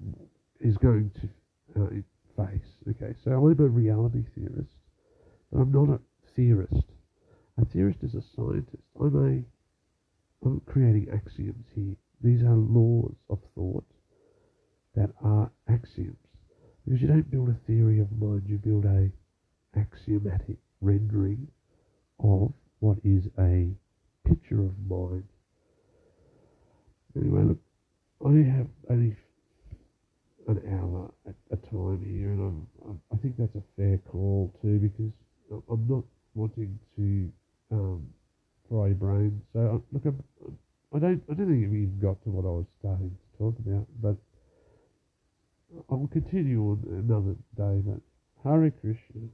is 0.60 0.76
going 0.78 1.10
to 1.20 1.80
uh, 1.80 1.88
face. 2.36 2.66
Okay, 2.90 3.14
so 3.24 3.30
I'm 3.30 3.60
a 3.60 3.68
reality 3.68 4.24
theorist, 4.34 4.72
but 5.52 5.60
I'm 5.60 5.72
not 5.72 5.94
a 5.94 6.00
theorist. 6.34 6.84
A 7.60 7.64
theorist 7.64 8.00
is 8.02 8.14
a 8.14 8.22
scientist. 8.34 8.82
I'm 9.00 9.16
a 9.16 9.42
I'm 10.44 10.60
creating 10.66 11.08
axioms 11.12 11.66
here. 11.74 11.96
These 12.22 12.42
are 12.42 12.54
laws 12.54 13.14
of 13.28 13.38
thought 13.54 13.84
that 14.94 15.10
are 15.22 15.50
axioms. 15.68 16.16
Because 16.84 17.02
you 17.02 17.08
don't 17.08 17.30
build 17.30 17.48
a 17.48 17.56
theory 17.66 18.00
of 18.00 18.10
mind, 18.12 18.42
you 18.46 18.56
build 18.56 18.84
a 18.84 19.10
axiomatic 19.76 20.56
rendering 20.80 21.48
of 22.20 22.52
what 22.80 22.98
is 23.04 23.26
a 23.38 23.68
picture 24.26 24.60
of 24.60 24.72
mind. 24.88 25.24
Anyway, 27.16 27.42
look, 27.42 27.58
I 28.24 28.30
have 28.50 28.68
only 28.90 29.16
an 30.46 30.62
hour 30.72 31.12
at 31.26 31.34
a 31.50 31.56
time 31.56 32.04
here, 32.04 32.30
and 32.30 32.40
I'm, 32.40 33.00
I 33.12 33.16
think 33.16 33.36
that's 33.36 33.54
a 33.54 33.62
fair 33.76 33.98
call 33.98 34.54
too, 34.62 34.78
because 34.78 35.12
I'm 35.70 35.86
not 35.88 36.04
wanting 36.34 36.78
to 36.96 37.32
um, 37.70 38.06
fry 38.68 38.92
brains. 38.92 39.42
So 39.52 39.60
uh, 39.60 39.78
look, 39.92 40.04
I'm, 40.04 40.24
I 40.94 40.98
don't, 40.98 41.22
I 41.30 41.34
don't 41.34 41.48
think 41.48 41.70
we 41.70 41.82
even 41.82 41.98
got 42.00 42.22
to 42.24 42.30
what 42.30 42.44
I 42.44 42.52
was 42.52 42.66
starting 42.80 43.10
to 43.10 43.38
talk 43.38 43.54
about, 43.58 43.86
but 44.00 44.16
I'll 45.90 46.08
continue 46.12 46.62
on 46.62 46.82
another 47.04 47.36
day. 47.56 47.82
But 47.84 48.00
Hare 48.44 48.70
Krishna. 48.70 49.28